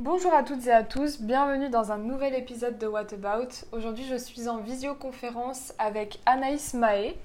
Bonjour 0.00 0.32
à 0.32 0.42
toutes 0.42 0.66
et 0.66 0.72
à 0.72 0.82
tous, 0.82 1.20
bienvenue 1.20 1.68
dans 1.68 1.92
un 1.92 1.98
nouvel 1.98 2.34
épisode 2.34 2.78
de 2.78 2.86
What 2.86 3.12
About. 3.12 3.66
Aujourd'hui 3.70 4.06
je 4.06 4.14
suis 4.14 4.48
en 4.48 4.56
visioconférence 4.56 5.74
avec 5.78 6.20
Anaïs 6.24 6.72
Mahé. 6.72 7.18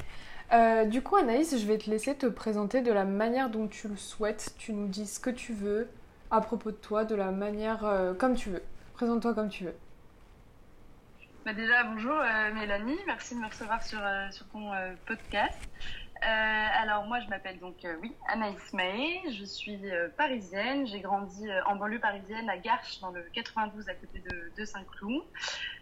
Euh, 0.51 0.83
du 0.83 1.01
coup 1.01 1.15
Anaïs, 1.15 1.57
je 1.57 1.65
vais 1.65 1.77
te 1.77 1.89
laisser 1.89 2.17
te 2.17 2.25
présenter 2.25 2.81
de 2.81 2.91
la 2.91 3.05
manière 3.05 3.49
dont 3.49 3.69
tu 3.69 3.87
le 3.87 3.95
souhaites. 3.95 4.53
Tu 4.57 4.73
nous 4.73 4.89
dis 4.89 5.07
ce 5.07 5.21
que 5.21 5.29
tu 5.29 5.53
veux 5.53 5.87
à 6.31 6.41
propos 6.41 6.71
de 6.71 6.75
toi, 6.75 7.05
de 7.05 7.15
la 7.15 7.31
manière 7.31 7.85
euh, 7.85 8.13
comme 8.13 8.35
tu 8.35 8.49
veux. 8.49 8.63
Présente-toi 8.95 9.33
comme 9.33 9.47
tu 9.47 9.63
veux. 9.63 9.75
Bah 11.45 11.53
déjà 11.53 11.85
bonjour 11.85 12.11
euh, 12.19 12.53
Mélanie, 12.55 12.99
merci 13.07 13.35
de 13.35 13.39
me 13.39 13.47
recevoir 13.47 13.81
sur, 13.83 14.01
sur 14.31 14.45
ton 14.47 14.71
podcast. 15.05 15.61
Euh, 16.23 16.27
alors 16.27 17.03
moi 17.03 17.19
je 17.19 17.27
m'appelle 17.27 17.59
donc 17.59 17.83
euh, 17.83 17.93
oui 18.01 18.13
Anaïs 18.29 18.73
Mahé, 18.73 19.19
je 19.31 19.43
suis 19.43 19.91
euh, 19.91 20.07
parisienne, 20.17 20.87
j'ai 20.87 21.01
grandi 21.01 21.45
en 21.67 21.75
banlieue 21.75 21.99
parisienne 21.99 22.49
à 22.49 22.57
Garches 22.57 23.01
dans 23.01 23.11
le 23.11 23.21
92 23.33 23.89
à 23.89 23.93
côté 23.93 24.23
de, 24.57 24.65
Saint-Cloud. 24.65 25.23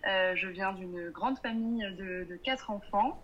je 0.03 0.47
viens 0.47 0.73
d'une 0.73 1.11
grande 1.11 1.37
famille 1.37 1.85
de, 1.97 2.35
quatre 2.43 2.71
enfants. 2.71 3.21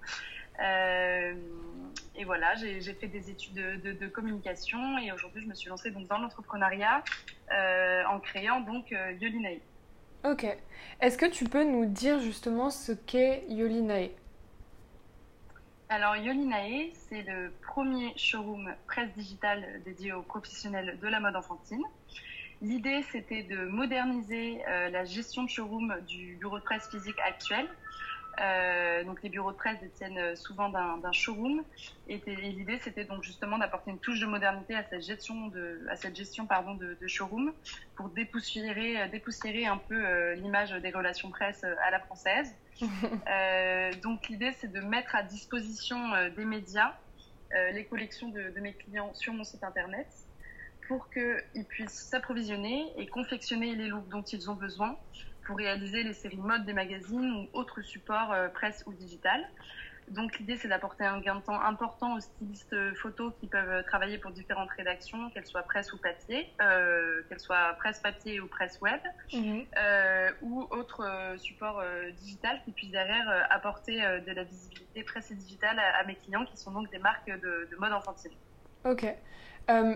et 0.59 2.23
voilà, 2.25 2.55
j'ai 2.55 2.93
fait 2.93 3.07
des 3.07 3.31
études 3.31 3.55
de, 3.55 4.07
communication 4.07 4.97
et 4.99 5.11
aujourd'hui 5.11 5.41
je 5.41 5.47
me 5.47 5.55
suis 5.55 5.69
lancée 5.69 5.91
dans 5.91 6.19
l'entrepreneuriat 6.19 7.03
en 7.51 8.19
créant 8.19 8.61
donc 8.61 8.91
Yolinae. 8.91 9.59
Ok. 10.25 10.45
Est-ce 11.01 11.17
que 11.17 11.25
tu 11.25 11.45
peux 11.45 11.63
nous 11.63 11.85
dire 11.85 12.19
justement 12.19 12.69
ce 12.69 12.91
qu'est 12.91 13.43
Yolinae 13.49 14.11
alors 15.89 16.15
Yolinae, 16.15 16.91
c'est 16.93 17.23
le 17.23 17.51
premier 17.63 18.13
showroom 18.15 18.71
presse 18.85 19.11
digitale 19.15 19.81
dédié 19.83 20.13
aux 20.13 20.21
professionnels 20.21 20.99
de 21.01 21.07
la 21.07 21.19
mode 21.19 21.35
enfantine. 21.35 21.81
L'idée, 22.61 23.01
c'était 23.11 23.41
de 23.41 23.65
moderniser 23.65 24.61
euh, 24.67 24.89
la 24.89 25.03
gestion 25.03 25.43
de 25.43 25.49
showroom 25.49 25.95
du 26.07 26.35
bureau 26.35 26.59
de 26.59 26.63
presse 26.63 26.87
physique 26.89 27.17
actuel 27.25 27.67
euh, 28.39 29.03
donc 29.03 29.21
les 29.21 29.29
bureaux 29.29 29.51
de 29.51 29.57
presse 29.57 29.79
détiennent 29.81 30.17
euh, 30.17 30.35
souvent 30.35 30.69
d'un 30.69 31.11
showroom 31.11 31.63
et, 32.07 32.21
l'idée 32.27 32.79
c'était 32.79 33.03
donc 33.03 33.23
justement 33.23 33.57
d'apporter 33.57 33.91
une 33.91 33.99
touche 33.99 34.19
de 34.19 34.25
modernité 34.25 34.75
à 34.75 34.83
cette 34.83 35.03
gestion 35.03 35.47
de 35.47 35.85
à 35.89 35.95
cette 35.95 36.15
gestion 36.15 36.45
pardon 36.45 36.75
de, 36.75 36.95
showroom 37.05 37.51
pour 37.95 38.09
dépoussiérer 38.09 39.01
euh, 39.01 39.07
dépoussiérer 39.09 39.65
un 39.65 39.77
peu 39.77 40.33
l'image 40.33 40.71
des 40.71 40.91
relations 40.91 41.29
presse 41.29 41.63
à 41.63 41.91
la 41.91 41.99
française. 41.99 42.55
donc 44.01 44.29
l'idée 44.29 44.53
c'est 44.53 44.71
de 44.71 44.79
mettre 44.79 45.15
à 45.15 45.23
disposition 45.23 45.97
des 46.35 46.45
médias 46.45 46.93
les 47.73 47.85
collections 47.85 48.29
de, 48.29 48.53
de 48.55 48.59
mes 48.61 48.73
clients 48.73 49.13
sur 49.15 49.33
mon 49.33 49.43
site 49.43 49.63
internet 49.63 50.07
pour 50.87 51.09
qu'ils 51.09 51.65
puissent 51.67 52.07
s'approvisionner 52.09 52.93
et 52.97 53.07
confectionner 53.07 53.75
les 53.75 53.87
looks 53.87 54.07
dont 54.09 54.23
ils 54.23 54.49
ont 54.49 54.55
besoin 54.55 54.97
pour 55.49 55.57
réaliser 55.57 56.03
les 56.03 56.13
séries 56.13 56.37
mode 56.37 56.63
des 56.63 56.73
magazines 56.73 57.31
ou 57.31 57.57
autres 57.57 57.81
supports 57.81 58.31
euh, 58.31 58.49
presse 58.49 58.83
ou 58.85 58.93
digital. 58.93 59.43
Donc 60.11 60.37
l'idée 60.37 60.57
c'est 60.57 60.67
d'apporter 60.67 61.03
un 61.05 61.19
gain 61.19 61.37
de 61.37 61.41
temps 61.41 61.59
important 61.59 62.15
aux 62.15 62.19
stylistes 62.19 62.75
photos 62.95 63.33
qui 63.39 63.47
peuvent 63.47 63.83
travailler 63.85 64.19
pour 64.19 64.29
différentes 64.29 64.69
rédactions, 64.71 65.31
qu'elles 65.31 65.47
soient 65.47 65.63
presse 65.63 65.91
ou 65.91 65.97
papier, 65.97 66.51
euh, 66.61 67.23
qu'elles 67.27 67.39
soient 67.39 67.73
presse 67.79 67.99
papier 67.99 68.39
ou 68.39 68.47
presse 68.47 68.79
web, 68.79 68.99
mhm. 69.33 69.65
euh, 69.75 70.29
ou 70.43 70.67
autres 70.69 71.03
euh, 71.03 71.35
supports 71.39 71.83
digital 72.21 72.61
qui 72.63 72.71
puissent 72.71 72.91
derrière 72.91 73.47
apporter 73.49 73.97
de 73.97 74.31
la 74.31 74.43
visibilité 74.43 75.01
presse 75.03 75.31
et 75.31 75.35
digitale 75.35 75.79
à, 75.79 76.03
mes 76.05 76.15
clients 76.15 76.45
qui 76.45 76.57
sont 76.57 76.71
donc 76.71 76.91
des 76.91 76.99
marques 76.99 77.27
de, 77.27 77.67
de 77.71 77.75
mode 77.77 77.93
enfantine. 77.93 78.31
Ok. 78.85 79.03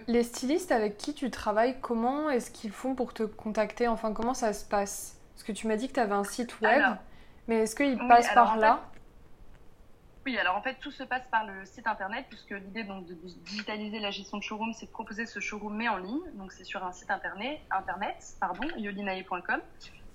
les 0.07 0.23
stylistes 0.23 0.71
avec 0.71 0.97
qui 0.97 1.13
tu 1.13 1.29
travailles, 1.29 1.79
comment 1.79 2.31
est-ce 2.31 2.49
qu'ils 2.49 2.71
font 2.71 2.95
pour 2.95 3.13
te 3.13 3.21
contacter? 3.21 3.87
Enfin, 3.87 4.13
comment 4.13 4.33
ça 4.33 4.51
se 4.51 4.65
passe? 4.65 5.22
Parce 5.33 5.43
que 5.43 5.51
tu 5.51 5.67
m'as 5.67 5.75
dit 5.75 5.87
que 5.87 5.93
tu 5.93 5.99
avais 5.99 6.13
un 6.13 6.23
site 6.23 6.59
web, 6.61 6.83
mais 7.47 7.61
est-ce 7.61 7.75
qu'il 7.75 7.97
passe 8.07 8.33
par 8.33 8.57
là 8.57 8.89
Oui, 10.25 10.37
alors 10.37 10.55
en 10.55 10.61
fait, 10.61 10.75
tout 10.79 10.91
se 10.91 11.03
passe 11.03 11.25
par 11.27 11.45
le 11.45 11.65
site 11.65 11.87
internet, 11.87 12.25
puisque 12.29 12.51
l'idée 12.51 12.83
donc 12.83 13.05
de 13.07 13.13
digitaliser 13.13 13.99
la 13.99 14.11
gestion 14.11 14.37
de 14.37 14.43
showroom, 14.43 14.73
c'est 14.73 14.85
de 14.85 14.91
proposer 14.91 15.25
ce 15.25 15.39
showroom 15.39 15.75
mais 15.75 15.89
en 15.89 15.97
ligne. 15.97 16.21
Donc 16.35 16.51
c'est 16.51 16.63
sur 16.63 16.83
un 16.85 16.91
site 16.91 17.11
internet, 17.11 17.59
internet 17.71 18.15
pardon, 18.39 18.67
yolinae.com. 18.77 19.61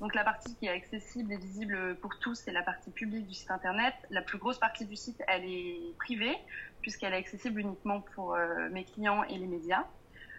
Donc 0.00 0.14
la 0.14 0.22
partie 0.22 0.54
qui 0.54 0.66
est 0.66 0.70
accessible 0.70 1.32
et 1.32 1.36
visible 1.36 1.96
pour 1.96 2.18
tous, 2.20 2.36
c'est 2.36 2.52
la 2.52 2.62
partie 2.62 2.92
publique 2.92 3.26
du 3.26 3.34
site 3.34 3.50
internet. 3.50 3.94
La 4.10 4.22
plus 4.22 4.38
grosse 4.38 4.58
partie 4.58 4.86
du 4.86 4.94
site, 4.94 5.20
elle 5.26 5.44
est 5.44 5.96
privée, 5.98 6.36
puisqu'elle 6.80 7.12
est 7.14 7.18
accessible 7.18 7.60
uniquement 7.60 8.00
pour 8.14 8.36
euh, 8.36 8.68
mes 8.70 8.84
clients 8.84 9.24
et 9.24 9.36
les 9.36 9.48
médias. 9.48 9.84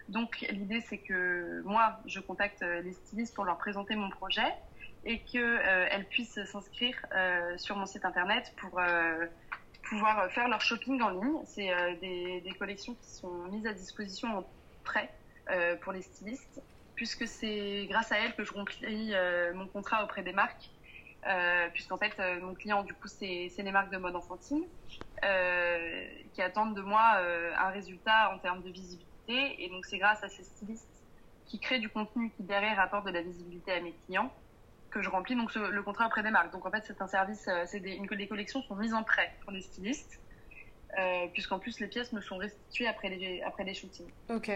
Donc 0.08 0.40
l'idée, 0.50 0.80
c'est 0.80 0.98
que 0.98 1.62
moi, 1.64 2.00
je 2.06 2.18
contacte 2.20 2.62
les 2.62 2.92
stylistes 2.94 3.34
pour 3.34 3.44
leur 3.44 3.58
présenter 3.58 3.94
mon 3.94 4.08
projet 4.10 4.50
et 5.04 5.20
qu'elles 5.20 5.42
euh, 5.42 6.02
puissent 6.10 6.42
s'inscrire 6.44 6.94
euh, 7.14 7.56
sur 7.56 7.76
mon 7.76 7.86
site 7.86 8.04
internet 8.04 8.52
pour 8.56 8.78
euh, 8.78 9.26
pouvoir 9.88 10.30
faire 10.30 10.48
leur 10.48 10.60
shopping 10.60 11.00
en 11.00 11.10
ligne. 11.10 11.40
C'est 11.46 11.70
des, 12.00 12.54
collections 12.58 12.94
qui 12.94 13.10
sont 13.10 13.44
mises 13.50 13.66
à 13.66 13.72
disposition 13.72 14.38
en 14.38 14.44
prêt 14.84 15.10
pour 15.80 15.92
les 15.92 16.02
stylistes, 16.02 16.62
puisque 16.94 17.26
c'est 17.26 17.86
grâce 17.88 18.12
à 18.12 18.18
elles 18.18 18.34
que 18.36 18.44
je 18.44 18.52
remplis 18.52 19.12
mon 19.54 19.66
contrat 19.66 20.04
auprès 20.04 20.22
des 20.22 20.32
marques. 20.32 20.70
puisqu'en 21.72 21.96
fait, 21.96 22.16
mon 22.40 22.54
client, 22.54 22.84
du 22.84 22.94
coup, 22.94 23.08
c'est 23.08 23.50
les 23.56 23.72
marques 23.72 23.90
de 23.90 23.96
mode 23.96 24.14
enfantine 24.14 24.64
qui 26.34 26.42
attendent 26.42 26.76
de 26.76 26.82
moi 26.82 27.20
un 27.58 27.70
résultat 27.70 28.32
en 28.32 28.38
termes 28.38 28.62
de 28.62 28.70
visibilité. 28.70 29.64
Et 29.64 29.70
donc, 29.70 29.86
c'est 29.86 29.98
grâce 29.98 30.22
à 30.22 30.28
ces 30.28 30.44
stylistes 30.44 31.02
qui 31.46 31.58
créent 31.58 31.80
du 31.80 31.88
contenu 31.88 32.30
qui 32.36 32.44
derrière 32.44 32.78
apporte 32.78 33.06
de 33.06 33.10
la 33.10 33.22
visibilité 33.22 33.72
à 33.72 33.80
mes 33.80 33.94
clients 34.06 34.30
que 34.90 35.02
je 35.02 35.08
remplis 35.08 35.36
donc 35.36 35.54
le 35.54 35.82
contrat 35.82 36.06
auprès 36.06 36.22
des 36.22 36.30
marques. 36.30 36.52
Donc 36.52 36.66
en 36.66 36.70
fait, 36.70 36.82
c'est 36.86 37.00
un 37.00 37.06
service, 37.06 37.46
euh, 37.48 37.64
c'est 37.66 37.80
des, 37.80 38.00
les 38.10 38.26
collections 38.26 38.62
sont 38.62 38.74
mises 38.76 38.94
en 38.94 39.02
prêt 39.02 39.32
pour 39.42 39.52
les 39.52 39.60
stylistes, 39.60 40.20
euh, 40.98 41.26
puisqu'en 41.32 41.58
plus 41.58 41.80
les 41.80 41.86
pièces 41.86 42.12
me 42.12 42.20
sont 42.20 42.36
restituées 42.36 42.86
après 42.86 43.08
les, 43.08 43.42
après 43.42 43.64
les 43.64 43.74
shootings. 43.74 44.10
Ok. 44.28 44.50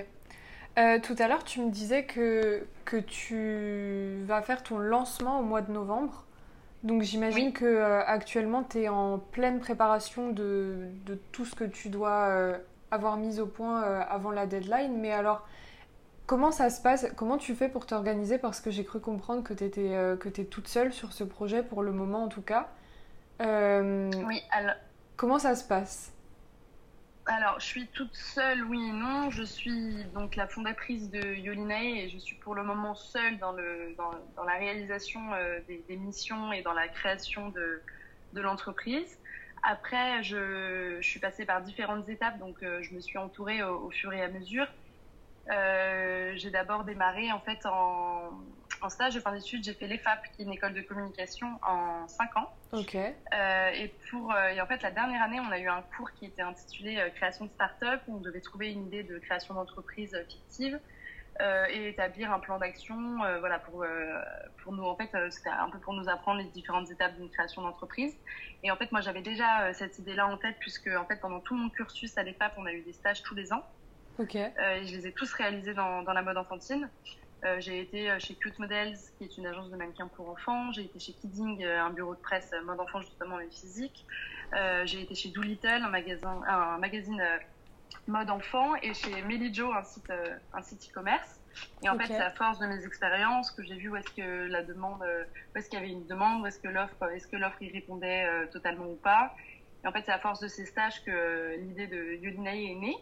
Euh, 0.77 0.99
tout 0.99 1.15
à 1.21 1.29
l'heure, 1.29 1.45
tu 1.45 1.61
me 1.61 1.71
disais 1.71 2.05
que, 2.05 2.67
que 2.85 2.97
tu 2.97 4.25
vas 4.25 4.43
faire 4.43 4.63
ton 4.63 4.79
lancement 4.79 5.39
au 5.39 5.43
mois 5.43 5.63
de 5.63 5.71
novembre. 5.71 6.25
Donc 6.83 7.03
j'imagine 7.03 7.53
que 7.53 7.81
actuellement 7.81 8.63
tu 8.63 8.81
es 8.81 8.89
en 8.89 9.19
pleine 9.19 9.59
préparation 9.59 10.33
de, 10.33 10.89
de, 11.07 11.15
tout 11.33 11.47
ce 11.47 11.55
que 11.55 11.65
tu 11.65 11.89
dois 11.89 12.59
avoir 12.91 13.17
mis 13.17 13.41
au 13.41 13.47
point 13.47 13.81
avant 13.83 14.33
la 14.33 14.47
deadline. 14.47 15.01
Mais 15.01 15.13
alors, 15.13 15.47
Comment 16.27 16.53
ça 16.53 16.71
se 16.71 16.81
passe 16.81 17.07
Comment 17.17 17.37
tu 17.37 17.55
fais 17.55 17.69
pour 17.69 17.85
t'organiser? 17.87 18.39
Parce 18.39 18.61
que 18.61 18.71
j'ai 18.71 18.85
cru 18.85 18.99
comprendre 18.99 19.43
que 19.43 19.53
tu 19.53 19.65
étais 19.65 19.95
euh, 19.95 20.17
que 20.17 20.29
es 20.29 20.45
toute 20.45 20.69
seule 20.69 20.93
sur 20.93 21.13
ce 21.13 21.23
projet 21.23 21.63
pour 21.63 21.83
le 21.83 21.93
moment 21.93 22.25
en 22.25 22.29
tout 22.29 22.43
cas. 22.43 22.71
Euh, 23.43 24.11
oui, 24.27 24.41
alors. 24.51 24.75
Comment 25.17 25.39
ça 25.39 25.55
se 25.55 25.67
passe? 25.67 26.13
Alors, 27.27 27.61
je 27.61 27.67
suis 27.67 27.87
toute 27.89 28.15
seule, 28.15 28.65
oui 28.65 28.89
et 28.89 28.93
non. 28.93 29.31
Je 29.31 29.43
suis 29.43 30.05
donc 30.15 30.35
la 30.37 30.47
fondatrice 30.47 31.11
de 31.11 31.35
Yolinae 31.35 32.05
et 32.05 32.09
je 32.09 32.19
suis 32.19 32.37
pour 32.37 32.55
le 32.55 32.65
moment 32.65 32.95
seule 32.95 33.39
dans, 33.39 33.53
le, 33.53 33.95
dans, 33.97 34.45
la 34.45 34.55
réalisation 34.55 35.21
euh, 35.35 35.61
des, 35.69 35.97
missions 35.97 36.53
et 36.53 36.63
dans 36.63 36.73
la 36.73 36.89
création 36.89 37.51
de, 37.51 37.83
de 38.33 38.41
l'entreprise. 38.41 39.19
Après, 39.63 40.23
je, 40.23 40.97
je, 41.01 41.09
suis 41.09 41.21
passée 41.21 41.45
par 41.45 41.63
différentes 41.63 42.09
étapes, 42.09 42.39
donc 42.39 42.57
je 42.61 42.95
me 42.95 43.01
suis 43.01 43.17
entourée 43.17 43.63
au, 43.63 43.91
fur 43.91 44.13
et 44.13 44.23
à 44.23 44.29
mesure. 44.29 44.67
Euh, 45.51 46.33
j'ai 46.37 46.51
d'abord 46.51 46.85
démarré 46.85 47.31
en 47.31 47.41
fait 47.41 47.67
en, 47.67 48.31
stage 48.89 49.15
de 49.15 49.21
fin 49.21 49.33
d'études. 49.33 49.65
J'ai 49.65 49.73
fait 49.75 49.87
l'EFAP, 49.87 50.31
qui 50.33 50.43
est 50.43 50.45
une 50.45 50.53
école 50.53 50.75
de 50.75 50.83
communication, 50.83 51.59
en 51.67 52.07
5 52.07 52.37
ans. 52.37 52.55
Ok. 52.73 52.97
Euh, 52.97 53.69
et 53.71 53.95
pour 54.11 54.33
euh, 54.33 54.49
et 54.49 54.61
en 54.61 54.67
fait 54.67 54.83
la 54.83 54.91
dernière 54.91 55.23
année, 55.23 55.41
on 55.41 55.51
a 55.51 55.59
eu 55.59 55.69
un 55.69 55.83
cours 55.97 56.11
qui 56.13 56.27
était 56.27 56.43
intitulé 56.43 57.03
création 57.15 57.47
de 57.47 57.51
start-up 57.51 58.01
où 58.09 58.17
on 58.17 58.21
devait 58.21 58.41
trouver 58.41 58.73
une 58.73 58.87
idée 58.87 59.03
de 59.03 59.19
création 59.19 59.55
d'entreprise 59.55 60.17
fictive. 60.29 60.79
et 61.71 61.89
établir 61.89 62.33
un 62.33 62.39
plan 62.39 62.59
d'action 62.59 62.97
voilà 63.41 63.59
pour 63.59 63.85
pour 64.59 64.73
nous 64.73 64.85
en 64.85 64.97
fait 64.97 65.11
c'était 65.31 65.49
un 65.51 65.69
peu 65.69 65.81
pour 65.81 65.93
nous 65.93 66.09
apprendre 66.09 66.39
les 66.39 66.51
différentes 66.51 66.89
étapes 66.93 67.17
d'une 67.17 67.29
création 67.29 67.61
d'entreprise 67.63 68.15
et 68.63 68.71
en 68.71 68.77
fait 68.77 68.93
moi 68.93 69.01
j'avais 69.01 69.21
déjà 69.21 69.73
cette 69.73 69.99
idée 69.99 70.15
là 70.15 70.29
en 70.29 70.37
tête 70.37 70.57
puisque 70.61 70.87
en 70.87 71.05
fait 71.07 71.21
pendant 71.21 71.41
tout 71.41 71.57
mon 71.57 71.71
cursus 71.71 72.17
à 72.19 72.23
l'EFAP 72.23 72.53
on 72.57 72.67
a 72.67 72.73
eu 72.73 72.83
des 72.83 72.93
stages 72.93 73.25
tous 73.25 73.35
les 73.35 73.53
ans 73.53 73.65
Ok. 74.19 74.37
Euh, 74.37 74.51
je 74.85 74.97
les 74.97 75.07
ai 75.09 75.13
tous 75.13 75.33
réalisés 75.33 75.75
dans, 75.75 76.03
dans 76.03 76.13
la 76.13 76.23
mode 76.23 76.37
enfantine. 76.37 76.89
Euh, 77.45 77.57
j'ai 77.61 77.81
été 77.81 78.11
euh, 78.11 78.19
chez 78.19 78.35
Cute 78.35 78.59
Models, 78.59 78.97
qui 79.19 79.25
est 79.25 79.37
une 79.37 79.47
agence 79.47 79.71
de 79.71 79.77
mannequins 79.77 80.09
pour 80.09 80.29
enfants. 80.29 80.71
J'ai 80.73 80.83
été 80.83 80.99
chez 80.99 81.13
Kidding, 81.13 81.65
un 81.65 81.91
bureau 81.91 82.15
de 82.15 82.21
presse 82.21 82.53
mode 82.65 82.81
enfant 82.81 83.01
justement 83.01 83.41
et 83.41 83.51
physique. 83.51 84.07
j'ai 84.85 85.03
été 85.03 85.15
chez 85.15 85.31
Doolittle, 85.31 85.83
un 85.83 85.89
magasin, 85.89 86.43
un 86.47 86.79
magazine 86.79 87.23
mode 88.07 88.31
enfant, 88.31 88.75
et 88.77 88.95
chez 88.95 89.23
Melijo, 89.23 89.73
un 89.73 89.83
site, 89.83 90.13
un 90.53 90.63
site 90.63 90.89
e-commerce. 90.91 91.41
Et 91.83 91.89
en 91.89 91.99
fait, 91.99 92.07
c'est 92.07 92.17
à 92.17 92.31
force 92.31 92.59
de 92.59 92.67
mes 92.67 92.85
expériences 92.85 93.51
que 93.51 93.63
j'ai 93.63 93.77
vu 93.77 93.89
où 93.89 93.97
est-ce 93.97 94.11
que 94.11 94.49
la 94.49 94.63
demande, 94.63 95.03
où 95.03 95.59
est-ce 95.59 95.69
qu'il 95.69 95.79
y 95.79 95.83
avait 95.83 95.91
une 95.91 96.07
demande, 96.07 96.43
où 96.43 96.47
est-ce 96.47 96.61
que 96.61 96.69
l'offre, 96.69 97.11
est-ce 97.15 97.27
que 97.27 97.37
l'offre 97.37 97.61
y 97.63 97.71
répondait 97.71 98.27
totalement 98.53 98.87
ou 98.87 98.97
pas. 98.97 99.35
Et 99.83 99.89
en 99.89 99.93
fait, 99.93 100.03
c'est 100.07 100.13
à 100.13 100.19
force 100.19 100.41
de 100.41 100.49
ces 100.49 100.67
stages 100.67 101.03
que 101.05 101.57
l'idée 101.59 101.89
de 101.89 102.15
Yodinae 102.23 102.71
est 102.71 102.75
née. 102.75 102.97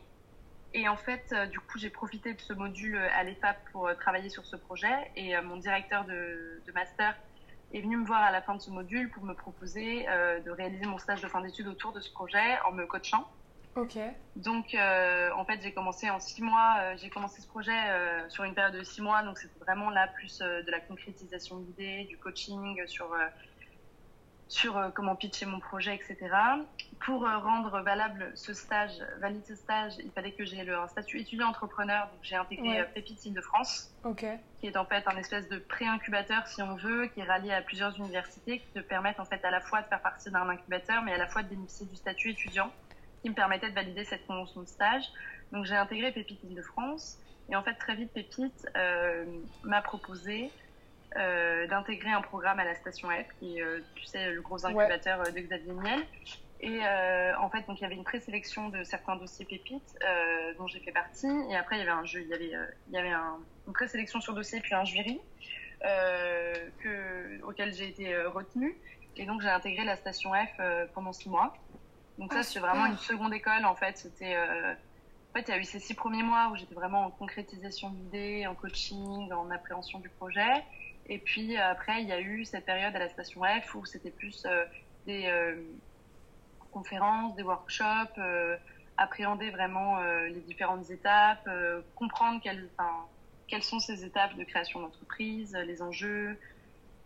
Et 0.75 0.89
en 0.89 0.97
fait, 0.97 1.35
du 1.51 1.61
coup, 1.61 1.79
j'ai 1.79 1.91
profité 1.91 2.35
de 2.35 2.41
ce 2.41 2.53
module 2.53 2.97
à 2.97 3.23
l'EFAP 3.25 3.57
pour 3.73 3.95
travailler 3.97 4.29
sur 4.29 4.47
ce 4.47 4.57
projet. 4.57 5.11
Et 5.17 5.39
mon 5.43 5.57
directeur 5.57 6.05
de, 6.05 6.63
de, 6.67 6.73
master 6.73 7.15
est 7.73 7.81
venu 7.81 7.97
me 7.97 8.07
voir 8.07 8.23
à 8.23 8.31
la 8.31 8.41
fin 8.41 8.55
de 8.55 8.61
ce 8.61 8.71
module 8.71 9.11
pour 9.11 9.25
me 9.25 9.35
proposer 9.35 10.07
de 10.07 10.51
réaliser 10.51 10.87
mon 10.87 10.99
stage 10.99 11.21
de 11.21 11.29
fin 11.29 11.43
d'études 11.43 11.69
autour 11.69 11.93
de 11.93 12.01
ce 12.01 12.11
projet 12.11 12.59
en 12.67 12.73
me 12.73 12.87
coachant. 12.87 13.29
Ok. 13.75 13.97
Donc, 14.37 14.75
euh, 14.75 15.31
en 15.35 15.45
fait, 15.45 15.61
j'ai 15.63 15.73
commencé 15.73 16.11
en 16.11 16.21
six 16.21 16.43
mois. 16.43 16.77
Euh, 16.81 16.95
j'ai 16.99 17.09
commencé 17.09 17.41
ce 17.41 17.47
projet 17.47 17.73
euh, 17.73 18.29
sur 18.29 18.45
une 18.45 18.55
période 18.55 18.75
de 18.75 18.83
six 18.83 19.01
mois. 19.01 19.23
Donc, 19.23 19.39
c'était 19.39 19.59
vraiment 19.61 19.89
là 19.89 20.09
plus 20.09 20.39
de 20.41 20.71
la 20.71 20.81
concrétisation 20.81 21.59
d'idées, 21.59 22.05
du 22.05 22.19
coaching 22.19 22.87
sur, 22.87 23.17
sur 24.52 24.78
comment 24.94 25.16
pitcher 25.16 25.46
mon 25.46 25.60
projet, 25.60 25.94
etc. 25.94 26.19
Pour 27.00 27.22
rendre 27.22 27.81
valable 27.81 28.31
ce 28.34 28.52
stage, 28.52 28.93
valide 29.19 29.44
ce 29.46 29.56
stage, 29.56 29.94
il 29.99 30.10
fallait 30.10 30.32
que 30.32 30.44
j'ai 30.44 30.60
un 30.70 30.88
statut 30.88 31.20
étudiant 31.20 31.49
entrepreneur. 31.49 32.06
Donc, 32.08 32.19
j'ai 32.22 32.37
intégré 32.37 32.69
ouais. 32.69 32.88
Pépite 32.94 33.32
de 33.32 33.40
France, 33.40 33.90
qui 34.60 34.66
est 34.66 34.76
en 34.76 34.84
fait 34.84 35.02
un 35.08 35.16
espèce 35.16 35.49
de 35.49 35.58
pré-incubateur, 35.58 36.46
si 36.46 36.60
on 36.62 36.75
veut, 36.75 37.06
qui 37.06 37.20
est 37.20 37.25
rallié 37.25 37.52
à 37.52 37.62
plusieurs 37.62 37.96
universités, 37.96 38.58
qui 38.58 38.69
te 38.75 38.81
permettent 38.81 39.20
en 39.20 39.25
fait 39.25 39.43
à 39.44 39.50
la 39.50 39.60
fois 39.60 39.81
de 39.81 39.87
faire 39.87 40.02
partie 40.02 40.31
d'un 40.31 40.49
incubateur, 40.49 41.02
mais 41.02 41.14
à 41.14 41.19
la 41.19 41.26
fois 41.26 41.43
de 41.43 41.49
bénéficier 41.49 41.87
du 41.87 41.96
statut 41.96 42.31
étudiant 42.31 42.70
qui 43.22 43.31
me 43.31 43.34
permettait 43.34 43.70
de 43.70 43.75
valider 43.75 44.04
cette 44.04 44.26
convention 44.26 44.60
de 44.60 44.69
stage. 44.69 45.04
Donc 45.52 45.64
j'ai 45.64 45.76
intégré 45.76 46.12
Pépite 46.12 46.43
Île-de-France. 46.44 47.19
Et 47.49 47.56
en 47.56 47.62
fait, 47.62 47.75
très 47.75 47.94
vite, 47.94 48.12
Pépite 48.12 48.66
euh, 48.76 49.25
m'a 49.62 49.81
proposé 49.82 50.50
euh, 51.17 51.67
d'intégrer 51.67 52.11
un 52.11 52.23
programme 52.23 52.59
à 52.59 52.64
la 52.64 52.75
station 52.75 53.09
F, 53.09 53.26
qui 53.38 53.59
est, 53.59 53.62
euh, 53.62 53.81
tu 53.94 54.05
sais, 54.06 54.31
le 54.31 54.41
gros 54.41 54.64
incubateur 54.64 55.23
de 55.23 55.41
Xavier 55.41 55.73
Niel. 55.73 56.00
Et 56.61 56.81
en 57.41 57.50
fait, 57.50 57.67
donc 57.67 57.81
il 57.81 57.82
y 57.82 57.87
avait 57.87 57.97
une 57.97 58.05
présélection 58.05 58.69
de 58.69 58.85
certains 58.85 59.17
dossiers 59.17 59.44
Pépite 59.44 59.99
dont 60.59 60.69
j'ai 60.69 60.79
fait 60.79 60.93
partie. 60.93 61.26
Et 61.50 61.56
après, 61.56 61.75
il 61.75 61.79
y 61.81 61.82
avait 61.82 61.91
un 61.91 62.05
jeu, 62.05 62.20
il 62.20 62.29
y 62.29 62.35
avait, 62.35 62.53
il 62.87 62.93
y 62.93 62.97
avait 62.97 63.11
un, 63.11 63.38
une 63.67 63.73
présélection 63.73 64.20
sur 64.20 64.32
dossier, 64.32 64.61
puis 64.61 64.73
un 64.73 64.85
jury 64.85 65.20
que, 65.81 67.43
auquel 67.43 67.75
j'ai 67.75 67.88
été 67.88 68.17
retenue. 68.26 68.76
Et 69.17 69.26
donc 69.26 69.43
j'ai 69.43 69.49
intégré 69.49 69.85
la 69.85 69.97
station 69.97 70.31
F 70.35 70.61
pendant 70.94 71.12
six 71.12 71.29
mois. 71.29 71.53
Donc 72.19 72.32
ça, 72.32 72.41
ah, 72.41 72.43
c'est 72.43 72.61
vraiment 72.61 72.87
une 72.87 72.99
seconde 72.99 73.32
école, 73.35 73.64
en 73.64 73.75
fait. 73.75 73.97
C'était, 73.99 74.35
euh, 74.35 74.73
en 74.73 75.32
fait, 75.38 75.49
il 75.49 75.49
y 75.49 75.53
a 75.53 75.59
eu 75.59 75.64
ces 75.64 75.79
six 75.79 75.94
premiers 75.94 76.23
mois 76.23 76.50
où 76.53 76.56
j'étais 76.56 76.75
vraiment 76.75 77.06
en 77.06 77.11
concrétisation 77.11 77.91
d'idées, 77.91 78.47
en 78.47 78.55
coaching, 78.55 79.32
en 79.32 79.50
appréhension 79.50 79.99
du 79.99 80.09
projet. 80.09 80.62
Et 81.06 81.19
puis 81.19 81.56
après, 81.56 82.02
il 82.02 82.08
y 82.08 82.12
a 82.12 82.20
eu 82.20 82.44
cette 82.44 82.64
période 82.64 82.94
à 82.94 82.99
la 82.99 83.08
station 83.08 83.43
F 83.43 83.75
où 83.75 83.84
c'était 83.84 84.10
plus 84.10 84.44
euh, 84.46 84.64
des 85.06 85.26
euh, 85.26 85.56
conférences, 86.70 87.34
des 87.34 87.43
workshops, 87.43 88.19
appréhender 88.96 89.50
vraiment 89.50 90.00
les 90.02 90.40
différentes 90.40 90.90
étapes, 90.90 91.49
comprendre 91.94 92.40
quelles, 92.43 92.69
quelles 93.46 93.62
sont 93.62 93.78
ces 93.78 94.04
étapes 94.04 94.37
de 94.37 94.44
création 94.44 94.81
d'entreprise, 94.81 95.54
les 95.54 95.82
enjeux, 95.82 96.38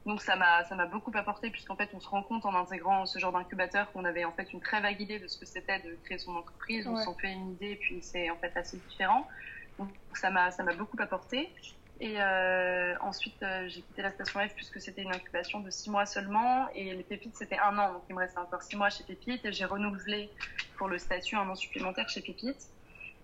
donc 0.06 0.22
ça 0.22 0.36
m'a 0.36 0.62
ça 0.64 0.76
m'a 0.76 0.86
beaucoup 0.86 1.10
apporté 1.14 1.50
puisqu'en 1.50 1.74
fait 1.74 1.90
on 1.92 1.98
se 1.98 2.08
rend 2.08 2.22
compte 2.22 2.46
en 2.46 2.54
intégrant 2.54 3.04
ce 3.06 3.18
genre 3.18 3.32
d'incubateur 3.32 3.90
qu'on 3.92 4.04
avait 4.04 4.24
en 4.24 4.30
fait 4.30 4.52
une 4.52 4.60
très 4.60 4.80
vague 4.80 5.00
idée 5.00 5.18
de 5.18 5.26
ce 5.26 5.36
que 5.36 5.44
c'était 5.44 5.80
de 5.80 5.98
créer 6.04 6.18
son 6.18 6.36
entreprise. 6.36 6.86
On 6.86 6.96
s'en 6.96 7.14
fait 7.14 7.32
une 7.32 7.50
idée 7.50 7.72
et 7.72 7.76
puis 7.76 8.00
c'est 8.02 8.30
en 8.30 8.36
fait 8.36 8.56
assez 8.56 8.76
différent. 8.76 9.26
Donc 9.80 9.90
ça 10.14 10.30
m'a 10.30 10.52
ça 10.52 10.62
m'a 10.62 10.74
beaucoup 10.74 10.96
apporté. 11.00 11.52
Et 11.98 12.20
euh, 12.20 12.94
ensuite 13.00 13.42
euh, 13.42 13.68
j'ai 13.68 13.80
quitté 13.80 14.02
la 14.02 14.10
station 14.10 14.40
F 14.46 14.54
puisque 14.54 14.80
c'était 14.80 15.00
une 15.00 15.14
incubation 15.14 15.60
de 15.60 15.70
six 15.70 15.88
mois 15.88 16.04
seulement 16.04 16.68
et 16.74 16.92
les 16.92 17.02
pépites 17.02 17.34
c'était 17.36 17.58
un 17.58 17.78
an 17.78 17.94
donc 17.94 18.02
il 18.10 18.14
me 18.14 18.20
restait 18.20 18.38
encore 18.38 18.60
six 18.60 18.76
mois 18.76 18.90
chez 18.90 19.02
Pépite 19.04 19.46
et 19.46 19.52
j'ai 19.52 19.64
renouvelé 19.64 20.30
pour 20.76 20.88
le 20.88 20.98
statut 20.98 21.36
un 21.36 21.48
an 21.48 21.54
supplémentaire 21.54 22.08
chez 22.08 22.20
Pépite. 22.20 22.68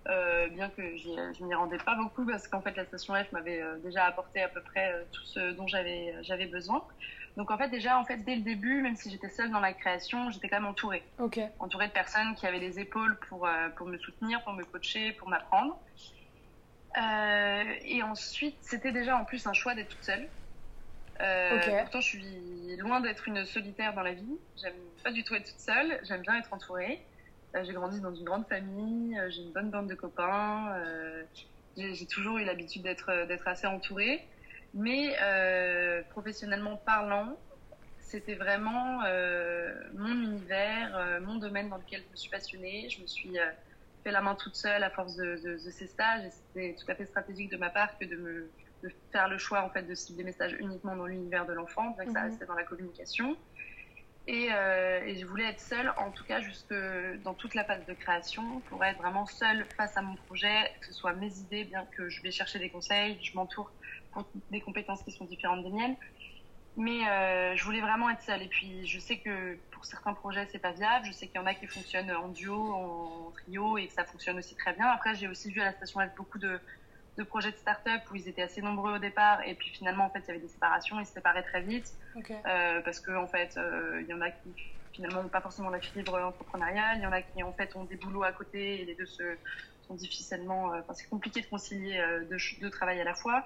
Euh, 0.09 0.49
bien 0.49 0.69
que 0.71 0.83
je 0.97 1.45
m'y 1.45 1.55
rendais 1.55 1.79
pas 1.79 1.95
beaucoup 1.95 2.27
parce 2.27 2.49
qu'en 2.49 2.61
fait 2.61 2.75
la 2.75 2.85
station 2.87 3.15
F 3.15 3.31
m'avait 3.33 3.61
euh, 3.61 3.79
déjà 3.79 4.05
apporté 4.05 4.43
à 4.43 4.49
peu 4.49 4.61
près 4.61 4.93
euh, 4.93 5.05
tout 5.13 5.25
ce 5.25 5.53
dont 5.53 5.67
j'avais 5.67 6.15
j'avais 6.23 6.47
besoin. 6.47 6.83
Donc 7.37 7.51
en 7.51 7.59
fait 7.59 7.69
déjà 7.69 7.99
en 7.99 8.05
fait 8.05 8.17
dès 8.25 8.35
le 8.37 8.43
début, 8.43 8.83
même 8.83 8.97
si 8.97 9.11
j'étais 9.11 9.29
seule 9.29 9.51
dans 9.51 9.61
la 9.61 9.75
création, 9.75 10.31
j'étais 10.31 10.49
quand 10.49 10.61
même 10.61 10.67
entourée. 10.67 11.05
Entourée 11.61 11.87
de 11.87 11.93
personnes 11.93 12.35
qui 12.35 12.47
avaient 12.47 12.59
les 12.59 12.81
épaules 12.81 13.17
pour 13.29 13.49
pour 13.77 13.87
me 13.87 13.99
soutenir, 13.99 14.43
pour 14.43 14.55
me 14.55 14.65
coacher, 14.65 15.13
pour 15.13 15.29
m'apprendre. 15.29 15.79
Et 16.97 18.03
ensuite 18.03 18.57
c'était 18.61 18.93
déjà 18.93 19.17
en 19.17 19.25
plus 19.25 19.47
un 19.47 19.53
choix 19.53 19.75
d'être 19.75 19.89
toute 19.89 20.05
seule. 20.05 20.29
Pourtant 21.81 22.01
je 22.01 22.07
suis 22.07 22.77
loin 22.79 23.01
d'être 23.01 23.29
une 23.29 23.45
solitaire 23.45 23.95
dans 23.95 24.03
la 24.03 24.13
vie. 24.13 24.39
J'aime 24.61 24.75
pas 25.03 25.13
du 25.13 25.25
tout 25.25 25.35
être 25.35 25.47
toute 25.47 25.61
seule. 25.61 26.01
J'aime 26.05 26.23
bien 26.23 26.39
être 26.39 26.53
entourée. 26.53 27.03
Euh, 27.55 27.65
j'ai 27.65 27.73
grandi 27.73 28.01
dans 28.01 28.15
une 28.15 28.25
grande 28.25 28.47
famille, 28.47 29.19
euh, 29.19 29.31
j'ai 29.31 29.43
une 29.43 29.53
bonne 29.53 29.71
bande 29.71 29.89
de 29.89 29.95
copains, 29.95 30.73
euh, 30.75 31.23
j'ai 31.77 32.07
toujours 32.07 32.39
eu 32.39 32.45
l'habitude 32.45 32.83
d'être 32.83 33.27
d'être 33.27 33.47
assez 33.49 33.67
entourée. 33.67 34.27
Mais 34.75 35.17
professionnellement 36.11 36.77
parlant, 36.77 37.37
c'était 38.01 38.35
vraiment 38.35 39.01
mon 39.95 40.09
univers, 40.09 41.21
mon 41.23 41.37
domaine 41.37 41.69
dans 41.69 41.77
lequel 41.77 42.03
je 42.07 42.11
me 42.11 42.17
suis 42.17 42.31
passionnée. 42.31 42.89
Je 42.89 43.03
me 43.03 43.07
suis 43.07 43.39
fait 44.03 44.11
la 44.11 44.21
main 44.21 44.35
toute 44.35 44.57
seule 44.57 44.83
à 44.83 44.91
force 44.91 45.17
de, 45.17 45.41
de, 45.43 45.59
ces 45.59 45.87
stages 45.87 46.25
et 46.25 46.31
c'était 46.31 46.77
tout 46.79 46.91
à 46.91 46.95
fait 46.95 47.07
stratégique 47.07 47.51
de 47.51 47.57
ma 47.57 47.71
part 47.71 47.99
que 47.99 48.05
de 48.05 48.17
me 48.17 48.51
de 48.83 48.91
faire 49.13 49.29
le 49.29 49.39
choix 49.39 49.63
en 49.63 49.71
fait 49.71 49.83
de 49.83 49.95
cibler 49.95 50.25
mes 50.25 50.33
stages 50.33 50.57
uniquement 50.59 50.97
dans 50.97 51.07
l'univers 51.07 51.47
de 51.47 51.53
l'enfant, 51.53 51.91
bien 51.91 52.07
que 52.07 52.13
ça 52.13 52.23
mhm. 52.23 52.31
restait 52.31 52.47
dans 52.47 52.55
la 52.55 52.65
communication. 52.65 53.37
Euh, 54.29 55.05
et, 55.05 55.17
je 55.17 55.27
voulais 55.27 55.47
être 55.47 55.61
seule, 55.61 55.93
en 55.97 56.11
tout 56.11 56.25
cas, 56.25 56.41
jusque 56.41 56.75
dans 57.25 57.35
toute 57.35 57.55
la 57.55 57.65
phase 57.65 57.85
de 57.87 57.93
création, 57.93 58.61
pour 58.69 58.85
être 58.85 58.99
vraiment 58.99 59.27
seule 59.27 59.67
face 59.77 59.97
à 59.97 60.03
mon 60.03 60.15
projet, 60.15 60.71
que 60.81 60.87
ce 60.87 60.93
soit 60.93 61.13
mes 61.15 61.39
idées, 61.39 61.65
bien 61.65 61.87
que 61.97 62.09
je 62.09 62.23
vais 62.23 62.31
chercher 62.31 62.59
des 62.59 62.71
conseils, 62.71 63.19
je 63.23 63.35
m'entoure 63.35 63.73
pour 64.13 64.25
des 64.51 64.61
compétences 64.61 65.03
qui 65.03 65.11
sont 65.11 65.25
différentes 65.25 65.65
des 65.65 65.71
miennes. 65.71 65.97
Mais 66.77 67.07
euh, 67.09 67.57
je 67.57 67.65
voulais 67.65 67.81
vraiment 67.81 68.11
être 68.11 68.23
seule. 68.23 68.43
Et 68.43 68.49
puis, 68.49 68.87
je 68.87 68.99
sais 68.99 69.19
que 69.19 69.59
pour 69.83 69.91
certains 69.91 70.15
projets, 70.15 70.47
c'est 70.53 70.61
pas 70.61 70.71
viable. 70.71 71.07
Je 71.07 71.11
sais 71.11 71.27
qu'il 71.27 71.41
y 71.41 71.43
en 71.43 71.47
a 71.47 71.55
qui 71.55 71.67
fonctionnent 71.67 72.13
en 72.13 72.29
duo, 72.29 72.73
en 72.73 73.33
trio, 73.33 73.79
et 73.79 73.89
que 73.89 73.93
ça 73.93 74.05
fonctionne 74.05 74.39
aussi 74.39 74.55
très 74.55 74.73
bien. 74.75 74.87
Après, 74.87 75.17
j'ai 75.17 75.27
aussi 75.27 75.51
vu 75.51 75.61
à 75.61 75.65
la 75.65 75.73
station 75.73 76.01
F 76.01 76.15
beaucoup 76.17 76.39
de 76.39 76.61
de 77.19 77.25
projets 77.25 77.51
de 77.51 77.57
start-up 77.57 78.01
où 78.11 78.15
ils 78.15 78.27
étaient 78.27 78.43
assez 78.43 78.63
nombreux 78.63 78.95
au 78.95 78.99
départ 78.99 79.43
et 79.47 79.55
puis 79.55 79.69
finalement 79.69 80.07
en 80.07 80.09
fait 80.09 80.21
il 80.21 80.29
y 80.29 80.31
avait 80.31 80.41
des 80.41 80.49
séparations, 80.49 80.99
ils 80.99 81.05
se 81.05 81.13
séparaient 81.13 81.43
très 81.43 81.61
vite 81.61 81.93
euh, 82.17 82.81
parce 82.81 83.01
que 83.01 83.15
en 83.15 83.27
fait 83.27 83.55
euh, 83.59 84.01
il 84.01 84.07
y 84.07 84.15
en 84.15 84.23
a 84.23 84.31
qui 84.31 84.55
finalement 84.95 85.23
n'ont 85.23 85.29
pas 85.29 85.43
forcément 85.43 85.69
la 85.69 85.79
fibre 85.79 86.19
entrepreneuriale, 86.19 86.97
il 86.97 87.03
y 87.03 87.07
en 87.07 87.13
a 87.13 87.21
qui 87.21 87.43
en 87.43 87.53
fait 87.53 87.77
ont 87.77 87.85
des 87.85 87.97
boulots 87.97 88.23
à 88.23 88.33
côté 88.33 88.81
et 88.81 88.87
les 88.87 88.95
deux 88.95 89.05
se, 89.05 89.25
sont 89.87 89.95
difficilement, 89.95 90.73
euh, 90.73 90.81
enfin 90.81 90.95
c'est 90.95 91.07
compliqué 91.11 91.43
de 91.43 91.47
concilier 91.49 92.03
deux, 92.31 92.39
deux 92.63 92.71
travail 92.71 92.99
à 92.99 93.05
la 93.05 93.15
fois. 93.15 93.45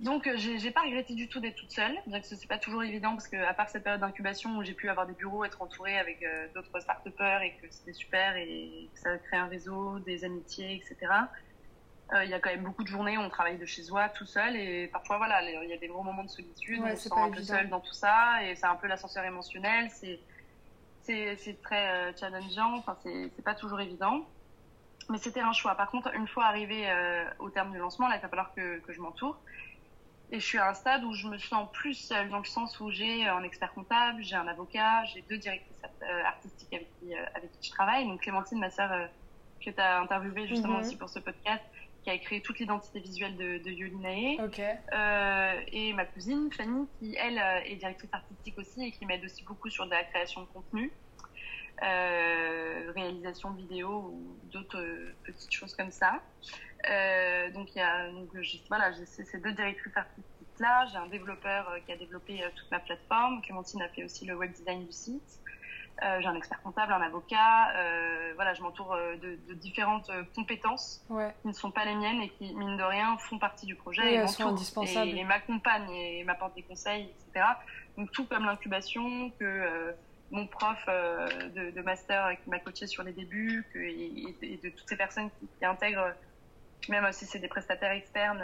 Donc 0.00 0.28
j'ai 0.36 0.70
pas 0.70 0.82
regretté 0.82 1.14
du 1.14 1.28
tout 1.28 1.40
d'être 1.40 1.56
toute 1.56 1.72
seule, 1.72 1.96
bien 2.06 2.20
que 2.20 2.26
ce 2.26 2.36
c'est 2.36 2.46
pas 2.46 2.58
toujours 2.58 2.84
évident 2.84 3.10
parce 3.10 3.26
que 3.26 3.36
à 3.36 3.52
part 3.52 3.68
cette 3.68 3.82
période 3.82 4.00
d'incubation 4.00 4.56
où 4.56 4.62
j'ai 4.62 4.74
pu 4.74 4.88
avoir 4.88 5.06
des 5.08 5.12
bureaux, 5.12 5.44
être 5.44 5.60
entourée 5.60 5.98
avec 5.98 6.24
d'autres 6.54 6.78
start-upers 6.78 7.42
et 7.42 7.56
que 7.60 7.66
c'était 7.68 7.92
super 7.92 8.36
et 8.36 8.88
que 8.94 9.00
ça 9.00 9.10
a 9.10 9.18
créé 9.18 9.40
un 9.40 9.48
réseau, 9.48 9.98
des 9.98 10.24
amitiés, 10.24 10.76
etc. 10.76 11.10
Euh, 12.14 12.24
il 12.24 12.30
y 12.30 12.34
a 12.34 12.40
quand 12.40 12.48
même 12.48 12.64
beaucoup 12.64 12.84
de 12.84 12.88
journées 12.88 13.18
où 13.18 13.20
on 13.20 13.28
travaille 13.28 13.58
de 13.58 13.66
chez 13.66 13.82
soi 13.82 14.08
tout 14.08 14.24
seul 14.24 14.56
et 14.56 14.88
parfois 14.88 15.18
voilà 15.18 15.42
il 15.42 15.68
y 15.68 15.74
a 15.74 15.76
des 15.76 15.88
gros 15.88 16.02
moments 16.02 16.24
de 16.24 16.30
solitude 16.30 16.80
on 16.82 16.96
se 16.96 17.10
sent 17.10 17.14
un 17.14 17.30
peu 17.30 17.42
seul 17.42 17.68
dans 17.68 17.80
tout 17.80 17.92
ça 17.92 18.42
et 18.42 18.54
c'est 18.54 18.64
un 18.64 18.76
peu 18.76 18.86
l'ascenseur 18.86 19.24
émotionnel 19.26 19.90
c'est 19.90 20.18
c'est 21.02 21.60
très 21.62 21.88
euh, 21.88 22.12
challengeant 22.18 22.76
enfin 22.76 22.96
c'est 23.02 23.44
pas 23.44 23.54
toujours 23.54 23.80
évident. 23.80 24.26
Mais 25.10 25.16
c'était 25.16 25.40
un 25.40 25.52
choix. 25.52 25.74
Par 25.74 25.90
contre 25.90 26.14
une 26.14 26.28
fois 26.28 26.44
arrivé 26.46 26.90
euh, 26.90 27.24
au 27.40 27.50
terme 27.50 27.72
du 27.72 27.78
lancement 27.78 28.08
là 28.08 28.16
il 28.16 28.22
va 28.22 28.28
falloir 28.28 28.54
que, 28.54 28.78
que 28.78 28.92
je 28.94 29.00
m'entoure 29.00 29.38
et 30.30 30.40
je 30.40 30.44
suis 30.44 30.58
à 30.58 30.68
un 30.68 30.74
stade 30.74 31.04
où 31.04 31.12
je 31.12 31.26
me 31.26 31.38
sens 31.38 31.68
plus 31.72 31.94
seule 31.94 32.28
dans 32.28 32.38
le 32.38 32.44
sens 32.44 32.78
où 32.80 32.90
j'ai 32.90 33.26
un 33.26 33.42
expert 33.42 33.72
comptable 33.72 34.22
j'ai 34.22 34.36
un 34.36 34.46
avocat 34.46 35.04
j'ai 35.04 35.22
deux 35.22 35.38
directrices 35.38 35.82
artistiques 36.24 36.72
avec 36.72 36.88
qui, 36.98 37.14
avec 37.14 37.50
qui 37.52 37.68
je 37.68 37.70
travaille 37.70 38.06
donc 38.06 38.20
Clémentine 38.20 38.58
ma 38.58 38.70
sœur 38.70 39.08
que 39.64 39.70
tu 39.70 39.80
as 39.80 40.00
interviewée 40.00 40.46
justement 40.46 40.74
mhm. 40.74 40.84
aussi 40.84 40.96
pour 40.96 41.08
ce 41.08 41.18
podcast 41.18 41.62
qui 42.04 42.10
a 42.10 42.18
créé 42.18 42.40
toute 42.40 42.58
l'identité 42.58 43.00
visuelle 43.00 43.36
de, 43.36 43.58
de 43.58 43.70
Yolinae. 43.70 44.38
Euh, 44.92 45.60
et 45.72 45.92
ma 45.92 46.04
cousine, 46.04 46.50
Fanny, 46.52 46.86
qui, 46.98 47.16
elle, 47.16 47.38
euh, 47.38 47.60
est 47.64 47.76
directrice 47.76 48.12
artistique 48.12 48.58
aussi 48.58 48.84
et 48.84 48.92
qui 48.92 49.04
m'aide 49.06 49.24
aussi 49.24 49.44
beaucoup 49.44 49.68
sur 49.68 49.84
de 49.84 49.90
la 49.90 50.04
création 50.04 50.42
de 50.42 50.46
contenu, 50.46 50.92
euh, 51.82 52.92
réalisation 52.94 53.50
de 53.50 53.58
vidéos 53.58 54.12
ou 54.12 54.36
d'autres 54.50 54.82
petites 55.24 55.52
choses 55.52 55.74
comme 55.74 55.90
ça. 55.90 56.20
Donc, 57.52 57.74
il 57.74 57.78
y 57.78 57.80
a, 57.80 58.10
donc, 58.10 58.28
voilà, 58.68 58.92
j'ai 58.92 59.06
ces 59.06 59.38
deux 59.38 59.52
directrices 59.52 59.96
artistiques-là. 59.96 60.86
J'ai 60.86 60.98
un 60.98 61.06
développeur 61.06 61.74
qui 61.86 61.92
a 61.92 61.96
développé 61.96 62.44
toute 62.56 62.70
ma 62.70 62.78
plateforme. 62.80 63.42
Clémentine 63.42 63.82
a 63.82 63.88
fait 63.88 64.04
aussi 64.04 64.26
le 64.26 64.36
web 64.36 64.52
design 64.52 64.84
du 64.86 64.92
site. 64.92 65.40
Euh, 66.02 66.20
j'ai 66.20 66.28
un 66.28 66.34
expert 66.36 66.62
comptable, 66.62 66.92
un 66.92 67.00
avocat. 67.00 67.74
Euh, 67.76 68.32
voilà, 68.36 68.54
je 68.54 68.62
m'entoure 68.62 68.94
euh, 68.94 69.16
de, 69.16 69.38
de, 69.48 69.54
différentes 69.54 70.10
compétences 70.34 71.04
qui 71.42 71.48
ne 71.48 71.52
sont 71.52 71.72
pas 71.72 71.84
les 71.84 71.94
miennes 71.94 72.20
et 72.20 72.28
qui, 72.28 72.54
mine 72.54 72.76
de 72.76 72.82
rien, 72.82 73.16
font 73.18 73.38
partie 73.38 73.66
du 73.66 73.74
projet 73.74 74.14
et, 74.14 74.26
sont 74.28 74.56
et, 74.84 75.24
m'accompagnent 75.24 75.90
et 75.90 76.22
m'apportent 76.24 76.54
des 76.54 76.62
conseils, 76.62 77.10
etc. 77.26 77.46
Donc 77.96 78.12
tout 78.12 78.26
comme 78.26 78.44
l'incubation, 78.44 79.30
que 79.40 79.94
mon 80.30 80.46
prof 80.46 80.78
de, 80.86 81.82
master 81.82 82.36
qui 82.44 82.50
m'a 82.50 82.60
coaché 82.60 82.86
sur 82.86 83.02
les 83.02 83.12
débuts 83.12 83.66
et, 83.74 84.58
de 84.62 84.68
toutes 84.68 84.88
ces 84.88 84.96
personnes 84.96 85.30
qui, 85.58 85.64
intègrent, 85.64 86.14
même 86.88 87.10
si 87.12 87.26
c'est 87.26 87.38
des 87.38 87.48
prestataires 87.48 87.92
externes, 87.92 88.42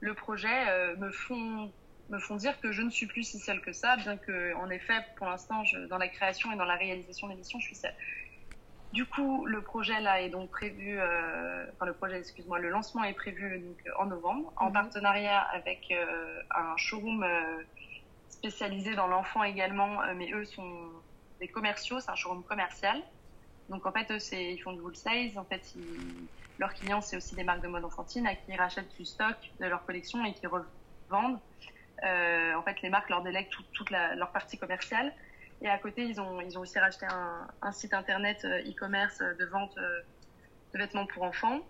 le 0.00 0.14
projet, 0.14 0.96
me 0.96 1.10
font 1.10 1.70
me 2.10 2.18
font 2.18 2.36
dire 2.36 2.60
que 2.60 2.72
je 2.72 2.82
ne 2.82 2.90
suis 2.90 3.06
plus 3.06 3.22
si 3.22 3.38
seule 3.38 3.60
que 3.60 3.72
ça, 3.72 3.96
bien 3.96 4.16
que, 4.16 4.54
en 4.56 4.68
effet, 4.70 4.98
pour 5.16 5.26
l'instant, 5.26 5.62
dans 5.88 5.98
la 5.98 6.08
création 6.08 6.52
et 6.52 6.56
dans 6.56 6.64
la 6.64 6.76
réalisation 6.76 7.28
des 7.28 7.34
missions, 7.34 7.58
je 7.58 7.66
suis 7.66 7.76
seule. 7.76 7.94
Du 8.92 9.06
coup, 9.06 9.46
le 9.46 9.62
projet 9.62 10.00
là 10.00 10.20
est 10.20 10.28
donc 10.28 10.50
prévu, 10.50 10.98
euh, 10.98 11.64
enfin 11.72 11.86
le 11.86 11.94
projet, 11.94 12.18
excuse-moi, 12.18 12.58
le 12.58 12.68
lancement 12.68 13.04
est 13.04 13.14
prévu 13.14 13.58
donc 13.58 13.78
en 13.98 14.04
novembre, 14.06 14.52
en 14.56 14.66
mhm. 14.66 14.72
partenariat 14.74 15.40
avec 15.40 15.90
euh, 15.90 16.42
un 16.54 16.76
showroom 16.76 17.22
euh, 17.22 17.62
spécialisé 18.28 18.94
dans 18.94 19.06
l'enfant 19.06 19.44
également, 19.44 20.00
mais 20.14 20.30
eux 20.32 20.44
sont 20.44 20.90
des 21.40 21.48
commerciaux, 21.48 22.00
c'est 22.00 22.10
un 22.10 22.16
showroom 22.16 22.44
commercial. 22.44 23.00
Donc 23.68 23.86
en 23.86 23.92
fait, 23.92 24.10
eux, 24.10 24.18
ils 24.32 24.58
font 24.58 24.72
du 24.72 24.80
wholesale. 24.80 25.30
En 25.36 25.44
fait, 25.44 25.74
leurs 26.58 26.74
clients, 26.74 27.00
c'est 27.00 27.16
aussi 27.16 27.34
des 27.34 27.44
marques 27.44 27.62
de 27.62 27.68
mode 27.68 27.84
enfantine 27.84 28.26
à 28.26 28.34
qui 28.34 28.42
ils 28.48 28.56
rachètent 28.56 28.94
du 28.98 29.04
stock 29.04 29.36
de 29.60 29.66
leur 29.66 29.84
collection 29.84 30.24
et 30.24 30.34
qui 30.34 30.46
revendent. 30.46 31.38
en 32.02 32.62
fait, 32.62 32.82
les 32.82 32.90
marques 32.90 33.08
leur 33.08 33.22
délèguent 33.22 33.50
toute 33.72 33.90
leur 33.90 34.30
partie 34.32 34.58
commerciale. 34.58 35.12
Et 35.62 35.68
à 35.68 35.78
côté, 35.78 36.02
ils 36.04 36.20
ont, 36.20 36.38
aussi 36.56 36.78
racheté 36.78 37.06
un, 37.06 37.72
site 37.72 37.94
internet 37.94 38.44
euh, 38.44 38.68
e-commerce 38.68 39.20
euh, 39.20 39.34
de 39.34 39.44
vente 39.44 39.78
euh, 39.78 40.00
de 40.74 40.78
vêtements 40.78 41.06
pour 41.06 41.22
enfants. 41.22 41.60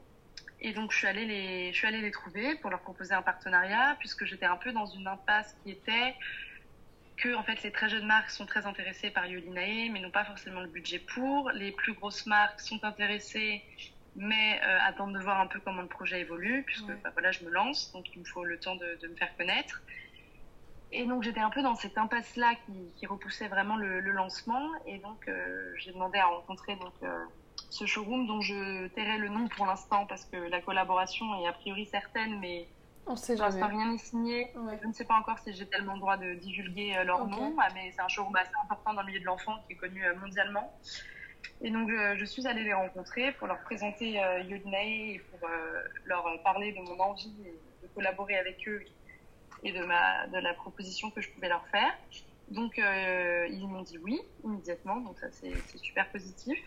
Et 0.60 0.72
donc, 0.72 0.92
je 0.92 0.96
suis, 0.96 1.06
allée 1.06 1.26
les, 1.26 1.72
je 1.72 1.76
suis 1.76 1.86
allée 1.86 2.00
les 2.00 2.10
trouver 2.10 2.56
pour 2.56 2.70
leur 2.70 2.80
proposer 2.80 3.12
un 3.12 3.20
partenariat, 3.20 3.96
puisque 3.98 4.24
j'étais 4.24 4.46
un 4.46 4.56
peu 4.56 4.72
dans 4.72 4.86
une 4.86 5.06
impasse 5.06 5.54
qui 5.62 5.72
était 5.72 6.14
que, 7.22 7.34
en 7.34 7.42
fait, 7.42 7.62
les 7.62 7.70
très 7.70 7.88
jeunes 7.88 8.06
marques 8.06 8.30
sont 8.30 8.46
très 8.46 8.66
intéressées 8.66 9.10
par 9.10 9.26
Yolinae, 9.26 9.90
mais 9.90 10.00
n'ont 10.00 10.10
pas 10.10 10.24
forcément 10.24 10.60
le 10.60 10.68
budget 10.68 10.98
pour. 10.98 11.50
Les 11.50 11.72
plus 11.72 11.94
grosses 11.94 12.26
marques 12.26 12.60
sont 12.60 12.82
intéressées, 12.84 13.62
mais 14.16 14.60
attendent 14.60 15.14
de 15.14 15.20
voir 15.20 15.40
un 15.40 15.46
peu 15.46 15.60
comment 15.60 15.82
le 15.82 15.88
projet 15.88 16.20
évolue, 16.20 16.64
puisque 16.64 16.92
bah, 17.02 17.10
voilà, 17.12 17.30
je 17.32 17.44
me 17.44 17.50
lance, 17.50 17.92
donc 17.92 18.04
il 18.14 18.20
me 18.20 18.24
faut 18.24 18.44
le 18.44 18.58
temps 18.58 18.76
de, 18.76 18.98
de 19.00 19.08
me 19.08 19.16
faire 19.16 19.34
connaître. 19.36 19.82
Et 20.92 21.06
donc 21.06 21.22
j'étais 21.22 21.40
un 21.40 21.48
peu 21.48 21.62
dans 21.62 21.74
cette 21.74 21.96
impasse-là 21.96 22.54
qui, 22.96 23.06
repoussait 23.06 23.48
vraiment 23.48 23.76
le, 23.76 24.00
lancement. 24.00 24.68
Et 24.86 24.98
donc 24.98 25.26
euh, 25.26 25.72
j'ai 25.78 25.92
demandé 25.92 26.18
à 26.18 26.26
rencontrer 26.26 26.76
donc, 26.76 26.92
euh, 27.02 27.24
ce 27.70 27.86
showroom 27.86 28.26
dont 28.26 28.42
je 28.42 28.88
tairai 28.88 29.16
le 29.16 29.28
nom 29.28 29.48
pour 29.48 29.66
l'instant 29.66 30.06
parce 30.06 30.26
que 30.26 30.36
la 30.36 30.60
collaboration 30.60 31.42
est 31.42 31.48
a 31.48 31.52
priori 31.52 31.86
certaine, 31.86 32.38
mais 32.40 32.68
on 33.06 33.16
sait 33.16 33.34
l'instant 33.34 33.68
rien 33.68 33.92
n'est 33.92 33.98
signé. 33.98 34.52
Je 34.80 34.86
ne 34.86 34.92
sais 34.92 35.04
pas 35.04 35.14
encore 35.14 35.38
si 35.38 35.52
j'ai 35.52 35.66
tellement 35.66 35.94
le 35.94 36.00
droit 36.00 36.16
de 36.16 36.34
divulguer 36.34 36.96
euh, 36.96 37.04
leur 37.04 37.26
nom, 37.26 37.54
ah, 37.58 37.68
mais 37.74 37.90
c'est 37.92 38.00
un 38.00 38.08
showroom 38.08 38.36
assez 38.36 38.52
important 38.62 38.94
dans 38.94 39.02
le 39.02 39.06
milieu 39.08 39.20
de 39.20 39.24
l'enfant 39.24 39.56
qui 39.66 39.74
est 39.74 39.76
connu 39.76 40.02
mondialement. 40.20 40.72
Et 41.60 41.70
donc 41.70 41.90
je 41.90 42.24
suis 42.24 42.46
allée 42.46 42.64
les 42.64 42.74
rencontrer 42.74 43.32
pour 43.32 43.46
leur 43.46 43.60
présenter 43.60 44.22
euh, 44.22 44.42
et 44.42 45.22
pour 45.30 45.48
leur 46.06 46.24
parler 46.42 46.72
de 46.72 46.80
mon 46.80 46.98
envie 47.00 47.34
de 47.82 47.88
collaborer 47.94 48.36
avec 48.36 48.66
eux 48.68 48.84
et 49.62 49.72
de, 49.72 49.84
ma, 49.84 50.26
de 50.28 50.38
la 50.38 50.54
proposition 50.54 51.10
que 51.10 51.20
je 51.20 51.30
pouvais 51.30 51.48
leur 51.48 51.66
faire. 51.68 51.92
Donc, 52.48 52.78
euh, 52.78 53.46
ils 53.50 53.66
m'ont 53.66 53.82
dit 53.82 53.98
oui 53.98 54.20
immédiatement, 54.44 54.96
donc 54.96 55.18
ça 55.18 55.28
c'est 55.30 55.54
super 55.78 56.08
positif. 56.10 56.58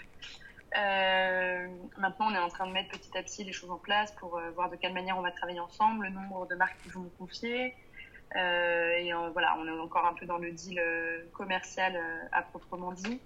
Euh, 0.78 1.68
maintenant, 1.98 2.28
on 2.32 2.36
est 2.36 2.40
en 2.40 2.50
train 2.50 2.68
de 2.68 2.72
mettre 2.72 2.90
petit 2.92 3.18
à 3.18 3.24
petit 3.24 3.44
les 3.44 3.54
choses 3.54 3.72
en 3.72 3.78
place 3.78 4.12
pour 4.14 4.38
euh, 4.38 4.52
voir 4.52 4.70
de 4.70 4.76
quelle 4.76 4.94
manière 4.94 5.18
on 5.18 5.22
va 5.22 5.32
travailler 5.32 5.60
ensemble, 5.60 6.06
le 6.06 6.12
nombre 6.12 6.48
de 6.48 6.56
marques 6.56 6.78
qu'ils 6.84 6.92
vont 6.92 7.02
me 7.02 7.10
confier. 7.18 7.74
et 8.36 9.12
voilà, 9.34 9.56
on 9.60 9.68
est 9.68 9.80
encore 9.80 10.06
un 10.06 10.14
peu 10.14 10.26
dans 10.26 10.38
le 10.38 10.52
deal 10.52 10.82
commercial 11.34 11.98
à 12.32 12.42
proprement 12.42 12.92
dit. 12.92 13.22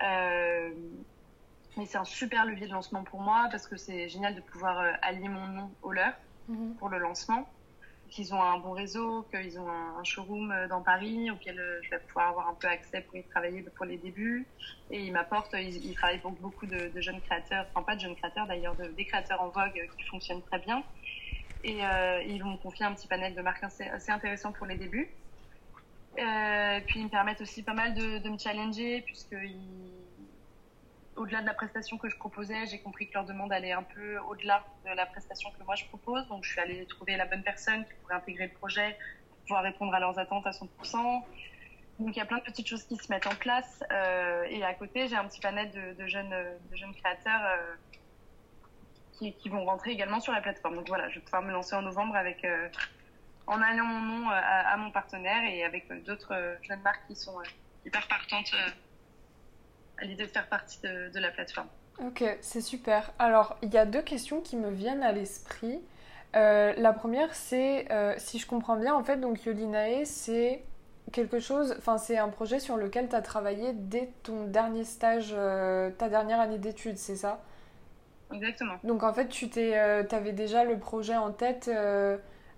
mais 0.00 1.86
c'est 1.86 1.96
un 1.96 2.04
super 2.04 2.44
levier 2.44 2.66
de 2.66 2.72
lancement 2.72 3.04
pour 3.04 3.20
moi 3.20 3.48
parce 3.50 3.66
que 3.66 3.76
c'est 3.76 4.08
génial 4.08 4.34
de 4.34 4.40
pouvoir 4.40 4.96
allier 5.00 5.28
mon 5.28 5.46
nom 5.46 5.70
au 5.82 5.92
leur 5.92 6.12
mhm. 6.48 6.74
pour 6.76 6.88
le 6.90 6.98
lancement 6.98 7.48
qu'ils 8.10 8.34
ont 8.34 8.42
un 8.42 8.58
bon 8.58 8.72
réseau, 8.72 9.26
qu'ils 9.30 9.58
ont 9.58 9.68
un, 9.68 10.04
showroom 10.04 10.52
euh, 10.52 10.68
dans 10.68 10.82
Paris 10.82 11.30
auquel 11.30 11.58
euh, 11.58 11.80
je 11.82 11.90
vais 11.90 11.98
pouvoir 11.98 12.28
avoir 12.28 12.48
un 12.48 12.54
peu 12.54 12.68
accès 12.68 13.00
pour 13.00 13.16
y 13.16 13.24
travailler 13.24 13.62
pour 13.62 13.86
les 13.86 13.96
débuts. 13.96 14.46
Et 14.90 15.04
ils 15.04 15.12
m'apportent, 15.12 15.54
ils, 15.54 15.94
travaillent 15.94 16.20
pour 16.20 16.32
beaucoup 16.32 16.66
de, 16.66 16.90
jeunes 17.00 17.20
créateurs, 17.22 17.66
enfin 17.70 17.82
pas 17.82 17.96
de 17.96 18.00
jeunes 18.00 18.16
créateurs 18.16 18.46
d'ailleurs, 18.46 18.74
des 18.74 19.04
créateurs 19.04 19.40
en 19.40 19.48
vogue 19.48 19.78
euh, 19.78 19.86
qui 19.96 20.04
fonctionnent 20.04 20.42
très 20.42 20.58
bien. 20.58 20.82
Et 21.66 21.78
ils 22.26 22.42
vont 22.42 22.50
me 22.50 22.56
confier 22.58 22.84
un 22.84 22.92
petit 22.92 23.08
panel 23.08 23.34
de 23.34 23.40
marques 23.40 23.64
assez, 23.64 24.10
intéressant 24.10 24.52
pour 24.52 24.66
les 24.66 24.76
débuts. 24.76 25.08
puis 26.14 27.00
ils 27.00 27.04
me 27.04 27.08
permettent 27.08 27.40
aussi 27.40 27.62
pas 27.62 27.72
mal 27.72 27.94
de, 27.94 28.18
de 28.18 28.28
me 28.28 28.36
challenger 28.36 29.00
puisqu'ils 29.00 30.03
au-delà 31.16 31.40
de 31.40 31.46
la 31.46 31.54
prestation 31.54 31.98
que 31.98 32.08
je 32.08 32.16
proposais, 32.16 32.66
j'ai 32.66 32.80
compris 32.80 33.08
que 33.08 33.14
leur 33.14 33.24
demande 33.24 33.52
allait 33.52 33.72
un 33.72 33.82
peu 33.82 34.18
au-delà 34.28 34.64
de 34.84 34.90
la 34.90 35.06
prestation 35.06 35.50
que 35.50 35.62
moi 35.64 35.74
je 35.74 35.84
propose. 35.86 36.26
Donc, 36.28 36.44
je 36.44 36.50
suis 36.50 36.60
allée 36.60 36.86
trouver 36.86 37.16
la 37.16 37.26
bonne 37.26 37.42
personne 37.42 37.84
qui 37.84 37.92
pourrait 38.02 38.14
intégrer 38.14 38.46
le 38.46 38.52
projet, 38.52 38.98
pouvoir 39.42 39.62
répondre 39.62 39.94
à 39.94 40.00
leurs 40.00 40.18
attentes 40.18 40.46
à 40.46 40.50
100%. 40.50 41.22
Donc, 42.00 42.16
il 42.16 42.18
y 42.18 42.22
a 42.22 42.24
plein 42.24 42.38
de 42.38 42.42
petites 42.42 42.66
choses 42.66 42.84
qui 42.84 42.96
se 42.96 43.10
mettent 43.10 43.26
en 43.26 43.34
place. 43.36 43.84
Euh, 43.92 44.44
et 44.48 44.64
à 44.64 44.74
côté, 44.74 45.06
j'ai 45.06 45.16
un 45.16 45.26
petit 45.26 45.40
panel 45.40 45.70
de, 45.70 46.06
jeunes, 46.06 46.34
de 46.70 46.76
jeunes 46.76 46.94
créateurs 46.94 47.42
euh, 47.44 49.30
qui, 49.30 49.48
vont 49.48 49.64
rentrer 49.64 49.92
également 49.92 50.20
sur 50.20 50.32
la 50.32 50.40
plateforme. 50.40 50.76
Donc, 50.76 50.88
voilà, 50.88 51.08
je 51.10 51.16
vais 51.16 51.20
pouvoir 51.20 51.42
me 51.42 51.52
lancer 51.52 51.76
en 51.76 51.82
novembre 51.82 52.16
avec, 52.16 52.44
euh, 52.44 52.68
en 53.46 53.60
alliant 53.62 53.84
mon 53.84 54.00
nom 54.00 54.30
à, 54.30 54.76
mon 54.76 54.90
partenaire 54.90 55.44
et 55.44 55.62
avec 55.62 55.86
d'autres 56.04 56.56
jeunes 56.62 56.82
marques 56.82 57.06
qui 57.06 57.14
sont 57.14 57.38
hyper 57.84 58.08
partantes 58.08 58.52
à 59.98 60.04
l'idée 60.04 60.24
de 60.24 60.30
faire 60.30 60.48
partie 60.48 60.80
de, 60.82 61.18
la 61.18 61.30
plateforme. 61.30 61.68
Ok, 62.04 62.24
c'est 62.40 62.60
super. 62.60 63.12
Alors, 63.18 63.56
il 63.62 63.72
y 63.72 63.78
a 63.78 63.86
deux 63.86 64.02
questions 64.02 64.40
qui 64.40 64.56
me 64.56 64.70
viennent 64.70 65.02
à 65.02 65.12
l'esprit. 65.12 65.80
Euh, 66.34 66.72
la 66.76 66.92
première, 66.92 67.34
c'est, 67.34 67.90
euh, 67.92 68.14
si 68.18 68.38
je 68.38 68.46
comprends 68.46 68.76
bien, 68.76 68.94
en 68.94 69.04
fait, 69.04 69.18
donc 69.18 69.44
Yolinae, 69.44 70.04
c'est 70.04 70.64
quelque 71.12 71.38
chose, 71.38 71.74
enfin, 71.78 71.98
c'est 71.98 72.18
un 72.18 72.28
projet 72.28 72.58
sur 72.58 72.76
lequel 72.76 73.08
tu 73.08 73.14
as 73.14 73.22
travaillé 73.22 73.72
dès 73.72 74.10
ton 74.24 74.44
dernier 74.44 74.84
stage, 74.84 75.32
euh, 75.32 75.90
ta 75.90 76.08
dernière 76.08 76.40
année 76.40 76.58
d'études, 76.58 76.98
c'est 76.98 77.16
ça? 77.16 77.40
Exactement. 78.32 78.74
Donc, 78.82 79.04
en 79.04 79.12
fait, 79.12 79.28
tu 79.28 79.48
t'es, 79.48 79.74
avais 79.76 80.32
déjà 80.32 80.64
le 80.64 80.78
projet 80.78 81.16
en 81.16 81.30
tête 81.30 81.70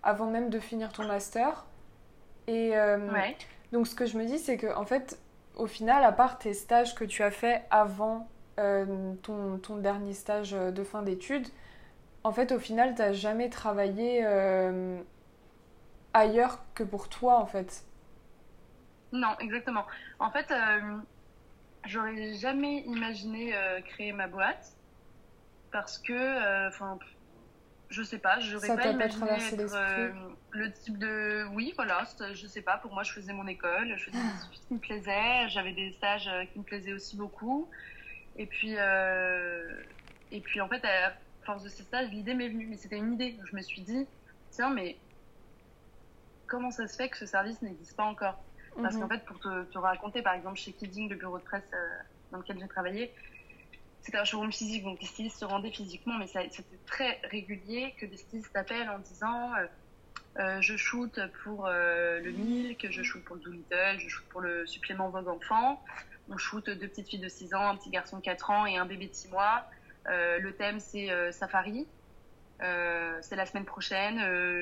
avant 0.02 0.26
même 0.26 0.49
de 0.49 0.59
finir 0.59 0.93
ton 0.93 1.07
master. 1.07 1.66
Et 2.47 2.71
ouais. 2.71 3.37
donc, 3.73 3.87
ce 3.87 3.95
que 3.95 4.07
je 4.07 4.16
me 4.16 4.25
dis, 4.25 4.38
c'est 4.38 4.57
que, 4.57 4.75
en 4.75 4.87
fait, 4.87 5.19
au 5.57 5.67
final, 5.67 6.05
à 6.05 6.13
part 6.13 6.39
tes 6.39 6.55
stages 6.55 6.95
que 6.95 7.05
tu 7.05 7.23
as 7.23 7.31
fait 7.31 7.65
avant 7.71 8.29
euh, 8.59 9.15
ton, 9.23 9.77
dernier 9.79 10.13
stage 10.13 10.53
de 10.53 10.85
fin 10.85 11.03
d'études, 11.03 11.49
en 12.25 12.33
fait, 12.33 12.53
au 12.53 12.59
final, 12.59 12.95
tu 12.95 13.03
n'as 13.03 13.13
jamais 13.13 13.49
travaillé 13.49 14.21
euh, 14.25 15.01
ailleurs 16.13 16.61
que 16.75 16.83
pour 16.83 17.09
toi, 17.09 17.39
en 17.39 17.47
fait. 17.47 17.85
Non, 19.13 19.37
exactement. 19.41 19.87
En 20.19 20.31
fait, 20.31 20.51
euh, 20.51 20.97
j'aurais 21.85 22.35
jamais 22.35 22.81
imaginé 22.83 23.55
créer 23.85 24.13
ma 24.13 24.27
boîte 24.27 24.73
parce 25.73 25.99
que, 25.99 26.69
enfin, 26.69 26.99
je 27.88 28.02
sais 28.02 28.19
pas, 28.19 28.40
j'aurais 28.40 28.75
pas 28.75 28.88
imaginé 28.88 29.31
être 29.31 29.75
euh, 29.75 30.11
le 30.50 30.73
type 30.73 30.99
de. 30.99 31.47
Oui, 31.52 31.73
voilà, 31.76 32.05
je 32.33 32.47
sais 32.47 32.62
pas, 32.62 32.78
pour 32.78 32.93
moi, 32.93 33.02
je 33.02 33.12
faisais 33.12 33.33
mon 33.33 33.47
école, 33.47 33.95
je 33.97 34.05
faisais 34.05 34.19
des 34.19 34.25
études 34.49 34.66
qui 34.66 34.75
me 34.75 34.78
plaisaient, 34.78 35.49
j'avais 35.49 35.73
des 35.73 35.93
stages 35.93 36.28
euh, 36.28 36.45
qui 36.47 36.59
me 36.59 36.64
plaisaient 36.64 36.93
aussi 36.93 37.16
beaucoup. 37.16 37.69
Et 38.37 38.47
puis, 38.47 38.75
euh, 38.76 39.83
et 40.33 40.40
puis 40.40 40.61
en 40.61 40.69
fait, 40.69 40.85
à 40.85 41.14
force 41.45 41.62
de 41.62 41.69
ces 41.69 41.85
stages, 41.85 42.11
l'idée 42.11 42.35
m'est 42.35 42.49
venue, 42.49 42.66
mais 42.66 42.76
c'était 42.76 42.99
une 42.99 43.14
idée. 43.14 43.37
Je 43.45 43.55
me 43.55 43.62
suis 43.62 43.83
dit, 43.83 44.07
tiens, 44.50 44.71
mais 44.71 44.97
comment 46.47 46.71
ça 46.71 46.88
se 46.88 46.97
fait 46.97 47.09
que 47.09 47.16
ce 47.16 47.26
service 47.26 47.62
n'existe 47.62 47.97
pas 47.97 48.05
encore? 48.05 48.43
Parce 48.83 48.97
mhm. 48.97 49.02
qu'en 49.02 49.09
fait, 49.09 49.25
pour 49.25 49.38
te, 49.38 49.64
te, 49.64 49.78
raconter, 49.78 50.23
par 50.23 50.35
exemple, 50.35 50.59
chez 50.59 50.73
Kidding, 50.73 51.09
le 51.09 51.16
bureau 51.16 51.38
de 51.38 51.45
presse 51.45 51.64
dans 52.31 52.38
lequel 52.38 52.59
j'ai 52.59 52.69
travaillé, 52.69 53.14
c'était 54.07 54.19
un 54.19 54.25
showroom 54.25 54.53
physique, 54.53 54.85
donc 54.85 55.01
les 55.01 55.07
stylistes 55.07 55.41
se 55.41 55.45
rendaient 55.45 55.73
physiquement, 55.73 56.17
mais 56.17 56.29
c'était 56.29 56.63
très 56.87 57.21
régulier 57.25 57.93
que 57.99 58.07
des 58.07 58.17
stylistes 58.17 58.53
t'appellent 58.53 58.89
en 58.89 59.01
disant 59.01 59.53
euh, 59.55 59.67
euh, 60.39 60.61
je 60.61 60.77
shoot 60.77 61.21
pour 61.43 61.67
euh, 61.67 62.21
le 62.21 62.31
Milk, 62.31 62.87
je 62.89 63.03
shoot 63.03 63.25
pour 63.25 63.35
le 63.35 63.43
Doolittle, 63.43 63.97
je 63.99 64.09
shoot 64.09 64.25
pour 64.29 64.41
le 64.41 64.65
supplément 64.65 65.11
Vogue 65.11 65.27
Enfant. 65.27 65.83
On 66.31 66.39
shoot 66.39 66.71
deux 66.71 66.87
petites 66.87 67.09
filles 67.09 67.19
de 67.19 67.29
6 67.29 67.55
ans, 67.55 67.69
un 67.69 67.77
petit 67.77 67.91
garçon 67.91 68.19
de 68.19 68.23
4 68.23 68.51
ans 68.51 68.65
et 68.65 68.77
un 68.77 68.87
bébé 68.87 69.09
de 69.09 69.13
6 69.13 69.29
mois. 69.29 69.65
le 70.07 70.51
thème, 70.53 70.79
c'est 70.79 71.33
Safari. 71.33 71.85
c'est 72.61 73.37
la 73.37 73.47
semaine 73.47 73.65
prochaine. 73.65 74.19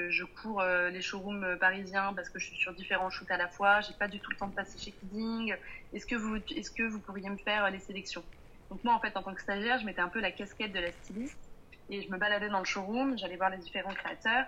je 0.09 0.25
cours 0.25 0.63
les 0.63 1.03
showrooms 1.03 1.59
parisiens 1.59 2.15
parce 2.15 2.31
que 2.31 2.39
je 2.39 2.47
suis 2.47 2.57
sur 2.57 2.73
différents 2.73 3.11
shoots 3.11 3.31
à 3.31 3.37
la 3.37 3.49
fois. 3.49 3.83
J'ai 3.83 3.95
pas 3.95 4.09
du 4.09 4.21
tout 4.21 4.31
le 4.31 4.37
temps 4.37 4.49
de 4.49 4.55
passer 4.55 4.79
chez 4.79 4.93
Kidding. 4.93 5.55
Est-ce 5.93 6.07
que 6.07 6.15
est-ce 6.59 6.71
que 6.71 6.83
vous 6.83 7.01
pourriez 7.01 7.29
me 7.29 7.39
faire 7.39 7.71
les 7.71 7.81
sélections? 7.81 8.25
Donc 8.75 8.83
moi, 8.83 8.95
en 8.95 8.99
fait, 8.99 9.17
en 9.17 9.23
tant 9.23 9.33
que 9.33 9.41
stagiaire, 9.41 9.79
je 9.79 9.87
mettais 9.87 10.01
un 10.01 10.09
peu 10.09 10.19
la 10.19 10.33
casquette 10.33 10.73
de 10.73 10.81
la 10.81 10.91
styliste 10.91 11.39
et 11.91 12.03
je 12.03 12.11
me 12.11 12.19
baladais 12.19 12.49
dans 12.49 12.59
le 12.59 12.65
showroom, 12.65 13.17
j'allais 13.17 13.37
voir 13.37 13.51
les 13.51 13.59
différents 13.59 13.95
créateurs 13.95 14.47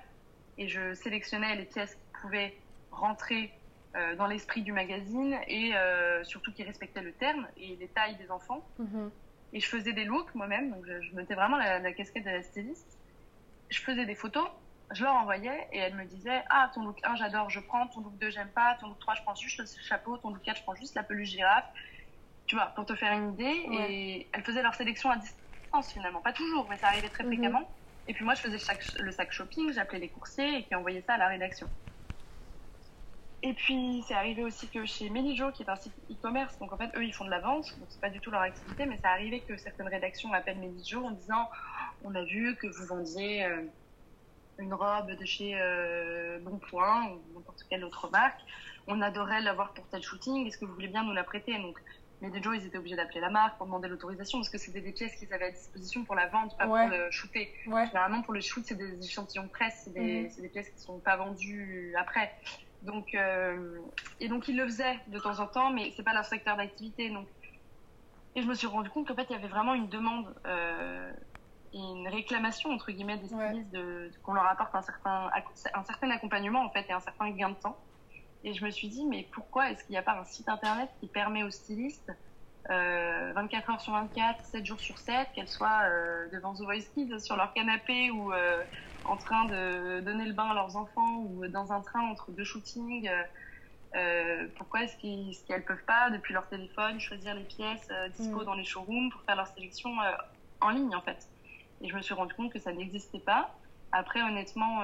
et 0.58 0.66
je 0.66 0.94
sélectionnais 0.94 1.54
les 1.54 1.64
pièces 1.64 1.94
qui 1.94 2.20
pouvaient 2.20 2.58
rentrer 2.90 3.52
dans 4.18 4.26
l'esprit 4.26 4.62
du 4.62 4.72
magazine 4.72 5.38
et 5.46 5.74
surtout 6.24 6.52
qui 6.52 6.64
respectait 6.64 7.02
le 7.02 7.12
terme 7.12 7.46
et 7.56 7.76
les 7.76 7.86
tailles 7.86 8.16
des 8.16 8.32
enfants. 8.32 8.66
Mhm. 8.80 9.12
Et 9.52 9.60
je 9.60 9.68
faisais 9.68 9.92
des 9.92 10.04
looks 10.04 10.34
moi-même, 10.34 10.72
donc 10.72 10.84
je, 10.86 11.14
mettais 11.14 11.36
vraiment 11.36 11.56
la, 11.56 11.92
casquette 11.92 12.24
de 12.24 12.30
la 12.30 12.42
styliste. 12.42 12.98
Je 13.70 13.78
faisais 13.78 14.06
des 14.06 14.16
photos, 14.16 14.48
je 14.90 15.04
leur 15.04 15.14
envoyais 15.14 15.68
et 15.72 15.78
elles 15.78 15.94
me 15.94 16.04
disaient 16.04 16.42
Ah, 16.50 16.72
ton 16.74 16.82
look 16.84 16.98
1, 17.04 17.14
j'adore, 17.14 17.48
je 17.48 17.60
prends, 17.60 17.86
ton 17.86 18.00
look 18.00 18.18
2, 18.18 18.30
j'aime 18.30 18.50
pas, 18.50 18.76
ton 18.80 18.88
look 18.88 18.98
3, 18.98 19.14
je 19.14 19.22
prends 19.22 19.36
juste 19.36 19.60
le 19.60 19.66
chapeau, 19.82 20.16
ton 20.18 20.30
look 20.30 20.42
4, 20.42 20.56
je 20.56 20.62
prends 20.64 20.74
juste 20.74 20.96
la 20.96 21.04
peluche 21.04 21.28
girafe. 21.28 21.64
Tu 22.46 22.54
vois, 22.54 22.66
pour 22.66 22.86
te 22.86 22.94
faire 22.94 23.12
une 23.12 23.32
idée. 23.34 23.66
Et 23.72 24.26
elles 24.32 24.42
faisaient 24.42 24.62
leur 24.62 24.74
sélection 24.74 25.10
à 25.10 25.16
distance 25.16 25.92
finalement. 25.92 26.20
Pas 26.20 26.32
toujours, 26.32 26.66
mais 26.70 26.76
ça 26.76 26.88
arrivait 26.88 27.08
très 27.08 27.24
mhm. 27.24 27.34
fréquemment. 27.34 27.70
Et 28.08 28.14
puis 28.14 28.24
moi, 28.24 28.34
je 28.34 28.40
faisais 28.40 28.58
le 29.00 29.10
sac 29.10 29.32
shopping, 29.32 29.72
j'appelais 29.72 29.98
les 29.98 30.08
coursiers 30.08 30.58
et 30.58 30.62
qui 30.62 30.74
envoyaient 30.74 31.02
ça 31.06 31.14
à 31.14 31.18
la 31.18 31.28
rédaction. 31.28 31.68
Et 33.42 33.52
puis, 33.52 34.02
c'est 34.06 34.14
arrivé 34.14 34.42
aussi 34.42 34.68
que 34.68 34.84
chez 34.86 35.10
Melijo, 35.10 35.52
qui 35.52 35.62
est 35.62 35.68
un 35.68 35.76
site 35.76 35.92
e-commerce, 36.10 36.58
donc 36.58 36.72
en 36.72 36.76
fait, 36.76 36.90
eux, 36.96 37.04
ils 37.04 37.12
font 37.12 37.24
de 37.24 37.30
la 37.30 37.40
vente, 37.40 37.78
donc 37.78 37.86
c'est 37.90 38.00
pas 38.00 38.10
du 38.10 38.18
tout 38.18 38.30
leur 38.30 38.40
activité, 38.40 38.86
mais 38.86 38.98
ça 38.98 39.10
arrivé 39.10 39.40
que 39.40 39.56
certaines 39.56 39.88
rédactions 39.88 40.32
appellent 40.32 40.58
Melijo 40.58 41.04
en 41.04 41.10
disant 41.10 41.48
On 42.04 42.14
a 42.14 42.24
vu 42.24 42.56
que 42.56 42.66
vous 42.66 42.86
vendiez 42.86 43.44
euh, 43.44 43.62
une 44.58 44.72
robe 44.72 45.12
de 45.12 45.24
chez 45.24 45.52
euh, 45.60 46.38
Bonpoint 46.40 47.10
ou 47.10 47.20
n'importe 47.34 47.64
quelle 47.68 47.84
autre 47.84 48.08
marque. 48.10 48.40
On 48.86 49.00
adorait 49.02 49.42
l'avoir 49.42 49.74
pour 49.74 49.86
tel 49.88 50.02
shooting, 50.02 50.46
est-ce 50.46 50.58
que 50.58 50.64
vous 50.64 50.74
voulez 50.74 50.88
bien 50.88 51.04
nous 51.04 51.12
la 51.12 51.24
prêter? 51.24 51.58
Donc, 51.58 51.78
Melijo, 52.20 52.52
ils 52.54 52.66
étaient 52.66 52.78
obligés 52.78 52.96
d'appeler 52.96 53.20
la 53.20 53.30
marque 53.30 53.58
pour 53.58 53.66
demander 53.66 53.88
l'autorisation 53.88 54.38
parce 54.38 54.48
que 54.48 54.58
c'était 54.58 54.80
des 54.80 54.92
pièces 54.92 55.14
qu'ils 55.16 55.32
avaient 55.34 55.46
à 55.46 55.50
disposition 55.50 56.04
pour 56.04 56.14
la 56.14 56.28
vente, 56.28 56.56
pas 56.56 56.66
pour 56.66 56.76
le 56.76 57.10
shooter. 57.10 57.52
Généralement, 57.64 58.22
pour 58.22 58.32
le 58.32 58.40
shoot, 58.40 58.64
c'est 58.66 58.74
des 58.74 59.04
échantillons 59.04 59.44
de 59.44 59.50
presse, 59.50 59.82
c'est 59.84 59.92
des, 59.92 60.22
mhm. 60.22 60.42
des, 60.42 60.48
pièces 60.48 60.70
qui 60.70 60.80
sont 60.80 60.98
pas 60.98 61.16
vendues 61.16 61.94
après. 61.98 62.32
Donc, 62.82 63.14
euh, 63.14 63.78
et 64.20 64.28
donc, 64.28 64.48
ils 64.48 64.56
le 64.56 64.64
faisaient 64.64 64.98
de 65.08 65.18
temps 65.18 65.40
en 65.40 65.46
temps, 65.46 65.70
mais 65.70 65.92
c'est 65.96 66.02
pas 66.02 66.14
leur 66.14 66.24
secteur 66.24 66.56
d'activité. 66.56 67.10
Donc, 67.10 67.26
et 68.34 68.42
je 68.42 68.46
me 68.46 68.54
suis 68.54 68.66
rendu 68.66 68.90
compte 68.90 69.08
qu'en 69.08 69.14
fait, 69.14 69.26
il 69.28 69.32
y 69.32 69.36
avait 69.36 69.48
vraiment 69.48 69.74
une 69.74 69.88
demande 69.88 70.34
euh, 70.46 71.12
et 71.72 71.78
une 71.78 72.08
réclamation 72.08 72.70
entre 72.70 72.90
guillemets 72.92 73.18
des 73.18 73.26
stylistes 73.26 73.70
de, 73.70 74.10
qu'on 74.22 74.32
leur 74.32 74.46
apporte 74.46 74.74
un 74.74 74.82
certain, 74.82 75.30
un 75.74 75.84
certain 75.84 76.10
accompagnement 76.10 76.64
en 76.64 76.70
fait 76.70 76.86
et 76.88 76.92
un 76.92 77.00
certain 77.00 77.30
gain 77.30 77.50
de 77.50 77.54
temps. 77.54 77.76
Et 78.46 78.54
je 78.54 78.64
me 78.64 78.70
suis 78.70 78.88
dit, 78.88 79.04
mais 79.04 79.28
pourquoi 79.32 79.70
est-ce 79.70 79.84
qu'il 79.84 79.92
n'y 79.92 79.98
a 79.98 80.02
pas 80.02 80.18
un 80.18 80.24
site 80.24 80.48
internet 80.48 80.88
qui 81.00 81.08
permet 81.08 81.42
aux 81.42 81.50
stylistes 81.50 82.10
24 82.68 82.72
euh, 82.72 83.72
heures 83.72 83.80
sur 83.80 83.92
24, 83.92 84.44
7 84.44 84.64
jours 84.64 84.80
sur 84.80 84.98
7, 84.98 85.28
qu'elles 85.34 85.48
soient 85.48 85.82
devant 86.32 86.54
The 86.54 86.62
Voice 86.62 86.88
Kids 86.94 87.20
sur 87.20 87.36
leur 87.36 87.52
canapé 87.52 88.10
ou 88.10 88.32
en 89.08 89.16
train 89.16 89.46
de 89.46 90.00
donner 90.00 90.26
le 90.26 90.32
bain 90.32 90.50
à 90.50 90.54
leurs 90.54 90.76
enfants 90.76 91.18
ou 91.18 91.46
dans 91.48 91.72
un 91.72 91.80
train 91.80 92.02
entre 92.10 92.32
deux 92.32 92.44
shootings. 92.44 93.08
Euh, 93.08 93.22
euh, 93.94 94.48
pourquoi 94.56 94.82
est-ce 94.82 94.96
qu'elles 94.98 95.60
ne 95.60 95.64
peuvent 95.64 95.84
pas, 95.86 96.10
depuis 96.10 96.34
leur 96.34 96.48
téléphone, 96.48 97.00
choisir 97.00 97.34
les 97.34 97.44
pièces 97.44 97.88
euh, 97.90 98.08
dispo 98.08 98.40
mm. 98.40 98.44
dans 98.44 98.54
les 98.54 98.64
showrooms 98.64 99.10
pour 99.10 99.22
faire 99.22 99.36
leur 99.36 99.46
sélection 99.46 99.90
en 100.60 100.70
ligne, 100.70 100.94
en 100.94 101.02
fait? 101.02 101.28
Et 101.80 101.88
je 101.88 101.94
me 101.94 102.02
suis 102.02 102.14
rendu 102.14 102.34
compte 102.34 102.52
que 102.52 102.58
ça 102.58 102.72
n'existait 102.72 103.20
pas. 103.20 103.54
Après, 103.92 104.22
honnêtement, 104.22 104.82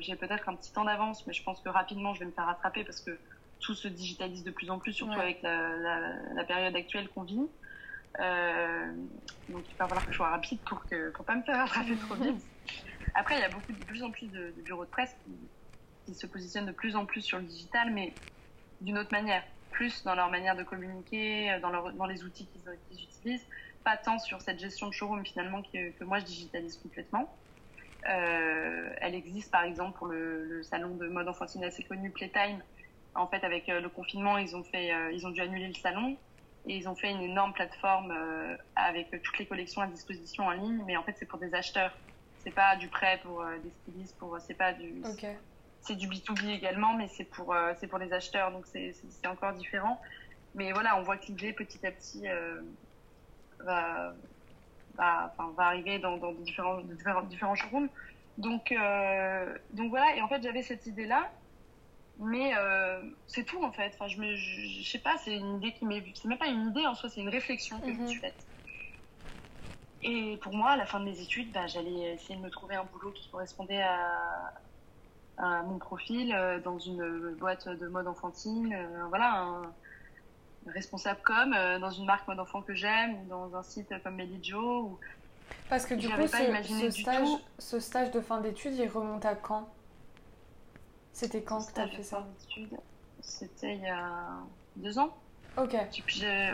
j'ai 0.00 0.16
peut-être 0.16 0.48
un 0.48 0.54
petit 0.54 0.72
temps 0.72 0.84
d'avance, 0.84 1.26
mais 1.26 1.32
je 1.32 1.42
pense 1.42 1.60
que 1.60 1.68
rapidement, 1.68 2.14
je 2.14 2.20
vais 2.20 2.26
me 2.26 2.32
faire 2.32 2.46
rattraper 2.46 2.84
parce 2.84 3.00
que 3.00 3.18
tout 3.60 3.74
se 3.74 3.88
digitalise 3.88 4.44
de 4.44 4.50
plus 4.50 4.70
en 4.70 4.78
plus, 4.78 4.92
surtout 4.92 5.18
avec 5.18 5.42
la, 5.42 6.44
période 6.46 6.76
actuelle 6.76 7.08
qu'on 7.08 7.22
vit. 7.22 7.40
donc, 9.48 9.64
il 9.70 9.76
va 9.78 9.88
falloir 9.88 10.04
que 10.04 10.12
je 10.12 10.16
sois 10.16 10.28
rapide 10.28 10.60
pour 10.64 10.84
ne 10.90 11.10
pour 11.10 11.24
pas 11.24 11.36
me 11.36 11.42
faire 11.42 11.58
rattraper 11.58 11.96
trop 11.96 12.14
vite. 12.14 12.42
Après, 13.14 13.36
il 13.36 13.40
y 13.40 13.44
a 13.44 13.48
beaucoup, 13.48 13.72
de 13.72 13.82
plus 13.84 14.02
en 14.02 14.10
plus 14.10 14.30
de, 14.30 14.54
bureaux 14.62 14.84
de 14.84 14.90
presse 14.90 15.14
qui, 16.04 16.14
se 16.14 16.26
positionnent 16.26 16.66
de 16.66 16.72
plus 16.72 16.96
en 16.96 17.06
plus 17.06 17.22
sur 17.22 17.38
le 17.38 17.44
digital, 17.44 17.90
mais 17.92 18.18
d'une 18.80 18.98
autre 18.98 19.12
manière. 19.12 19.42
Plus 19.70 20.02
dans 20.04 20.14
leur 20.14 20.30
manière 20.30 20.56
de 20.56 20.64
communiquer, 20.64 21.58
dans, 21.62 21.70
leur, 21.70 21.92
dans 21.94 22.04
les 22.04 22.24
outils 22.24 22.46
qu'ils 22.48 23.02
utilisent, 23.02 23.46
pas 23.84 23.96
tant 23.96 24.18
sur 24.18 24.42
cette 24.42 24.58
gestion 24.58 24.88
de 24.88 24.92
showroom 24.92 25.24
finalement 25.24 25.62
que, 25.62 25.92
que 25.92 26.04
moi 26.04 26.18
je 26.18 26.24
digitalise 26.26 26.76
complètement. 26.76 27.38
Euh, 28.08 28.92
elle 29.00 29.14
existe 29.14 29.50
par 29.50 29.62
exemple 29.62 29.98
pour 29.98 30.08
le, 30.08 30.62
salon 30.64 30.96
de 30.96 31.08
mode 31.08 31.28
enfantine 31.28 31.64
assez 31.64 31.82
connu 31.82 32.10
Playtime. 32.10 32.60
En 33.14 33.26
fait, 33.26 33.44
avec 33.44 33.68
euh, 33.68 33.80
le 33.80 33.88
confinement, 33.88 34.38
ils 34.38 34.56
ont, 34.56 34.64
fait, 34.64 34.92
euh, 34.92 35.12
ils 35.12 35.26
ont 35.26 35.30
dû 35.30 35.40
annuler 35.40 35.68
le 35.68 35.74
salon 35.74 36.16
et 36.66 36.76
ils 36.76 36.88
ont 36.88 36.94
fait 36.94 37.10
une 37.10 37.22
énorme 37.22 37.52
plateforme 37.52 38.14
avec 38.76 39.10
toutes 39.10 39.38
les 39.38 39.46
collections 39.46 39.82
à 39.82 39.88
disposition 39.88 40.46
en 40.46 40.52
ligne, 40.52 40.80
mais 40.86 40.96
en 40.96 41.02
fait 41.02 41.16
c'est 41.18 41.26
pour 41.26 41.40
des 41.40 41.52
acheteurs 41.54 41.92
c'est 42.38 42.52
pas 42.52 42.76
du 42.76 42.86
prêt 42.86 43.18
pour 43.24 43.44
des 43.64 43.70
stylistes, 43.82 44.16
pour 44.16 44.38
c'est 44.40 44.54
pas 44.54 44.72
du. 44.72 45.02
C'est 45.80 45.96
du 45.96 46.06
B2B 46.06 46.50
également, 46.50 46.94
mais 46.94 47.08
c'est 47.08 47.24
pour 47.24 47.52
c'est 47.80 47.88
pour 47.88 47.98
les 47.98 48.12
acheteurs, 48.12 48.52
donc 48.52 48.64
c'est 48.66 48.94
encore 49.26 49.54
différent. 49.54 50.00
Mais 50.54 50.70
voilà, 50.70 50.96
on 50.98 51.02
voit 51.02 51.16
que 51.16 51.26
l'idée 51.26 51.52
petit 51.52 51.84
à 51.84 51.90
petit 51.90 52.28
euh, 53.68 54.12
va, 54.96 55.34
va, 55.38 55.50
va, 55.56 55.64
arriver 55.64 55.98
dans, 55.98 56.16
dans 56.16 56.32
différents, 56.32 56.80
différents, 56.80 57.22
différents 57.22 57.54
showrooms. 57.54 57.88
Donc, 58.38 58.74
donc 59.74 59.90
voilà, 59.90 60.16
et 60.16 60.22
en 60.22 60.28
fait 60.28 60.42
j'avais 60.42 60.62
cette 60.62 60.86
idée-là, 60.86 61.30
mais 62.18 62.52
c'est 63.26 63.44
tout 63.44 63.62
en 63.62 63.72
fait. 63.72 63.92
Enfin, 63.94 64.08
je, 64.08 64.18
me, 64.18 64.34
je, 64.34 64.88
sais 64.88 64.98
pas, 64.98 65.18
c'est 65.18 65.36
une 65.36 65.56
idée 65.56 65.72
qui 65.72 65.84
m'est. 65.84 66.02
C'est 66.14 66.28
même 66.28 66.38
pas 66.38 66.46
une 66.46 66.68
idée 66.68 66.86
en 66.86 66.94
soi, 66.94 67.10
c'est 67.10 67.20
une 67.20 67.28
réflexion 67.28 67.78
que 67.78 67.88
je 67.92 67.98
me 67.98 68.02
mhm. 68.02 68.08
suis 68.08 68.20
faite. 68.20 68.46
Et 70.02 70.36
pour 70.38 70.52
moi, 70.54 70.70
à 70.70 70.76
la 70.76 70.86
fin 70.86 70.98
de 70.98 71.04
mes 71.04 71.20
études, 71.20 71.52
bah, 71.52 71.66
j'allais 71.66 72.14
essayer 72.14 72.36
de 72.36 72.42
me 72.42 72.50
trouver 72.50 72.74
un 72.74 72.84
boulot 72.84 73.12
qui 73.12 73.28
correspondait 73.28 73.82
à, 73.82 74.52
à 75.38 75.62
mon 75.62 75.78
profil 75.78 76.34
euh, 76.34 76.60
dans 76.60 76.78
une 76.78 77.34
boîte 77.34 77.68
de 77.68 77.86
mode 77.86 78.08
enfantine. 78.08 78.72
Euh, 78.72 79.04
voilà, 79.08 79.42
un 79.42 79.72
responsable 80.66 81.20
com 81.24 81.54
euh, 81.56 81.78
dans 81.78 81.90
une 81.90 82.06
marque 82.06 82.26
mode 82.28 82.40
enfant 82.40 82.62
que 82.62 82.74
j'aime 82.74 83.20
ou 83.20 83.28
dans 83.28 83.56
un 83.56 83.62
site 83.62 83.92
comme 84.02 84.16
Melijo. 84.16 84.82
Ou... 84.82 84.98
Parce 85.68 85.86
que 85.86 85.94
du 85.94 86.08
coup, 86.08 86.26
ce, 86.26 86.90
stage, 86.90 87.28
ce 87.58 87.80
stage 87.80 88.10
de 88.10 88.20
fin 88.20 88.40
d'études, 88.40 88.74
il 88.74 88.88
remonte 88.88 89.24
à 89.24 89.34
quand? 89.34 89.68
C'était 91.12 91.42
quand 91.42 91.66
que 91.66 91.74
tu 91.74 91.80
as 91.80 91.88
fait 91.88 92.02
ça? 92.02 92.26
C'était 93.20 93.74
il 93.74 93.82
y 93.82 93.88
a 93.88 94.38
deux 94.76 94.98
ans. 94.98 95.16
Ok. 95.56 95.74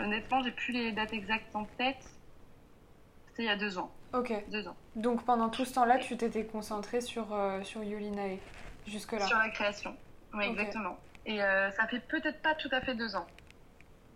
honnêtement, 0.03 0.43
j'ai 0.43 0.51
plus 0.51 0.73
les 0.73 0.91
dates 0.91 1.13
exactes 1.13 1.55
en 1.55 1.63
tête 1.77 2.05
il 3.39 3.45
y 3.45 3.49
a 3.49 3.55
deux 3.55 3.77
ans. 3.77 3.91
Ok. 4.13 4.33
Deux 4.49 4.67
ans. 4.67 4.75
Donc 4.95 5.23
pendant 5.23 5.49
tout 5.49 5.65
ce 5.65 5.73
temps-là, 5.73 5.97
tu 5.97 6.17
t'étais 6.17 6.45
concentrée 6.45 7.01
sur, 7.01 7.33
euh, 7.33 7.63
sur 7.63 7.83
Yulinae, 7.83 8.39
jusque-là? 8.85 9.25
Sur 9.25 9.37
la 9.37 9.49
création, 9.49 9.95
oui, 10.33 10.45
exactement. 10.45 10.97
Et 11.25 11.41
euh, 11.41 11.71
ça 11.71 11.87
fait 11.87 11.99
peut-être 11.99 12.41
pas 12.41 12.55
tout 12.55 12.69
à 12.71 12.81
fait 12.81 12.95
deux 12.95 13.15
ans. 13.15 13.25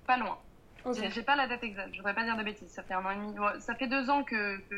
Pas 0.05 0.17
loin. 0.17 0.37
Okay. 0.85 1.09
J'ai 1.11 1.23
pas 1.23 1.35
la 1.35 1.47
date 1.47 1.63
exacte, 1.63 1.93
je 1.93 1.97
voudrais 1.97 2.13
pas 2.13 2.23
dire 2.23 2.35
de 2.35 2.43
bêtises. 2.43 2.69
Ça 2.69 2.83
fait 2.83 2.93
un 2.93 3.05
an 3.05 3.11
et 3.11 3.15
demi. 3.15 3.35
Ça 3.61 3.73
fait 3.75 3.87
deux 3.87 4.09
ans 4.09 4.23
que, 4.23 4.57
que, 4.69 4.75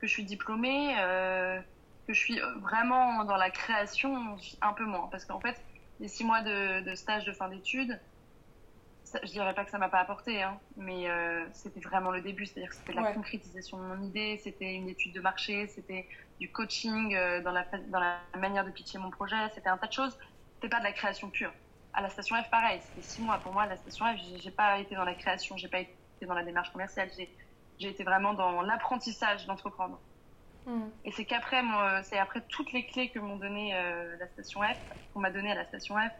que 0.00 0.06
je 0.06 0.12
suis 0.12 0.24
diplômée, 0.24 0.94
euh, 0.98 1.60
que 2.06 2.14
je 2.14 2.18
suis 2.18 2.40
vraiment 2.62 3.24
dans 3.24 3.36
la 3.36 3.50
création, 3.50 4.38
un 4.62 4.72
peu 4.72 4.86
moins. 4.86 5.08
Parce 5.08 5.26
qu'en 5.26 5.40
fait, 5.40 5.60
les 6.00 6.08
six 6.08 6.24
mois 6.24 6.40
de, 6.40 6.80
de 6.80 6.94
stage 6.94 7.26
de 7.26 7.32
fin 7.32 7.48
d'études, 7.48 8.00
je 9.22 9.30
dirais 9.30 9.54
pas 9.54 9.64
que 9.64 9.70
ça 9.70 9.78
m'a 9.78 9.88
pas 9.88 10.00
apporté, 10.00 10.42
hein, 10.42 10.58
mais 10.76 11.08
euh, 11.08 11.44
c'était 11.52 11.80
vraiment 11.80 12.10
le 12.10 12.20
début. 12.20 12.46
C'est-à-dire 12.46 12.70
que 12.70 12.76
c'était 12.76 12.92
la 12.94 13.12
concrétisation 13.12 13.78
de 13.78 13.82
mon 13.82 14.02
idée, 14.02 14.38
c'était 14.42 14.74
une 14.74 14.88
étude 14.88 15.14
de 15.14 15.20
marché, 15.20 15.66
c'était 15.66 16.08
du 16.40 16.50
coaching 16.50 17.14
euh, 17.14 17.42
dans, 17.42 17.52
la, 17.52 17.64
dans 17.88 18.00
la 18.00 18.18
manière 18.38 18.64
de 18.64 18.70
pitcher 18.70 18.98
mon 18.98 19.10
projet, 19.10 19.36
c'était 19.54 19.68
un 19.68 19.76
tas 19.76 19.88
de 19.88 19.92
choses. 19.92 20.18
C'était 20.54 20.68
pas 20.68 20.78
de 20.78 20.84
la 20.84 20.92
création 20.92 21.30
pure. 21.30 21.52
À 21.92 22.02
la 22.02 22.10
station 22.10 22.36
F, 22.36 22.50
pareil, 22.50 22.80
c'était 22.82 23.02
six 23.02 23.22
mois. 23.22 23.38
Pour 23.38 23.52
moi, 23.52 23.62
à 23.62 23.66
la 23.66 23.76
station 23.76 24.06
F, 24.06 24.18
j'ai 24.42 24.50
pas 24.50 24.78
été 24.78 24.94
dans 24.94 25.04
la 25.04 25.14
création, 25.14 25.56
j'ai 25.56 25.68
pas 25.68 25.80
été 25.80 25.96
dans 26.22 26.34
la 26.34 26.44
démarche 26.44 26.70
commerciale, 26.72 27.10
j'ai 27.78 27.88
été 27.88 28.04
vraiment 28.04 28.34
dans 28.34 28.62
l'apprentissage 28.62 29.46
d'entreprendre. 29.46 30.00
Mmh. 30.66 30.88
Et 31.04 31.12
c'est 31.12 31.24
qu'après, 31.24 31.62
c'est 32.02 32.18
après 32.18 32.42
toutes 32.48 32.72
les 32.72 32.86
clés 32.86 33.10
que 33.10 33.18
m'ont 33.18 33.36
donné 33.36 33.74
euh, 33.74 34.16
la 34.18 34.28
station 34.28 34.62
F, 34.62 34.76
qu'on 35.12 35.20
m'a 35.20 35.30
donné 35.30 35.50
à 35.52 35.54
la 35.54 35.64
station 35.64 35.96
F, 35.96 36.12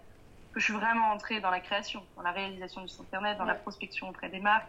que 0.53 0.61
je 0.61 0.65
suis 0.65 0.75
vraiment 0.75 1.11
entrée 1.11 1.41
dans 1.41 1.51
la 1.51 1.61
création, 1.61 2.03
dans 2.17 2.23
la 2.23 2.33
réalisation 2.33 2.81
du 2.81 2.89
site 2.89 3.01
internet, 3.01 3.37
dans 3.39 3.45
la 3.45 3.55
prospection 3.55 4.09
auprès 4.09 4.31
des 4.31 4.41
marques, 4.41 4.69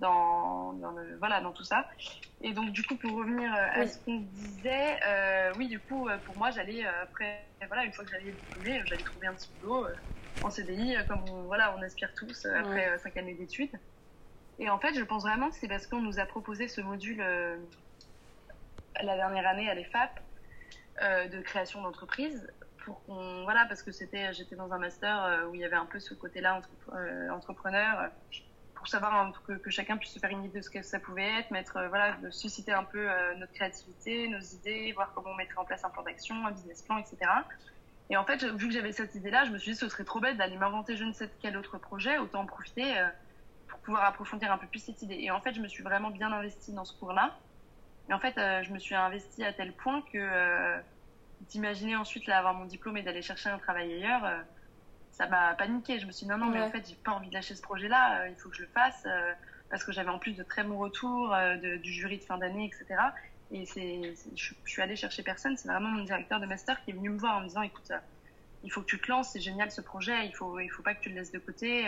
dans, 0.00 0.74
dans, 0.74 0.92
le, 0.92 1.16
voilà, 1.18 1.40
dans 1.40 1.52
tout 1.52 1.64
ça. 1.64 1.88
Et 2.40 2.52
donc, 2.52 2.70
du 2.70 2.82
coup, 2.84 2.96
pour 2.96 3.12
revenir 3.12 3.52
euh, 3.52 3.82
à 3.82 3.86
ce 3.86 3.98
qu'on 4.04 4.20
disait, 4.20 5.00
euh, 5.06 5.52
oui, 5.56 5.68
du 5.68 5.80
coup, 5.80 6.08
euh, 6.08 6.18
pour 6.18 6.36
moi, 6.36 6.50
j'allais, 6.50 6.84
après, 6.86 7.46
voilà, 7.66 7.84
une 7.84 7.92
fois 7.92 8.04
que 8.04 8.10
j'allais 8.10 8.32
diplômer, 8.32 8.82
j'allais 8.86 9.02
trouver 9.02 9.26
un 9.26 9.34
petit 9.34 9.50
boulot 9.60 9.86
en 10.42 10.50
CDI, 10.50 10.96
comme 11.08 11.24
on, 11.30 11.42
voilà, 11.42 11.74
on 11.76 11.82
aspire 11.82 12.12
tous 12.14 12.46
après 12.46 12.98
cinq 12.98 13.16
années 13.16 13.34
d'études. 13.34 13.76
Et 14.58 14.70
en 14.70 14.78
fait, 14.78 14.94
je 14.94 15.04
pense 15.04 15.22
vraiment 15.22 15.50
que 15.50 15.56
c'est 15.56 15.68
parce 15.68 15.86
qu'on 15.86 16.00
nous 16.00 16.18
a 16.18 16.26
proposé 16.26 16.68
ce 16.68 16.80
module 16.80 17.18
la 19.02 19.16
dernière 19.16 19.46
année 19.46 19.68
à 19.68 19.74
l'EFAP 19.74 20.20
de 21.02 21.40
création 21.42 21.82
d'entreprise 21.82 22.46
pour 22.86 23.02
qu'on 23.04 23.42
voilà 23.42 23.66
parce 23.66 23.82
que 23.82 23.90
c'était 23.90 24.32
j'étais 24.32 24.54
dans 24.54 24.72
un 24.72 24.78
master 24.78 25.24
euh, 25.24 25.46
où 25.46 25.54
il 25.54 25.60
y 25.60 25.64
avait 25.64 25.76
un 25.76 25.86
peu 25.86 25.98
ce 25.98 26.14
côté-là 26.14 26.54
entre, 26.54 26.70
euh, 26.94 27.28
entrepreneur 27.30 27.98
euh, 28.00 28.06
pour 28.76 28.86
savoir 28.86 29.32
que, 29.44 29.54
que, 29.54 29.70
chacun 29.70 29.96
puisse 29.96 30.12
se 30.12 30.20
faire 30.20 30.30
une 30.30 30.44
idée 30.44 30.60
de 30.60 30.64
ce 30.64 30.70
que 30.70 30.80
ça 30.82 31.00
pouvait 31.00 31.40
être, 31.40 31.50
mettre 31.50 31.84
voilà 31.88 32.12
de 32.22 32.30
susciter 32.30 32.72
un 32.72 32.84
peu 32.84 33.08
notre 33.38 33.52
créativité, 33.52 34.28
nos 34.28 34.38
idées, 34.38 34.92
voir 34.92 35.12
comment 35.14 35.30
on 35.30 35.34
mettrait 35.34 35.58
en 35.58 35.64
place 35.64 35.82
un 35.82 35.88
plan 35.88 36.02
d'action, 36.02 36.46
un 36.46 36.52
business 36.52 36.82
plan, 36.82 36.98
etc. 36.98 37.16
Et 38.10 38.16
en 38.16 38.24
fait, 38.24 38.44
vu 38.44 38.68
que 38.68 38.74
j'avais 38.74 38.92
cette 38.92 39.14
idée-là, 39.14 39.44
je 39.44 39.50
me 39.50 39.58
suis 39.58 39.72
dit 39.72 39.78
ce 39.78 39.88
serait 39.88 40.04
trop 40.04 40.20
bête 40.20 40.36
d'aller 40.36 40.56
m'inventer 40.56 40.96
je 40.96 41.04
ne 41.04 41.12
sais 41.12 41.28
quel 41.40 41.56
autre 41.56 41.78
projet, 41.78 42.18
autant 42.18 42.42
en 42.42 42.46
profiter 42.46 42.98
euh, 42.98 43.08
pour 43.66 43.80
pouvoir 43.80 44.04
approfondir 44.04 44.52
un 44.52 44.58
peu 44.58 44.66
plus 44.66 44.78
cette 44.78 45.02
idée. 45.02 45.16
Et 45.18 45.30
en 45.30 45.40
fait, 45.40 45.54
je 45.54 45.60
me 45.60 45.68
suis 45.68 45.82
vraiment 45.82 46.10
bien 46.10 46.32
investie 46.32 46.72
dans 46.72 46.84
ce 46.84 46.96
cours-là. 46.98 47.36
Et 48.08 48.12
en 48.12 48.20
fait, 48.20 48.38
euh, 48.38 48.62
je 48.62 48.72
me 48.72 48.78
suis 48.78 48.94
investie 48.94 49.44
à 49.44 49.52
tel 49.52 49.72
point 49.72 50.02
que 50.02 50.18
euh, 50.18 50.78
d'imaginer 51.48 51.96
ensuite 51.96 52.26
là, 52.26 52.38
avoir 52.38 52.54
mon 52.54 52.64
diplôme 52.64 52.96
et 52.96 53.02
d'aller 53.02 53.22
chercher 53.22 53.48
un 53.48 53.58
travail 53.58 53.92
ailleurs, 53.92 54.44
ça 55.10 55.26
m'a 55.26 55.54
paniqué. 55.54 55.98
Je 55.98 56.06
me 56.06 56.12
suis 56.12 56.26
dit 56.26 56.30
non, 56.30 56.38
non, 56.38 56.46
mais 56.46 56.60
en 56.60 56.70
fait, 56.70 56.88
j'ai 56.88 56.94
pas 56.94 57.10
envie 57.10 57.28
de 57.28 57.34
lâcher 57.34 57.56
ce 57.56 57.62
projet-là, 57.62 58.28
il 58.28 58.36
faut 58.36 58.48
que 58.48 58.56
je 58.56 58.62
le 58.62 58.68
fasse, 58.68 59.06
parce 59.68 59.84
que 59.84 59.92
j'avais 59.92 60.08
en 60.08 60.18
plus 60.18 60.32
de 60.32 60.42
très 60.42 60.62
bons 60.62 60.78
retours 60.78 61.36
du 61.60 61.92
jury 61.92 62.18
de 62.18 62.22
fin 62.22 62.38
d'année, 62.38 62.70
etc. 62.72 62.96
Et 63.50 63.64
c'est, 63.66 64.14
je, 64.34 64.54
suis 64.64 64.82
allée 64.82 64.96
chercher 64.96 65.22
personne, 65.22 65.56
c'est 65.56 65.68
vraiment 65.68 65.90
mon 65.90 66.04
directeur 66.04 66.40
de 66.40 66.46
master 66.46 66.82
qui 66.84 66.90
est 66.90 66.94
venu 66.94 67.10
me 67.10 67.18
voir 67.18 67.38
en 67.38 67.40
me 67.42 67.46
disant 67.46 67.62
écoute, 67.62 67.92
il 68.64 68.72
faut 68.72 68.80
que 68.80 68.86
tu 68.86 69.00
te 69.00 69.08
lances, 69.08 69.30
c'est 69.32 69.40
génial 69.40 69.70
ce 69.70 69.80
projet, 69.80 70.26
il 70.26 70.34
faut, 70.34 70.58
il 70.58 70.68
faut 70.68 70.82
pas 70.82 70.94
que 70.94 71.00
tu 71.00 71.10
le 71.10 71.14
laisses 71.14 71.30
de 71.30 71.38
côté. 71.38 71.86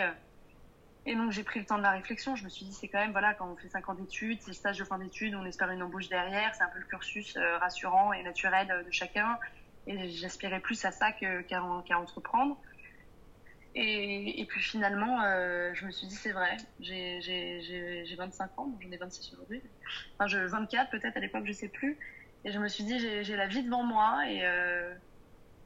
Et 1.05 1.15
donc 1.15 1.31
j'ai 1.31 1.43
pris 1.43 1.59
le 1.59 1.65
temps 1.65 1.77
de 1.77 1.83
la 1.83 1.91
réflexion, 1.91 2.35
je 2.35 2.43
me 2.43 2.49
suis 2.49 2.65
dit 2.65 2.73
c'est 2.73 2.87
quand 2.87 2.99
même, 2.99 3.11
voilà, 3.11 3.33
quand 3.33 3.49
on 3.49 3.55
fait 3.55 3.69
5 3.69 3.89
ans 3.89 3.93
d'études, 3.93 4.41
c'est 4.41 4.51
le 4.51 4.55
stage 4.55 4.77
de 4.77 4.83
fin 4.83 4.99
d'études, 4.99 5.33
on 5.35 5.45
espère 5.45 5.69
une 5.71 5.81
embauche 5.81 6.09
derrière, 6.09 6.53
c'est 6.55 6.63
un 6.63 6.69
peu 6.69 6.79
le 6.79 6.85
cursus 6.85 7.35
euh, 7.37 7.57
rassurant 7.57 8.13
et 8.13 8.21
naturel 8.23 8.69
euh, 8.69 8.83
de 8.83 8.91
chacun. 8.91 9.37
Et 9.87 10.09
j'aspirais 10.09 10.59
plus 10.59 10.83
à 10.85 10.91
ça 10.91 11.11
qu'à, 11.11 11.63
entreprendre. 11.97 12.57
Et, 13.75 14.41
et, 14.41 14.45
puis 14.45 14.61
finalement, 14.61 15.23
euh, 15.23 15.71
je 15.73 15.85
me 15.85 15.91
suis 15.91 16.07
dit, 16.07 16.15
c'est 16.15 16.31
vrai, 16.31 16.57
j'ai, 16.79 17.21
j'ai, 17.21 17.61
j'ai 18.05 18.15
25 18.15 18.57
ans, 18.57 18.77
j'en 18.81 18.91
ai 18.91 18.97
26 18.97 19.33
aujourd'hui. 19.33 19.61
Enfin, 20.17 20.27
je, 20.27 20.39
24 20.39 20.89
peut-être 20.89 21.15
à 21.15 21.19
l'époque, 21.19 21.45
je 21.45 21.51
sais 21.51 21.69
plus. 21.69 21.99
Et 22.43 22.51
je 22.51 22.59
me 22.59 22.67
suis 22.67 22.83
dit, 22.83 22.99
j'ai, 22.99 23.35
la 23.35 23.47
vie 23.47 23.63
devant 23.63 23.83
moi 23.83 24.23
et 24.27 24.45
euh, 24.45 24.95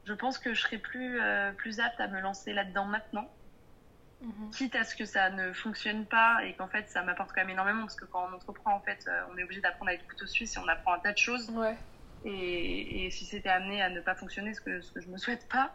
je 0.04 0.12
pense 0.12 0.38
que 0.38 0.52
je 0.52 0.60
serais 0.60 0.78
plus, 0.78 1.20
euh, 1.20 1.52
plus 1.52 1.80
apte 1.80 1.98
à 2.00 2.08
me 2.08 2.20
lancer 2.20 2.52
là-dedans 2.52 2.84
maintenant. 2.84 3.32
Mhm. 4.20 4.50
Quitte 4.50 4.74
à 4.74 4.84
ce 4.84 4.94
que 4.96 5.04
ça 5.06 5.30
ne 5.30 5.52
fonctionne 5.52 6.06
pas 6.06 6.44
et 6.44 6.54
qu'en 6.56 6.68
fait 6.68 6.88
ça 6.88 7.02
m'apporte 7.02 7.30
quand 7.34 7.42
même 7.42 7.50
énormément 7.50 7.82
parce 7.82 7.96
que 7.96 8.04
quand 8.06 8.28
on 8.30 8.34
entreprend, 8.34 8.74
en 8.74 8.80
fait, 8.80 9.08
on 9.30 9.38
est 9.38 9.44
obligé 9.44 9.60
d'apprendre 9.60 9.90
à 9.90 9.94
être 9.94 10.06
couteau 10.06 10.26
suisse 10.26 10.56
et 10.56 10.60
on 10.60 10.68
apprend 10.68 10.92
un 10.92 10.98
tas 10.98 11.12
de 11.12 11.18
choses. 11.18 11.50
Ouais. 11.50 11.76
Et, 12.24 13.04
et, 13.04 13.10
si 13.10 13.26
c'était 13.26 13.50
amené 13.50 13.82
à 13.82 13.90
ne 13.90 14.00
pas 14.00 14.14
fonctionner, 14.14 14.54
ce 14.54 14.60
que, 14.60 14.80
ce 14.80 14.92
que 14.92 15.00
je 15.00 15.08
me 15.08 15.18
souhaite 15.18 15.46
pas, 15.48 15.74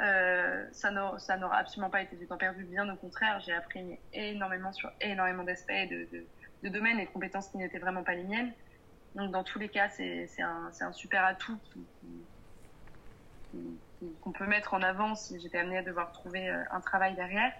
euh, 0.00 0.66
ça 0.72 0.90
n'aura 0.90 1.56
absolument 1.56 1.90
pas 1.90 2.02
été 2.02 2.16
du 2.16 2.26
temps 2.26 2.36
perdu, 2.36 2.64
bien 2.64 2.92
au 2.92 2.96
contraire, 2.96 3.40
j'ai 3.40 3.52
appris 3.52 3.98
énormément 4.12 4.72
sur 4.72 4.90
énormément 5.00 5.44
d'aspects, 5.44 5.70
de, 5.70 6.08
de, 6.62 6.68
domaines 6.68 6.98
et 6.98 7.06
de 7.06 7.10
compétences 7.10 7.48
qui 7.48 7.58
n'étaient 7.58 7.78
vraiment 7.78 8.02
pas 8.02 8.14
les 8.14 8.24
miennes. 8.24 8.52
Donc 9.14 9.30
dans 9.30 9.44
tous 9.44 9.58
les 9.58 9.68
cas, 9.68 9.88
c'est 9.90 10.26
un, 10.40 10.92
super 10.92 11.24
atout 11.24 11.58
qu'on 14.20 14.32
peut 14.32 14.46
mettre 14.46 14.74
en 14.74 14.82
avant 14.82 15.14
si 15.14 15.38
j'étais 15.40 15.58
amenée 15.58 15.78
à 15.78 15.82
devoir 15.82 16.10
trouver 16.10 16.48
euh, 16.48 16.60
un 16.72 16.80
travail 16.80 17.14
derrière. 17.14 17.52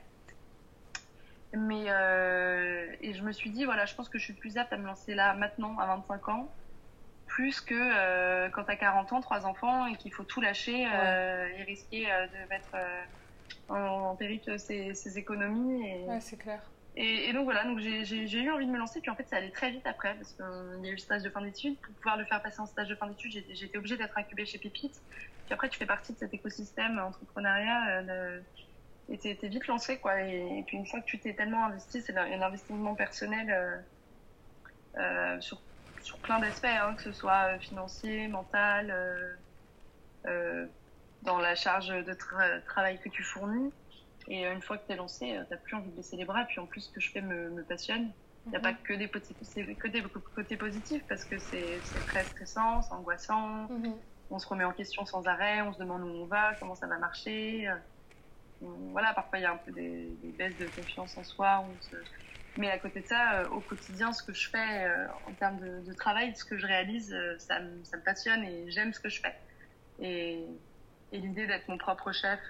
Mais 1.53 1.85
euh, 1.89 2.87
et 3.01 3.15
je 3.15 3.23
me 3.23 3.31
suis 3.31 3.51
dit, 3.51 3.65
voilà, 3.65 3.87
je 3.87 3.95
pense 3.95 4.09
que 4.09 4.19
je 4.19 4.25
suis 4.25 4.35
plus 4.35 4.59
apte 4.59 4.73
à 4.73 4.77
me 4.77 4.87
lancer 4.87 5.15
là 5.15 5.35
maintenant, 5.35 5.79
à 5.79 5.87
25 5.87 6.29
ans, 6.31 6.53
plus 7.35 7.61
que 7.61 7.75
euh, 7.75 8.49
quand 8.51 8.63
tu 8.63 8.71
as 8.71 8.77
40 8.77 9.13
ans, 9.13 9.21
trois 9.21 9.45
enfants 9.45 9.87
et 9.87 9.97
qu'il 9.97 10.13
faut 10.13 10.23
tout 10.23 10.41
lâcher 10.41 10.87
euh, 10.87 11.49
et 11.59 11.65
risquer 11.65 12.07
euh, 12.09 12.27
de 12.29 12.49
mettre 12.49 12.77
en, 13.69 14.15
péril 14.15 14.41
ses, 14.57 15.19
économies. 15.19 15.85
Et, 15.85 16.05
ouais, 16.05 16.21
c'est 16.21 16.37
clair. 16.37 16.61
Et, 16.95 17.33
donc 17.33 17.43
voilà, 17.43 17.65
donc 17.65 17.81
j'ai 17.81 18.41
eu 18.41 18.51
envie 18.53 18.67
de 18.67 18.71
me 18.71 18.79
lancer, 18.79 19.01
puis 19.01 19.11
en 19.11 19.17
fait 19.17 19.29
ça 19.29 19.39
allait 19.39 19.51
très 19.51 19.73
vite 19.73 19.85
après, 19.85 20.15
parce 20.15 20.33
qu'il 20.33 20.85
y 20.85 20.87
a 20.87 20.91
eu 20.91 20.95
le 20.95 20.99
stage 20.99 21.25
de 21.25 21.31
fin 21.31 21.43
d'études. 21.43 21.77
Pour 21.79 21.93
pouvoir 21.95 22.17
le 22.17 22.25
faire 22.25 22.41
passer 22.41 22.61
en 22.61 22.67
stage 22.67 22.89
de 22.89 22.95
fin 22.95 23.09
d'études, 23.09 23.45
j'étais 23.51 23.79
obligée 23.79 23.97
d'être 23.97 24.17
incubée 24.17 24.47
chez 24.47 24.59
Pépite. 24.59 25.03
Puis 25.47 25.55
après, 25.55 25.69
tu 25.69 25.77
fais 25.77 25.87
partie 25.87 26.13
de 26.13 26.19
cet 26.19 26.33
écosystème 26.33 27.01
entrepreneuriat. 27.01 28.05
et 29.09 29.19
t'es 29.19 29.37
es 29.43 29.49
vite 29.49 29.67
lancé, 29.67 29.99
quoi. 29.99 30.21
Et, 30.21 30.63
puis 30.69 30.77
une 30.77 30.87
fois 30.87 31.01
que 31.01 31.07
tu 31.07 31.19
t'es 31.19 31.35
tellement 31.35 31.67
investi, 31.67 32.01
c'est 32.01 32.17
un 32.17 32.43
investissement 32.43 32.95
personnel 32.95 33.83
sur 35.41 35.61
sur 36.05 36.19
plein 36.19 36.39
d'aspects, 36.39 36.67
hein, 36.67 36.95
que 36.95 37.03
ce 37.03 37.13
soit 37.13 37.55
euh, 37.55 37.59
financier, 37.59 38.29
mental, 38.29 38.91
euh, 38.91 39.35
euh, 40.27 40.67
dans 41.23 41.39
la 41.39 41.55
charge 41.55 41.89
de 41.89 42.13
travail 42.67 43.01
que 43.01 43.09
tu 43.09 43.23
fournis. 43.23 43.73
Et 44.29 44.47
une 44.47 44.63
fois 44.63 44.79
que 44.79 44.87
tu 44.87 44.93
es 44.93 44.97
lancé, 44.97 45.27
tu 45.27 45.51
n'as 45.51 45.57
plus 45.57 45.77
envie 45.77 45.91
de 45.91 45.97
baisser 45.97 46.17
les 46.17 46.25
bras. 46.25 46.43
Et 46.43 46.47
puis 46.47 46.61
en 46.61 46.67
plus, 46.67 46.83
ce 46.83 46.91
que 46.91 47.01
je 47.01 47.11
fais 47.11 47.21
me, 47.21 47.63
passionne. 47.65 48.11
Il 48.47 48.51
n'y 48.51 48.57
a 48.57 48.59
mhm. 48.59 48.63
pas 48.63 48.73
que 48.75 48.93
des, 48.93 49.09
que 49.09 49.89
des 49.89 50.03
côtés 50.35 50.57
positifs 50.59 51.03
parce 51.09 51.25
que 51.25 51.39
c'est 51.39 51.81
très 52.07 52.25
stressant, 52.25 52.83
c'est 52.83 52.93
angoissant. 52.93 53.69
Mhm. 53.71 53.95
On 54.31 54.39
se 54.39 54.47
remet 54.47 54.65
en 54.65 54.73
question 54.73 55.07
sans 55.07 55.27
arrêt, 55.27 55.63
on 55.63 55.73
se 55.73 55.79
demande 55.79 56.03
où 56.03 56.07
on 56.07 56.27
va, 56.27 56.55
comment 56.61 56.75
ça 56.75 56.87
va 56.87 56.99
marcher. 56.99 57.71
Voilà, 58.61 59.15
parfois 59.15 59.39
il 59.39 59.43
y 59.43 59.47
a 59.47 59.53
un 59.53 59.57
peu 59.59 59.73
des, 59.73 60.11
baisses 60.39 60.57
de 60.59 60.67
confiance 60.69 61.17
en 61.17 61.25
soi. 61.25 61.65
On 61.67 61.83
se, 61.83 61.97
mais 62.57 62.71
à 62.71 62.79
côté 62.79 63.01
de 63.01 63.07
ça, 63.07 63.41
euh, 63.41 63.49
au 63.49 63.61
quotidien, 63.61 64.13
ce 64.13 64.23
que 64.23 64.33
je 64.33 64.49
fais 64.49 64.85
euh, 64.85 65.07
en 65.27 65.33
termes 65.33 65.59
de, 65.59 65.93
travail, 65.95 66.35
ce 66.37 66.45
que 66.45 66.57
je 66.57 66.67
réalise, 66.67 67.13
euh, 67.13 67.37
ça, 67.39 67.61
me, 67.61 67.83
ça, 67.85 67.97
me, 67.97 68.03
passionne 68.03 68.45
et 68.45 68.71
j'aime 68.71 68.93
ce 68.93 69.01
que 69.01 69.09
je 69.09 69.21
fais. 69.21 69.35
Et, 70.01 70.45
et 71.13 71.19
l'idée 71.19 71.47
d'être 71.47 71.69
mon 71.69 71.79
propre 71.79 72.13
chef 72.13 72.41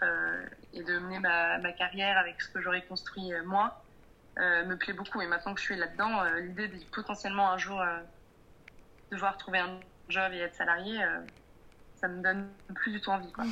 et 0.73 0.83
de 0.83 0.99
mener 0.99 1.19
ma, 1.19 1.59
ma, 1.59 1.73
carrière 1.73 2.17
avec 2.17 2.41
ce 2.41 2.49
que 2.49 2.61
j'aurais 2.61 2.83
construit 2.83 3.31
moi 3.45 3.83
me 4.39 4.75
plaît 4.77 4.95
beaucoup. 4.95 5.21
Et 5.21 5.27
maintenant 5.27 5.53
que 5.53 5.61
je 5.61 5.67
suis 5.67 5.77
là-dedans, 5.77 6.25
l'idée 6.39 6.69
de 6.69 6.83
potentiellement 6.87 7.53
un 7.53 7.59
jour 7.59 7.85
devoir 9.11 9.37
trouver 9.37 9.59
un 9.59 9.79
job 10.09 10.33
et 10.33 10.39
être 10.39 10.55
salarié, 10.55 10.99
ça 12.05 12.09
me 12.09 12.23
donne 12.23 12.51
plus 12.75 12.93
du 12.93 13.01
tout 13.01 13.11
envie. 13.11 13.33
Quoi. 13.33 13.45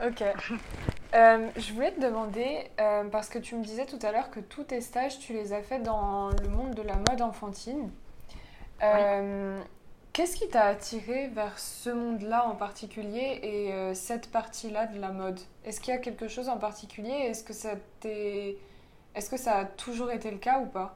ok. 0.06 0.22
Euh, 1.14 1.48
je 1.56 1.72
voulais 1.72 1.90
te 1.90 2.00
demander, 2.00 2.70
euh, 2.78 3.04
parce 3.10 3.28
que 3.28 3.40
tu 3.40 3.56
me 3.56 3.64
disais 3.64 3.84
tout 3.84 3.98
à 4.02 4.12
l'heure 4.12 4.30
que 4.30 4.38
tous 4.38 4.62
tes 4.62 4.80
stages, 4.80 5.18
tu 5.18 5.32
les 5.32 5.52
as 5.52 5.62
faits 5.62 5.82
dans 5.82 6.28
le 6.28 6.48
monde 6.48 6.74
de 6.74 6.82
la 6.82 6.94
mode 6.94 7.20
enfantine. 7.20 7.90
Euh, 8.80 9.60
qu'est-ce 10.12 10.36
qui 10.36 10.48
t'a 10.48 10.66
attiré 10.66 11.26
vers 11.28 11.58
ce 11.58 11.90
monde-là 11.90 12.46
en 12.46 12.54
particulier 12.54 13.40
et 13.42 13.94
cette 13.94 14.30
partie-là 14.30 14.86
de 14.86 15.00
la 15.00 15.10
mode? 15.10 15.40
Est-ce 15.64 15.80
qu'il 15.80 15.92
y 15.92 15.96
a 15.96 16.00
quelque 16.00 16.28
chose 16.28 16.48
en 16.48 16.58
particulier? 16.58 17.10
Est-ce 17.10 17.42
que, 17.42 17.52
ça 17.52 17.72
Est-ce 18.04 19.30
que 19.30 19.36
ça 19.36 19.56
a 19.56 19.64
toujours 19.64 20.12
été 20.12 20.30
le 20.30 20.38
cas 20.38 20.60
ou 20.60 20.66
pas? 20.66 20.94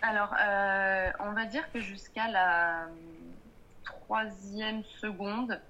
Alors, 0.00 0.32
on 1.18 1.32
va 1.32 1.44
dire 1.46 1.64
que 1.72 1.80
jusqu'à 1.80 2.28
la 2.28 2.86
troisième 3.84 4.82
seconde, 4.84 5.60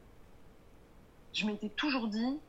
je 1.33 1.47
m'étais 1.47 1.71
toujours 1.71 2.09
dit 2.09 2.41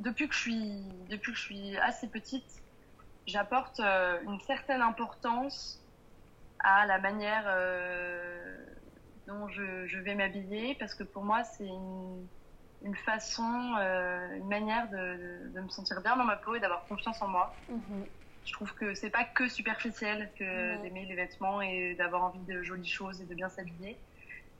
depuis 0.00 0.28
que 0.28 0.34
je 0.34 0.40
suis, 0.40 0.82
depuis 1.08 1.32
que 1.32 1.38
je 1.38 1.42
suis 1.42 1.76
assez 1.78 2.08
petite, 2.08 2.62
j'apporte 3.26 3.80
euh, 3.80 4.18
une 4.22 4.40
certaine 4.40 4.82
importance 4.82 5.84
à 6.58 6.86
la 6.86 6.98
manière 6.98 7.44
euh, 7.46 8.56
dont 9.26 9.48
je, 9.48 9.98
vais 9.98 10.14
m'habiller 10.14 10.74
parce 10.76 10.94
que 10.94 11.04
pour 11.04 11.24
moi 11.24 11.44
c'est 11.44 11.66
une, 11.66 12.96
façon, 13.04 13.74
euh, 13.78 14.36
une 14.36 14.48
manière 14.48 14.88
de, 14.90 15.60
me 15.60 15.68
sentir 15.68 16.00
bien 16.02 16.16
dans 16.16 16.24
ma 16.24 16.36
peau 16.36 16.54
et 16.54 16.60
d'avoir 16.60 16.86
confiance 16.86 17.20
en 17.22 17.28
moi. 17.28 17.54
Mhm. 17.68 18.06
Je 18.44 18.52
trouve 18.54 18.74
que 18.74 18.94
c'est 18.94 19.10
pas 19.10 19.24
que 19.24 19.48
superficiel 19.48 20.30
que 20.38 20.82
d'aimer 20.82 21.04
les 21.04 21.14
vêtements 21.14 21.60
et 21.60 21.94
d'avoir 21.94 22.24
envie 22.24 22.40
de 22.40 22.62
jolies 22.62 22.88
choses 22.88 23.20
et 23.20 23.26
de 23.26 23.34
bien 23.34 23.50
s'habiller, 23.50 23.98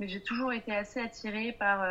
mais 0.00 0.08
j'ai 0.08 0.22
toujours 0.22 0.52
été 0.52 0.74
assez 0.74 0.98
attirée 0.98 1.52
par 1.52 1.84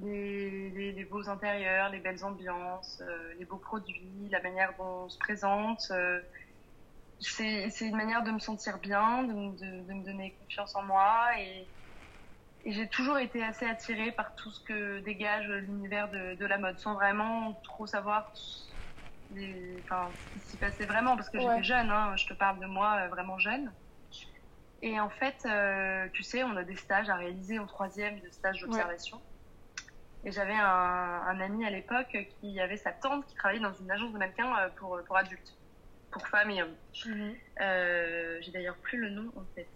les, 0.00 1.06
beaux 1.10 1.28
intérieurs, 1.28 1.90
les 1.90 2.00
belles 2.00 2.24
ambiances, 2.24 3.02
euh, 3.06 3.34
les 3.38 3.44
beaux 3.44 3.58
produits, 3.58 4.28
la 4.30 4.40
manière 4.40 4.74
dont 4.76 5.04
on 5.04 5.08
se 5.08 5.18
présente. 5.18 5.86
Euh, 5.90 6.20
c'est 7.20 7.70
une 7.80 7.96
manière 7.96 8.22
de 8.22 8.30
me 8.30 8.38
sentir 8.38 8.78
bien, 8.78 9.22
de, 9.22 9.32
me 9.32 10.04
donner 10.04 10.34
confiance 10.40 10.74
en 10.74 10.82
moi. 10.82 11.28
Et, 11.38 11.66
j'ai 12.66 12.88
toujours 12.88 13.18
été 13.18 13.44
assez 13.44 13.66
attirée 13.66 14.10
par 14.10 14.34
tout 14.36 14.50
ce 14.50 14.64
que 14.64 15.00
dégage 15.00 15.46
l'univers 15.48 16.10
de, 16.10 16.46
la 16.46 16.56
mode, 16.56 16.78
sans 16.78 16.94
vraiment 16.94 17.52
trop 17.62 17.86
savoir 17.86 18.32
les, 19.34 19.82
enfin, 19.84 20.10
ce 20.14 20.32
qui 20.32 20.40
s'y 20.40 20.56
passait 20.56 20.86
vraiment, 20.86 21.14
parce 21.14 21.28
que 21.28 21.38
j'étais 21.38 21.62
jeune, 21.62 21.90
hein, 21.90 22.16
je 22.16 22.26
te 22.26 22.32
parle 22.32 22.58
de 22.60 22.66
moi 22.66 23.00
euh, 23.00 23.08
vraiment 23.08 23.38
jeune. 23.38 23.70
Et 24.86 25.00
en 25.00 25.08
fait, 25.08 25.48
tu 26.12 26.22
sais, 26.22 26.44
on 26.44 26.56
a 26.56 26.62
des 26.62 26.76
stages 26.76 27.08
à 27.08 27.16
réaliser 27.16 27.58
en 27.58 27.66
troisième 27.66 28.20
de 28.20 28.28
stage 28.28 28.60
d'observation. 28.60 29.20
Et 30.24 30.32
j'avais 30.32 30.54
un, 30.54 31.40
ami 31.40 31.66
à 31.66 31.70
l'époque 31.70 32.16
qui 32.40 32.58
avait 32.58 32.78
sa 32.78 32.92
tante 32.92 33.26
qui 33.26 33.34
travaillait 33.34 33.62
dans 33.62 33.74
une 33.74 33.90
agence 33.90 34.12
de 34.12 34.18
mannequins 34.18 34.56
euh, 34.58 34.68
pour, 34.76 34.98
pour 35.04 35.16
adultes, 35.16 35.54
pour 36.10 36.26
femmes 36.26 36.50
et 36.50 36.62
hommes. 36.62 36.74
Mhm. 37.04 37.34
Euh, 37.60 38.38
j'ai 38.40 38.50
d'ailleurs 38.50 38.76
plus 38.76 38.98
le 38.98 39.10
nom 39.10 39.30
en 39.36 39.44
fait. 39.54 39.68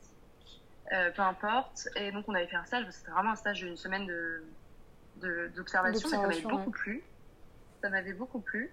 Euh, 0.92 1.10
peu 1.10 1.20
importe. 1.20 1.88
Et 1.96 2.12
donc 2.12 2.24
on 2.28 2.34
avait 2.34 2.46
fait 2.46 2.56
un 2.56 2.64
stage, 2.64 2.86
c'était 2.90 3.10
vraiment 3.10 3.32
un 3.32 3.36
stage 3.36 3.60
d'une 3.60 3.76
semaine 3.76 4.06
de, 4.06 5.50
d'observation, 5.54 6.08
ça 6.08 6.18
m'avait 6.18 6.40
beaucoup 6.40 6.70
plu. 6.70 7.02
Ça 7.82 7.90
m'avait 7.90 8.14
beaucoup 8.14 8.40
plu. 8.40 8.70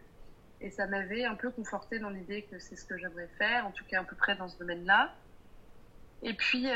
Et 0.61 0.69
ça 0.69 0.87
m'avait 0.87 1.25
un 1.25 1.35
peu 1.35 1.51
conforté 1.51 1.99
dans 1.99 2.09
l'idée 2.09 2.43
que 2.43 2.57
c'est 2.57 2.77
ce 2.77 2.85
que 2.85 2.97
j'aimerais 2.97 3.29
faire, 3.37 3.67
en 3.67 3.71
tout 3.71 3.83
cas 3.83 3.99
à 3.99 4.03
peu 4.05 4.15
près 4.15 4.37
dans 4.37 4.47
ce 4.47 4.57
domaine-là. 4.57 5.13
Et 6.21 6.33
puis, 6.35 6.67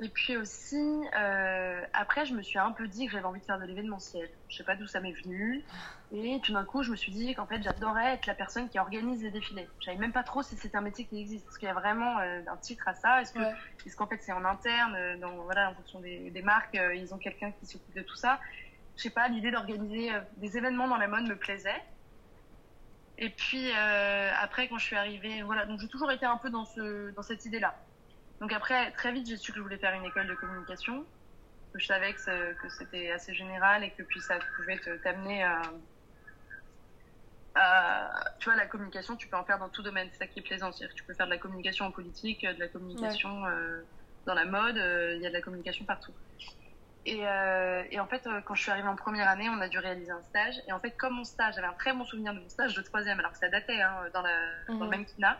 Et 0.00 0.10
puis 0.10 0.36
aussi, 0.36 0.76
euh, 1.16 1.84
après, 1.92 2.24
je 2.24 2.32
me 2.34 2.42
suis 2.42 2.58
un 2.58 2.70
peu 2.70 2.86
dit 2.86 3.06
que 3.06 3.12
j'avais 3.12 3.24
envie 3.24 3.40
de 3.40 3.44
faire 3.44 3.58
de 3.58 3.64
l'événementiel. 3.64 4.30
Je 4.46 4.56
sais 4.56 4.64
pas 4.64 4.76
d'où 4.76 4.86
ça 4.86 5.00
m'est 5.00 5.12
venu. 5.24 5.66
Et 6.12 6.40
tout 6.44 6.52
d'un 6.52 6.64
coup, 6.64 6.84
je 6.84 6.92
me 6.92 6.96
suis 6.96 7.10
dit 7.10 7.34
qu'en 7.34 7.48
fait, 7.48 7.60
j'adorais 7.62 8.14
être 8.14 8.26
la 8.26 8.36
personne 8.36 8.68
qui 8.68 8.78
organise 8.78 9.24
les 9.24 9.32
défilés. 9.32 9.74
Je 9.80 9.86
savais 9.86 9.98
même 9.98 10.12
pas 10.12 10.22
trop 10.22 10.42
si 10.44 10.56
c'est 10.56 10.76
un 10.76 10.82
métier 10.82 11.08
qui 11.08 11.18
existe. 11.20 11.48
Est-ce 11.48 11.58
qu'il 11.58 11.66
y 11.66 11.70
a 11.70 11.74
vraiment 11.74 12.20
euh, 12.20 12.42
un 12.46 12.56
titre 12.58 12.86
à 12.86 12.94
ça 12.94 13.20
Est-ce 13.22 13.32
que, 13.32 13.40
est 13.42 13.94
qu'en 13.96 14.06
fait, 14.06 14.18
c'est 14.22 14.30
en 14.32 14.44
interne, 14.44 14.94
euh, 14.94 15.18
dans, 15.18 15.42
voilà, 15.42 15.70
en 15.70 15.74
fonction 15.74 15.98
des, 16.00 16.30
des 16.30 16.42
marques, 16.42 16.74
ils 16.94 17.12
ont 17.12 17.18
quelqu'un 17.18 17.50
qui 17.50 17.66
s'occupe 17.66 17.94
de 17.96 18.02
tout 18.02 18.16
ça? 18.16 18.40
Je 18.96 19.02
sais 19.02 19.10
pas, 19.10 19.28
l'idée 19.28 19.50
d'organiser 19.50 20.10
des 20.36 20.56
événements 20.58 20.88
dans 20.88 20.96
la 20.96 21.08
mode 21.08 21.24
me 21.26 21.38
plaisait. 21.38 21.82
Et 23.18 23.30
puis 23.30 23.72
après, 23.72 24.68
quand 24.68 24.78
je 24.78 24.84
suis 24.84 24.96
arrivée, 24.96 25.42
voilà, 25.42 25.66
donc 25.66 25.80
j'ai 25.80 25.88
toujours 25.88 26.10
été 26.10 26.24
un 26.24 26.36
peu 26.36 26.50
dans, 26.50 26.64
ce, 26.64 27.10
dans 27.10 27.22
cette 27.22 27.44
idée-là 27.44 27.74
donc 28.40 28.52
après, 28.52 28.92
très 28.92 29.12
vite, 29.12 29.26
j'ai 29.28 29.36
su 29.36 29.52
que 29.52 29.58
je 29.58 29.62
voulais 29.62 29.78
faire 29.78 29.94
une 29.94 30.04
école 30.04 30.28
de 30.28 30.34
communication. 30.34 31.04
Que 31.72 31.78
je 31.78 31.86
savais 31.86 32.14
que, 32.14 32.68
c'était 32.70 33.10
assez 33.10 33.34
général 33.34 33.84
et 33.84 33.90
que 33.90 34.02
puis 34.02 34.20
ça 34.20 34.38
pouvait 34.56 34.78
t'amener 35.02 35.42
à, 35.42 35.60
Tu 38.38 38.44
vois, 38.48 38.56
la 38.56 38.66
communication, 38.66 39.16
tu 39.16 39.28
peux 39.28 39.36
en 39.36 39.44
faire 39.44 39.58
dans 39.58 39.68
tout 39.68 39.82
domaine. 39.82 40.08
C'est 40.12 40.18
ça 40.18 40.26
qui 40.26 40.38
est 40.38 40.42
plaisant. 40.42 40.72
C'est-à-dire 40.72 40.94
que 40.94 41.00
tu 41.00 41.04
peux 41.04 41.14
faire 41.14 41.26
de 41.26 41.32
la 41.32 41.38
communication 41.38 41.86
en 41.86 41.90
politique, 41.90 42.42
de 42.42 42.58
la 42.58 42.68
communication 42.68 43.44
euh, 43.46 43.82
dans 44.24 44.34
la 44.34 44.44
mode. 44.44 44.78
Euh, 44.78 45.16
il 45.16 45.22
y 45.22 45.26
a 45.26 45.30
de 45.30 45.34
la 45.34 45.42
communication 45.42 45.84
partout. 45.84 46.12
Et, 47.06 47.26
euh, 47.26 47.82
en 47.98 48.06
fait, 48.06 48.28
quand 48.44 48.54
je 48.54 48.62
suis 48.62 48.70
arrivée 48.70 48.88
en 48.88 48.96
première 48.96 49.28
année, 49.28 49.48
on 49.48 49.60
a 49.60 49.68
dû 49.68 49.78
réaliser 49.78 50.10
un 50.10 50.22
stage. 50.22 50.54
Et 50.66 50.72
en 50.72 50.78
fait, 50.78 50.90
comme 50.92 51.14
mon 51.14 51.24
stage, 51.24 51.54
j'avais 51.54 51.66
un 51.66 51.72
très 51.72 51.92
bon 51.92 52.04
souvenir 52.04 52.34
de 52.34 52.40
mon 52.40 52.48
stage 52.48 52.74
de 52.74 52.82
troisième, 52.82 53.18
alors 53.18 53.32
que 53.32 53.38
ça 53.38 53.48
datait 53.48 53.80
hein, 53.80 53.94
dans, 54.12 54.22
la, 54.22 54.36
dans 54.68 54.74
le 54.74 54.84
mhm. 54.84 54.90
mannequinat 54.90 55.38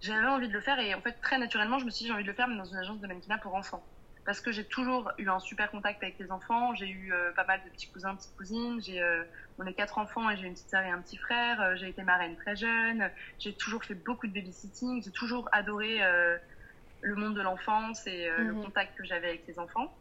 j'avais 0.00 0.26
envie 0.26 0.48
de 0.48 0.52
le 0.52 0.60
faire. 0.60 0.78
Et 0.78 0.94
en 0.94 1.00
fait 1.00 1.12
très 1.20 1.38
naturellement 1.38 1.78
je 1.78 1.84
me 1.84 1.90
suis 1.90 2.04
dit 2.04 2.08
j'ai 2.08 2.14
envie 2.14 2.24
de 2.24 2.28
le 2.28 2.34
faire 2.34 2.48
mais 2.48 2.56
dans 2.56 2.64
une 2.64 2.76
agence 2.76 3.00
de 3.00 3.06
mannequinat 3.06 3.38
pour 3.38 3.54
enfants. 3.54 3.84
Parce 4.24 4.40
que 4.40 4.50
j'ai 4.50 4.64
toujours 4.64 5.12
eu 5.18 5.28
un 5.28 5.38
super 5.38 5.70
contact 5.70 6.02
avec 6.02 6.18
les 6.18 6.32
enfants. 6.32 6.74
J'ai 6.74 6.88
eu 6.88 7.12
euh, 7.12 7.30
pas 7.32 7.44
mal 7.44 7.60
de 7.64 7.70
petits 7.70 7.88
cousins 7.88 8.16
petites 8.16 8.36
cousines. 8.36 8.82
J'ai 8.82 9.00
euh, 9.00 9.22
on 9.58 9.66
est 9.66 9.72
quatre 9.72 9.98
enfants 9.98 10.28
et 10.28 10.36
j'ai 10.36 10.46
une 10.48 10.54
petite 10.54 10.68
sœur 10.68 10.82
et 10.82 10.90
un 10.90 11.00
petit 11.00 11.16
frère. 11.16 11.60
Euh, 11.60 11.76
j'ai 11.76 11.88
été 11.88 12.02
marraine 12.02 12.34
très 12.36 12.56
jeune. 12.56 13.08
J'ai 13.38 13.52
toujours 13.52 13.84
fait 13.84 13.94
beaucoup 13.94 14.26
de 14.26 14.32
babysitting. 14.32 15.02
J'ai 15.02 15.12
toujours 15.12 15.48
adoré 15.52 16.00
le 17.02 17.14
monde 17.14 17.34
de 17.34 17.40
l'enfance 17.40 18.04
et 18.06 18.28
le 18.38 18.52
mhm. 18.52 18.64
contact 18.64 18.96
que 18.98 19.04
j'avais 19.04 19.28
avec 19.28 19.46
les 19.46 19.58
enfants 19.60 19.94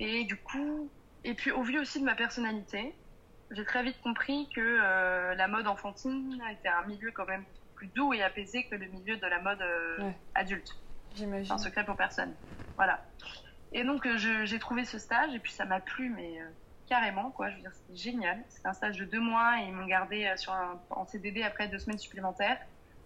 et 0.00 0.24
du 0.24 0.36
coup 0.36 0.90
et 1.22 1.34
puis 1.34 1.52
au 1.52 1.62
vu 1.62 1.78
aussi 1.78 2.00
de 2.00 2.04
ma 2.04 2.16
personnalité 2.16 2.94
j'ai 3.52 3.64
très 3.64 3.82
vite 3.82 4.00
compris 4.02 4.48
que 4.54 5.34
la 5.34 5.48
mode 5.48 5.66
enfantine 5.66 6.42
était 6.52 6.68
un 6.68 6.86
milieu 6.86 7.10
quand 7.12 7.26
même 7.26 7.44
plus 7.80 7.86
doux 7.86 8.12
et 8.12 8.22
apaisé 8.22 8.64
que 8.64 8.74
le 8.74 8.86
milieu 8.88 9.16
de 9.16 9.26
la 9.26 9.40
mode 9.40 9.62
euh, 9.62 10.10
adulte. 10.34 10.76
J'imagine. 11.14 11.50
Un 11.50 11.56
secret 11.56 11.82
pour 11.86 11.96
personne. 11.96 12.34
Voilà. 12.76 13.02
Et 13.72 13.84
donc 13.84 14.06
euh, 14.06 14.18
j'ai 14.44 14.58
trouvé 14.58 14.84
ce 14.84 14.98
stage 14.98 15.34
et 15.34 15.38
puis 15.38 15.50
ça 15.50 15.64
m'a 15.64 15.80
plu, 15.80 16.10
mais 16.10 16.42
euh, 16.42 16.44
carrément 16.90 17.30
quoi. 17.30 17.48
Je 17.48 17.56
veux 17.56 17.62
dire, 17.62 17.72
c'était 17.72 17.96
génial. 17.96 18.44
C'était 18.50 18.68
un 18.68 18.74
stage 18.74 18.98
de 18.98 19.06
deux 19.06 19.20
mois 19.20 19.62
et 19.62 19.68
ils 19.68 19.72
m'ont 19.72 19.86
gardé 19.86 20.30
sur 20.36 20.52
un, 20.52 20.78
en 20.90 21.06
CDD 21.06 21.42
après 21.42 21.68
deux 21.68 21.78
semaines 21.78 21.98
supplémentaires 21.98 22.58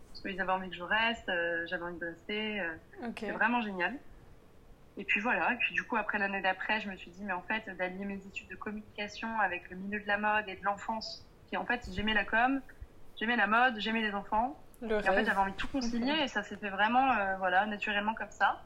parce 0.08 0.22
qu'ils 0.22 0.40
avaient 0.40 0.50
envie 0.50 0.70
que 0.70 0.76
je 0.76 0.82
reste, 0.82 1.30
j'avais 1.66 1.84
envie 1.84 1.98
de 1.98 2.06
rester. 2.06 2.68
C'était 3.14 3.30
vraiment 3.30 3.62
génial. 3.62 3.96
Et 4.96 5.04
puis 5.04 5.20
voilà, 5.20 5.52
et 5.52 5.56
puis 5.56 5.74
du 5.74 5.82
coup, 5.82 5.96
après 5.96 6.18
l'année 6.18 6.40
d'après, 6.40 6.80
je 6.80 6.88
me 6.88 6.96
suis 6.96 7.10
dit, 7.10 7.24
mais 7.24 7.32
en 7.32 7.42
fait, 7.42 7.68
d'allier 7.76 8.04
mes 8.04 8.24
études 8.26 8.48
de 8.48 8.54
communication 8.54 9.40
avec 9.40 9.68
le 9.70 9.76
milieu 9.76 10.00
de 10.00 10.06
la 10.06 10.18
mode 10.18 10.48
et 10.48 10.54
de 10.54 10.64
l'enfance, 10.64 11.26
qui 11.48 11.56
en 11.56 11.64
fait, 11.64 11.88
j'aimais 11.92 12.14
la 12.14 12.24
com, 12.24 12.60
j'aimais 13.18 13.36
la 13.36 13.48
mode, 13.48 13.74
j'aimais 13.78 14.02
les 14.02 14.14
enfants, 14.14 14.56
et 14.82 14.92
en 14.94 15.00
fait, 15.00 15.24
j'avais 15.24 15.38
envie 15.38 15.52
de 15.52 15.56
tout 15.56 15.68
concilier 15.68 16.14
et 16.22 16.28
ça 16.28 16.42
s'est 16.42 16.56
fait 16.56 16.68
vraiment, 16.68 17.10
euh, 17.12 17.36
voilà, 17.38 17.66
naturellement 17.66 18.14
comme 18.14 18.30
ça. 18.30 18.62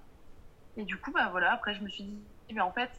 Et 0.76 0.84
du 0.84 0.96
coup, 0.98 1.12
bah 1.12 1.28
voilà, 1.30 1.52
après, 1.52 1.74
je 1.74 1.82
me 1.82 1.88
suis 1.88 2.04
dit, 2.04 2.22
mais 2.52 2.60
en 2.60 2.72
fait, 2.72 2.90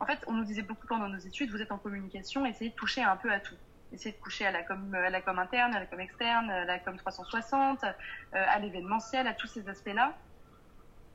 en 0.00 0.06
fait, 0.06 0.18
on 0.26 0.32
nous 0.32 0.44
disait 0.44 0.62
beaucoup 0.62 0.86
pendant 0.86 1.08
nos 1.08 1.18
études, 1.18 1.50
vous 1.50 1.60
êtes 1.60 1.72
en 1.72 1.78
communication, 1.78 2.46
essayez 2.46 2.70
de 2.70 2.74
toucher 2.74 3.02
un 3.02 3.16
peu 3.16 3.32
à 3.32 3.40
tout. 3.40 3.56
Essayez 3.92 4.14
de 4.14 4.20
toucher 4.20 4.46
à 4.46 4.50
la 4.50 4.62
com, 4.62 4.94
à 4.94 5.10
la 5.10 5.20
com 5.20 5.38
interne, 5.38 5.74
à 5.74 5.80
la 5.80 5.86
com 5.86 5.98
externe, 5.98 6.50
à 6.50 6.64
la 6.64 6.78
com 6.78 6.96
360, 6.96 7.84
euh, 7.84 7.88
à 8.32 8.58
l'événementiel, 8.58 9.26
à 9.26 9.34
tous 9.34 9.46
ces 9.46 9.68
aspects-là, 9.68 10.14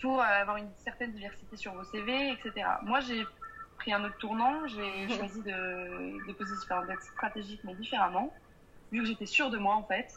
pour 0.02 0.22
avoir 0.22 0.58
une 0.58 0.72
certaine 0.78 1.12
diversité 1.12 1.56
sur 1.58 1.74
vos 1.74 1.84
CV, 1.84 2.32
etc. 2.32 2.68
Moi, 2.84 3.00
j'ai 3.02 3.26
pris 3.78 3.94
un 3.94 4.04
autre 4.04 4.18
tournant, 4.18 4.68
j'ai 4.68 5.08
choisi 5.18 5.42
de, 5.42 6.28
de 6.28 6.34
positionner, 6.34 6.88
d'être 6.88 7.04
stratégique, 7.04 7.62
mais 7.64 7.76
différemment, 7.76 8.34
vu 8.92 9.02
que 9.02 9.06
j'étais 9.06 9.26
sûre 9.26 9.50
de 9.50 9.58
moi, 9.58 9.76
en 9.76 9.84
fait 9.84 10.14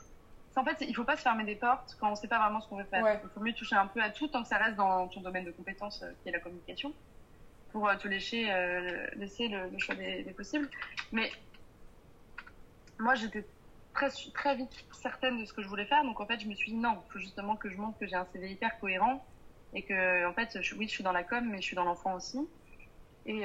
en 0.56 0.64
fait, 0.64 0.78
il 0.80 0.94
faut 0.94 1.04
pas 1.04 1.16
se 1.16 1.22
fermer 1.22 1.44
des 1.44 1.54
portes 1.54 1.96
quand 2.00 2.10
on 2.10 2.14
sait 2.14 2.28
pas 2.28 2.38
vraiment 2.38 2.60
ce 2.60 2.68
qu'on 2.68 2.76
veut 2.76 2.84
faire. 2.84 3.20
Il 3.22 3.30
faut 3.30 3.40
mieux 3.40 3.52
toucher 3.52 3.76
un 3.76 3.86
peu 3.86 4.02
à 4.02 4.10
tout 4.10 4.28
tant 4.28 4.42
que 4.42 4.48
ça 4.48 4.56
reste 4.56 4.76
dans 4.76 5.06
ton 5.08 5.20
domaine 5.20 5.44
de 5.44 5.50
compétence 5.50 6.02
euh, 6.02 6.10
qui 6.22 6.30
est 6.30 6.32
la 6.32 6.40
communication 6.40 6.92
pour 7.72 7.88
euh, 7.88 7.96
te 7.96 8.08
laisser, 8.08 8.48
euh, 8.48 9.06
laisser 9.16 9.48
le, 9.48 9.78
choix 9.78 9.94
des, 9.94 10.24
possibles. 10.34 10.68
Mais 11.12 11.30
moi, 12.98 13.14
j'étais 13.14 13.46
très, 13.92 14.08
très 14.32 14.56
vite 14.56 14.70
certaine 14.92 15.40
de 15.40 15.44
ce 15.44 15.52
que 15.52 15.62
je 15.62 15.68
voulais 15.68 15.84
faire. 15.84 16.02
Donc, 16.04 16.20
en 16.20 16.26
fait, 16.26 16.40
je 16.40 16.46
me 16.46 16.54
suis 16.54 16.72
dit 16.72 16.78
non, 16.78 17.02
il 17.06 17.12
faut 17.12 17.18
justement 17.18 17.56
que 17.56 17.68
je 17.68 17.76
montre 17.76 17.98
que 17.98 18.06
j'ai 18.06 18.16
un 18.16 18.26
CV 18.32 18.50
hyper 18.50 18.78
cohérent 18.78 19.24
et 19.76 19.84
que, 19.84 20.26
en 20.26 20.32
fait, 20.34 20.60
je, 20.60 20.74
oui, 20.74 20.88
je 20.88 20.94
suis 20.94 21.04
dans 21.04 21.12
la 21.12 21.22
com, 21.22 21.46
mais 21.48 21.58
je 21.58 21.66
suis 21.66 21.76
dans 21.76 21.84
l'enfant 21.84 22.14
aussi. 22.14 22.38
Et, 23.26 23.42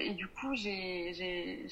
et, 0.00 0.14
du 0.14 0.26
coup, 0.26 0.54
j'ai 0.54 1.12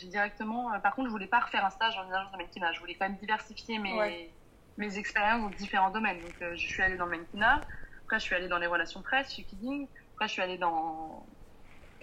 directement. 0.04 0.70
Par 0.80 0.94
contre, 0.94 1.08
je 1.08 1.12
voulais 1.12 1.26
pas 1.26 1.40
refaire 1.40 1.64
un 1.64 1.70
stage 1.70 1.96
en 1.96 2.10
agence 2.10 2.32
de 2.32 2.36
mannequinat. 2.36 2.72
Je 2.72 2.80
voulais 2.80 2.94
quand 2.94 3.08
même 3.08 3.16
diversifier 3.18 3.78
mes, 3.78 4.30
mes 4.76 4.98
expériences 4.98 5.42
dans 5.42 5.56
différents 5.56 5.90
domaines. 5.90 6.20
Donc, 6.22 6.34
euh, 6.42 6.54
je 6.56 6.66
suis 6.66 6.82
allée 6.82 6.96
dans 6.96 7.06
le 7.06 7.12
mannequinat, 7.12 7.66
après, 8.02 8.18
je 8.18 8.24
suis 8.24 8.34
allée 8.34 8.48
dans 8.48 8.58
les 8.58 8.66
relations 8.66 9.02
presse 9.02 9.32
chez 9.32 9.44
Kidding, 9.44 9.88
après, 10.14 10.28
je 10.28 10.32
suis 10.32 10.42
allée 10.42 10.58
dans, 10.58 11.26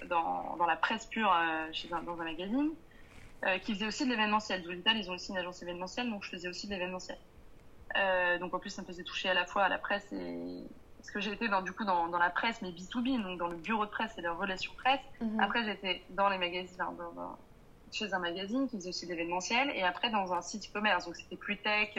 dans, 0.06 0.58
dans 0.58 0.66
la 0.66 0.76
presse 0.76 1.06
pure 1.08 1.32
euh, 1.32 1.72
chez 1.72 1.88
dans 1.88 2.20
un 2.20 2.24
magazine, 2.24 2.72
euh, 3.46 3.58
qui 3.60 3.74
faisait 3.74 3.88
aussi 3.88 4.06
de 4.06 4.12
l'événementiel. 4.12 4.64
Zolital, 4.64 4.98
ils 4.98 5.10
ont 5.10 5.14
aussi 5.14 5.32
une 5.32 5.38
agence 5.38 5.62
événementielle, 5.62 6.10
donc 6.10 6.24
je 6.24 6.30
faisais 6.30 6.48
aussi 6.48 6.68
de 6.68 6.74
l'événementiel. 6.74 7.18
donc, 8.40 8.54
en 8.54 8.60
plus, 8.60 8.70
ça 8.70 8.82
me 8.82 8.88
faisait 8.88 9.04
toucher 9.04 9.30
à 9.30 9.34
la 9.34 9.46
fois 9.46 9.64
à 9.64 9.70
la 9.70 9.78
presse 9.78 10.12
et. 10.12 10.68
Parce 11.04 11.12
que 11.12 11.20
j'étais 11.20 11.50
dans, 11.50 11.62
du 11.62 11.74
coup 11.74 11.84
dans, 11.84 12.08
dans, 12.08 12.18
la 12.18 12.30
presse, 12.30 12.62
mais 12.62 12.72
B2B, 12.72 13.22
donc 13.22 13.38
dans 13.38 13.50
le 13.50 13.58
bureau 13.58 13.86
de 13.86 13.92
presse 13.92 14.18
et 14.18 14.22
les 14.22 14.30
relations 14.30 14.74
presse. 14.78 15.02
Mhm. 15.22 15.40
Après, 15.40 15.64
j'étais 15.64 16.02
dans 16.10 16.30
les 16.30 16.38
magazines, 16.38 16.78
dans, 16.78 17.38
chez 17.92 18.14
un 18.14 18.20
magazine 18.20 18.68
qui 18.68 18.78
faisait 18.78 18.90
aussi 18.90 19.06
de 19.06 19.12
l'événementiel, 19.12 19.70
et 19.76 19.84
après 19.84 20.10
dans 20.10 20.34
un 20.34 20.42
site 20.42 20.70
e-commerce, 20.70 21.06
donc 21.06 21.16
c'était 21.16 21.36
plus 21.36 21.58
tech 21.58 21.98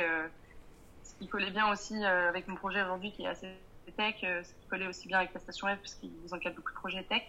ce 1.05 1.15
qui 1.19 1.29
collait 1.29 1.51
bien 1.51 1.71
aussi 1.71 1.95
euh, 2.05 2.29
avec 2.29 2.49
mon 2.49 2.57
projet 2.57 2.83
aujourd'hui 2.83 3.13
qui 3.13 3.23
est 3.23 3.29
assez 3.29 3.49
tech, 3.97 4.17
euh, 4.25 4.43
ce 4.43 4.53
qui 4.55 4.67
collait 4.69 4.87
aussi 4.87 5.07
bien 5.07 5.19
avec 5.19 5.33
la 5.35 5.41
station 5.41 5.69
F 5.69 5.79
parce 5.79 5.95
qu'ils 5.95 6.11
vous 6.25 6.35
encadrent 6.35 6.57
beaucoup 6.57 6.73
de 6.73 6.77
projets 6.77 7.05
tech. 7.05 7.23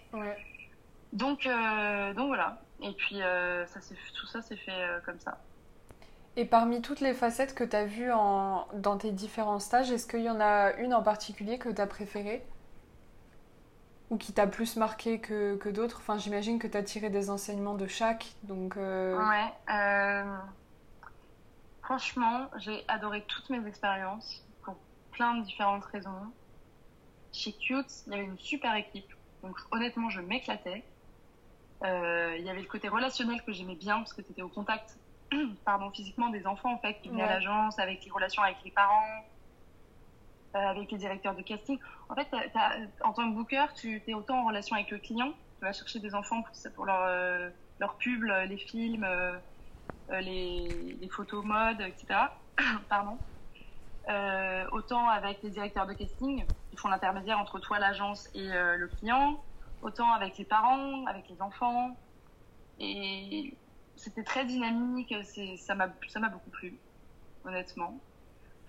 Donc, 1.13 1.45
euh, 1.45 2.13
donc 2.13 2.27
voilà. 2.27 2.61
Et 2.81 2.91
puis 2.93 3.19
ça 3.19 3.79
tout 4.15 4.27
ça 4.27 4.41
s'est 4.41 4.57
fait 4.57 5.01
comme 5.05 5.19
ça. 5.19 5.41
Et 6.37 6.45
parmi 6.45 6.81
toutes 6.81 6.99
les 6.99 7.13
facettes 7.13 7.55
que 7.55 7.63
tu 7.63 7.75
as 7.75 7.85
vues 7.85 8.11
en, 8.11 8.67
dans 8.73 8.97
tes 8.97 9.11
différents 9.11 9.59
stages, 9.59 9.91
est-ce 9.91 10.07
qu'il 10.07 10.21
y 10.21 10.29
en 10.29 10.41
a 10.41 10.73
une 10.77 10.93
en 10.93 11.01
particulier 11.01 11.57
que 11.57 11.69
tu 11.69 11.81
as 11.81 11.87
préférée? 11.87 12.43
Ou 14.09 14.17
qui 14.17 14.33
t'a 14.33 14.45
plus 14.45 14.75
marqué 14.75 15.19
que, 15.19 15.55
que 15.55 15.69
d'autres? 15.69 15.97
Enfin, 15.99 16.17
j'imagine 16.17 16.59
que 16.59 16.67
tu 16.67 16.77
as 16.77 16.83
tiré 16.83 17.09
des 17.09 17.29
enseignements 17.29 17.75
de 17.75 17.87
chaque. 17.87 18.35
Donc, 18.43 18.75
Ouais. 18.75 19.53
Franchement, 21.83 22.49
j'ai 22.57 22.83
adoré 22.87 23.23
toutes 23.27 23.49
mes 23.51 23.65
expériences 23.67 24.43
pour 24.63 24.75
plein 25.11 25.35
de 25.35 25.43
différentes 25.43 25.85
raisons. 25.85 26.33
Chez 27.31 27.53
Cute, 27.53 27.91
il 28.07 28.13
y 28.13 28.15
avait 28.15 28.25
une 28.25 28.39
super 28.39 28.75
équipe. 28.75 29.13
Donc 29.43 29.55
honnêtement, 29.71 30.09
je 30.09 30.19
m'éclatais. 30.21 30.83
Euh, 31.83 32.35
il 32.37 32.43
y 32.45 32.49
avait 32.49 32.61
le 32.61 32.67
côté 32.67 32.87
relationnel 32.87 33.43
que 33.43 33.51
j'aimais 33.51 33.75
bien 33.75 33.97
parce 33.97 34.13
que 34.13 34.21
tu 34.21 34.31
étais 34.31 34.41
au 34.41 34.49
contact 34.49 34.97
pardon, 35.65 35.91
physiquement 35.91 36.29
des 36.29 36.45
enfants 36.47 36.73
en 36.73 36.77
fait 36.77 36.95
qui 37.01 37.09
venaient 37.09 37.23
à 37.23 37.29
l'agence, 37.29 37.79
avec 37.79 38.03
les 38.03 38.11
relations 38.11 38.43
avec 38.43 38.57
les 38.63 38.71
parents, 38.71 39.25
euh, 40.55 40.59
avec 40.59 40.91
les 40.91 40.97
directeurs 40.97 41.35
de 41.35 41.41
casting. 41.41 41.79
En 42.09 42.15
fait, 42.15 42.27
en 43.03 43.13
tant 43.13 43.29
que 43.29 43.35
booker, 43.35 43.65
tu 43.75 44.01
es 44.07 44.13
autant 44.13 44.41
en 44.41 44.47
relation 44.47 44.75
avec 44.75 44.91
le 44.91 44.99
client. 44.99 45.33
Tu 45.59 45.65
vas 45.65 45.73
chercher 45.73 45.99
des 45.99 46.13
enfants 46.13 46.43
pour, 46.43 46.73
pour 46.73 46.85
leur, 46.85 47.01
euh, 47.01 47.49
leur 47.79 47.95
pub, 47.95 48.23
les 48.23 48.57
films 48.57 49.05
euh, 50.11 50.21
les, 50.21 51.09
photos 51.11 51.43
mode, 51.43 51.81
etc. 51.81 52.19
Pardon. 52.89 53.17
Euh, 54.07 54.65
autant 54.71 55.09
avec 55.09 55.41
les 55.41 55.49
directeurs 55.49 55.87
de 55.87 55.93
casting, 55.93 56.45
qui 56.69 56.77
font 56.77 56.89
l'intermédiaire 56.89 57.39
entre 57.39 57.59
toi, 57.59 57.79
l'agence 57.79 58.29
et 58.35 58.51
euh, 58.51 58.75
le 58.75 58.87
client, 58.87 59.41
autant 59.81 60.11
avec 60.11 60.37
les 60.37 60.45
parents, 60.45 61.05
avec 61.07 61.27
les 61.29 61.41
enfants. 61.41 61.97
Et 62.79 63.55
c'était 63.97 64.23
très 64.23 64.45
dynamique, 64.45 65.13
ça 65.57 65.75
m'a 65.75 66.29
beaucoup 66.29 66.49
plu, 66.51 66.77
honnêtement. 67.43 67.99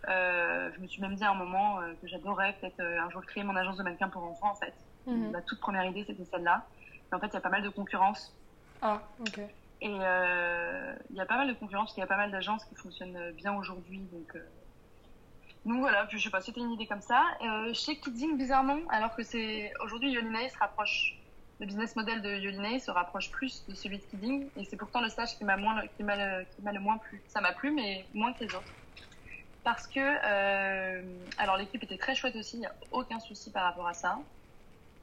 je 0.06 0.80
me 0.80 0.86
suis 0.86 1.02
même 1.02 1.14
dit 1.14 1.24
à 1.24 1.30
un 1.30 1.34
moment 1.34 1.80
que 2.00 2.06
j'adorais 2.06 2.56
peut-être 2.60 2.80
un 2.80 3.10
jour 3.10 3.24
créer 3.24 3.44
mon 3.44 3.56
agence 3.56 3.76
de 3.76 3.82
mannequin 3.82 4.08
pour 4.08 4.22
enfants, 4.24 4.50
en 4.50 4.56
fait. 4.56 4.74
Mhm. 5.06 5.30
Ma 5.30 5.42
toute 5.42 5.60
première 5.60 5.84
idée, 5.84 6.04
c'était 6.06 6.24
celle-là. 6.24 6.66
Mais 7.10 7.16
en 7.16 7.20
fait, 7.20 7.28
il 7.28 7.34
y 7.34 7.36
a 7.36 7.40
pas 7.40 7.48
mal 7.48 7.62
de 7.62 7.68
concurrence. 7.68 8.36
Ah, 8.82 9.02
ok. 9.20 9.40
Et 9.80 9.94
euh, 10.00 10.94
il 11.10 11.16
y 11.16 11.20
a 11.20 11.26
pas 11.26 11.36
mal 11.36 11.48
de 11.48 11.52
concurrence, 11.52 11.94
il 11.96 12.00
y 12.00 12.02
a 12.02 12.06
pas 12.06 12.16
mal 12.16 12.30
d'agences 12.30 12.64
qui 12.64 12.74
fonctionnent 12.74 13.32
bien 13.32 13.54
aujourd'hui. 13.56 14.00
Donc, 14.10 14.34
euh, 14.34 14.48
Donc 15.64 15.80
voilà, 15.80 16.06
je 16.10 16.18
sais 16.18 16.30
pas, 16.30 16.40
c'était 16.40 16.60
une 16.60 16.72
idée 16.72 16.86
comme 16.86 17.02
ça. 17.02 17.24
Euh, 17.42 17.74
chez 17.74 17.98
Kidding, 17.98 18.38
bizarrement, 18.38 18.80
alors 18.88 19.14
que 19.14 19.22
c'est 19.22 19.72
aujourd'hui 19.84 20.10
Yolinay 20.12 20.48
se 20.48 20.58
rapproche, 20.58 21.14
le 21.58 21.66
business 21.66 21.96
model 21.96 22.22
de 22.22 22.36
Yolinay 22.36 22.78
se 22.80 22.90
rapproche 22.90 23.30
plus 23.30 23.66
de 23.68 23.74
celui 23.74 23.98
de 23.98 24.04
Kidding, 24.04 24.50
et 24.56 24.64
c'est 24.64 24.76
pourtant 24.76 25.00
le 25.00 25.08
stage 25.08 25.36
qui 25.38 25.44
m'a 25.44 25.56
moins, 25.56 25.86
qui 25.88 26.02
m'a, 26.02 26.44
qui 26.44 26.62
m'a 26.62 26.72
le 26.72 26.80
moins 26.80 26.98
plu. 26.98 27.24
Ça 27.28 27.40
m'a 27.40 27.52
plu, 27.52 27.70
mais 27.72 28.06
moins 28.12 28.32
que 28.34 28.44
les 28.44 28.54
autres. 28.54 28.74
Parce 29.64 29.86
que, 29.88 29.98
euh, 30.00 31.26
alors 31.38 31.56
l'équipe 31.56 31.82
était 31.82 31.98
très 31.98 32.14
chouette 32.14 32.36
aussi, 32.36 32.56
il 32.58 32.60
n'y 32.60 32.66
a 32.66 32.76
aucun 32.90 33.18
souci 33.20 33.50
par 33.52 33.64
rapport 33.64 33.88
à 33.88 33.94
ça. 33.94 34.18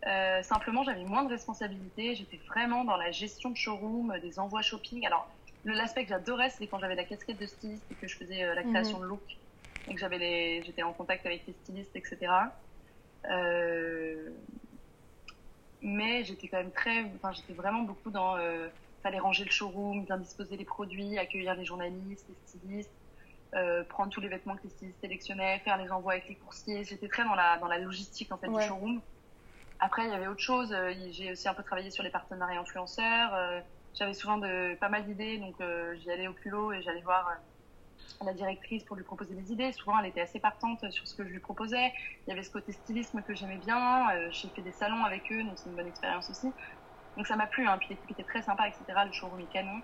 Euh, 0.05 0.43
simplement, 0.43 0.83
j'avais 0.83 1.05
moins 1.05 1.23
de 1.23 1.29
responsabilités. 1.29 2.15
J'étais 2.15 2.37
vraiment 2.47 2.83
dans 2.83 2.97
la 2.97 3.11
gestion 3.11 3.49
de 3.49 3.57
showroom, 3.57 4.19
des 4.21 4.37
envois 4.39 4.61
shopping. 4.61 5.05
Alors, 5.05 5.29
l'aspect 5.63 6.03
que 6.03 6.09
j'adorais, 6.09 6.49
c'était 6.49 6.67
quand 6.67 6.79
j'avais 6.79 6.95
la 6.95 7.05
casquette 7.05 7.37
de 7.39 7.45
styliste 7.45 7.89
et 7.91 7.95
que 7.95 8.07
je 8.07 8.17
faisais 8.17 8.43
euh, 8.43 8.53
la 8.53 8.63
création 8.63 8.99
Mhm. 8.99 9.03
de 9.03 9.07
look 9.07 9.23
et 9.87 9.93
que 9.93 9.99
j'avais 9.99 10.17
les, 10.17 10.63
j'étais 10.63 10.83
en 10.83 10.93
contact 10.93 11.25
avec 11.25 11.45
les 11.47 11.53
stylistes, 11.53 11.95
etc. 11.95 12.17
Euh, 13.29 14.29
mais 15.83 16.23
j'étais 16.23 16.47
quand 16.47 16.57
même 16.57 16.71
très, 16.71 17.03
enfin, 17.15 17.31
j'étais 17.33 17.53
vraiment 17.53 17.83
beaucoup 17.83 18.09
dans, 18.11 18.37
euh, 18.37 18.69
fallait 19.03 19.19
ranger 19.19 19.43
le 19.45 19.51
showroom, 19.51 20.05
bien 20.05 20.17
disposer 20.17 20.57
les 20.57 20.65
produits, 20.65 21.17
accueillir 21.19 21.55
les 21.55 21.65
journalistes, 21.65 22.27
les 22.29 22.35
stylistes, 22.35 22.91
euh, 23.55 23.83
prendre 23.83 24.11
tous 24.11 24.21
les 24.21 24.29
vêtements 24.29 24.55
que 24.55 24.63
les 24.63 24.69
stylistes 24.69 25.01
sélectionnaient, 25.01 25.59
faire 25.59 25.77
les 25.77 25.91
envois 25.91 26.13
avec 26.13 26.27
les 26.29 26.35
coursiers. 26.35 26.83
J'étais 26.85 27.07
très 27.09 27.23
dans 27.25 27.35
la, 27.35 27.57
dans 27.59 27.67
la 27.67 27.77
logistique 27.79 28.31
en 28.31 28.37
fait 28.37 28.47
Ouais. 28.47 28.61
du 28.63 28.67
showroom. 28.67 29.01
Après, 29.79 30.05
il 30.05 30.09
y 30.11 30.13
avait 30.13 30.27
autre 30.27 30.39
chose. 30.41 30.71
Euh, 30.73 30.93
J'ai 31.11 31.31
aussi 31.33 31.47
un 31.49 31.53
peu 31.53 31.63
travaillé 31.63 31.91
sur 31.91 32.03
les 32.03 32.09
partenariats 32.09 32.61
influenceurs. 32.61 33.33
Euh, 33.35 33.59
J'avais 33.93 34.13
souvent 34.13 34.37
de, 34.37 34.75
pas 34.75 34.89
mal 34.89 35.05
d'idées, 35.05 35.37
donc 35.37 35.55
j'y 35.97 36.09
allais 36.09 36.27
au 36.27 36.33
culot 36.33 36.71
et 36.73 36.81
j'allais 36.81 37.01
voir 37.01 37.29
euh, 38.21 38.25
la 38.25 38.33
directrice 38.33 38.83
pour 38.85 38.95
lui 38.95 39.03
proposer 39.03 39.35
des 39.35 39.51
idées. 39.51 39.71
Souvent, 39.73 39.99
elle 39.99 40.07
était 40.07 40.21
assez 40.21 40.39
partante 40.39 40.89
sur 40.91 41.07
ce 41.07 41.15
que 41.15 41.23
je 41.25 41.29
lui 41.29 41.39
proposais. 41.39 41.91
Il 42.27 42.29
y 42.29 42.33
avait 42.33 42.43
ce 42.43 42.51
côté 42.51 42.71
stylisme 42.71 43.21
que 43.23 43.33
j'aimais 43.35 43.57
bien. 43.57 44.09
Euh, 44.15 44.29
J'ai 44.31 44.49
fait 44.49 44.61
des 44.61 44.71
salons 44.71 45.03
avec 45.05 45.31
eux, 45.31 45.43
donc 45.43 45.59
c'est 45.59 45.69
une 45.69 45.75
bonne 45.75 45.87
expérience 45.87 46.29
aussi. 46.29 46.53
Donc 47.17 47.27
ça 47.27 47.35
m'a 47.35 47.47
plu, 47.47 47.67
hein. 47.67 47.77
puis 47.79 47.89
l'équipe 47.91 48.11
était 48.11 48.23
très 48.23 48.41
sympa, 48.43 48.67
etc. 48.67 49.05
Le 49.05 49.11
showroom 49.11 49.39
est 49.41 49.47
canon. 49.47 49.81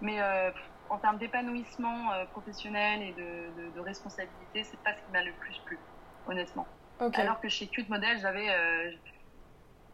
Mais 0.00 0.20
euh, 0.22 0.50
en 0.88 0.98
termes 0.98 1.18
d'épanouissement 1.18 2.12
euh, 2.12 2.26
professionnel 2.26 3.02
et 3.02 3.12
de, 3.14 3.54
de, 3.56 3.70
de 3.70 3.80
responsabilité, 3.80 4.64
c'est 4.64 4.82
pas 4.82 4.94
ce 4.94 5.04
qui 5.04 5.12
m'a 5.12 5.22
le 5.22 5.34
plus 5.34 5.58
plu, 5.60 5.86
honnêtement. 6.26 6.68
Ok. 7.00 7.18
Alors 7.18 7.40
que 7.40 7.48
chez 7.48 7.68
Cute 7.68 7.88
Model, 7.88 8.18
j'avais, 8.20 8.48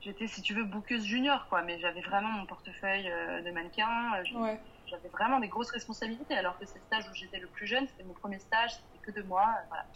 j'étais, 0.00 0.26
si 0.26 0.42
tu 0.42 0.54
veux, 0.54 0.64
bouqueuse 0.64 1.04
junior, 1.04 1.48
quoi. 1.48 1.62
Mais 1.62 1.78
j'avais 1.80 2.00
vraiment 2.02 2.28
mon 2.30 2.46
portefeuille 2.46 3.04
de 3.04 3.50
mannequin. 3.50 4.22
je- 4.24 4.34
Ouais. 4.34 4.60
J'avais 4.86 5.08
vraiment 5.08 5.40
des 5.40 5.48
grosses 5.48 5.70
responsabilités. 5.70 6.34
Alors 6.36 6.58
que 6.58 6.66
ces 6.66 6.80
stages 6.80 7.08
où 7.08 7.14
j'étais 7.14 7.38
le 7.38 7.48
plus 7.48 7.66
jeune, 7.66 7.86
c'était 7.88 8.04
mon 8.04 8.14
premier 8.14 8.38
stage, 8.38 8.70
c'était 8.72 8.98
que 8.98 9.10
deux 9.10 9.24
mois. 9.24 9.48
euh, 9.48 9.66
voilà. 9.68 9.86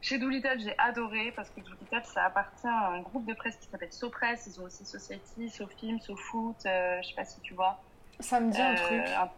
Chez 0.00 0.18
Doolittle, 0.18 0.58
j'ai 0.58 0.74
adoré 0.78 1.30
parce 1.32 1.50
que 1.50 1.60
Doolittle, 1.60 2.02
ça 2.04 2.24
appartient 2.24 2.66
à 2.66 2.88
un 2.88 3.02
groupe 3.02 3.26
de 3.26 3.34
presse 3.34 3.56
qui 3.58 3.68
s'appelle 3.68 3.92
SoPress. 3.92 4.46
Ils 4.46 4.60
ont 4.60 4.64
aussi 4.64 4.84
Society, 4.84 5.48
SoFilm, 5.50 6.00
SoFoot. 6.00 6.56
Euh, 6.66 7.00
je 7.02 7.08
sais 7.08 7.14
pas 7.14 7.24
si 7.24 7.40
tu 7.42 7.54
vois. 7.54 7.84
Ça 8.20 8.40
me 8.40 8.50
dit 8.50 8.60
un 8.60 8.72
Euh, 8.72 8.76
truc. 8.76 9.06
un- 9.06 9.30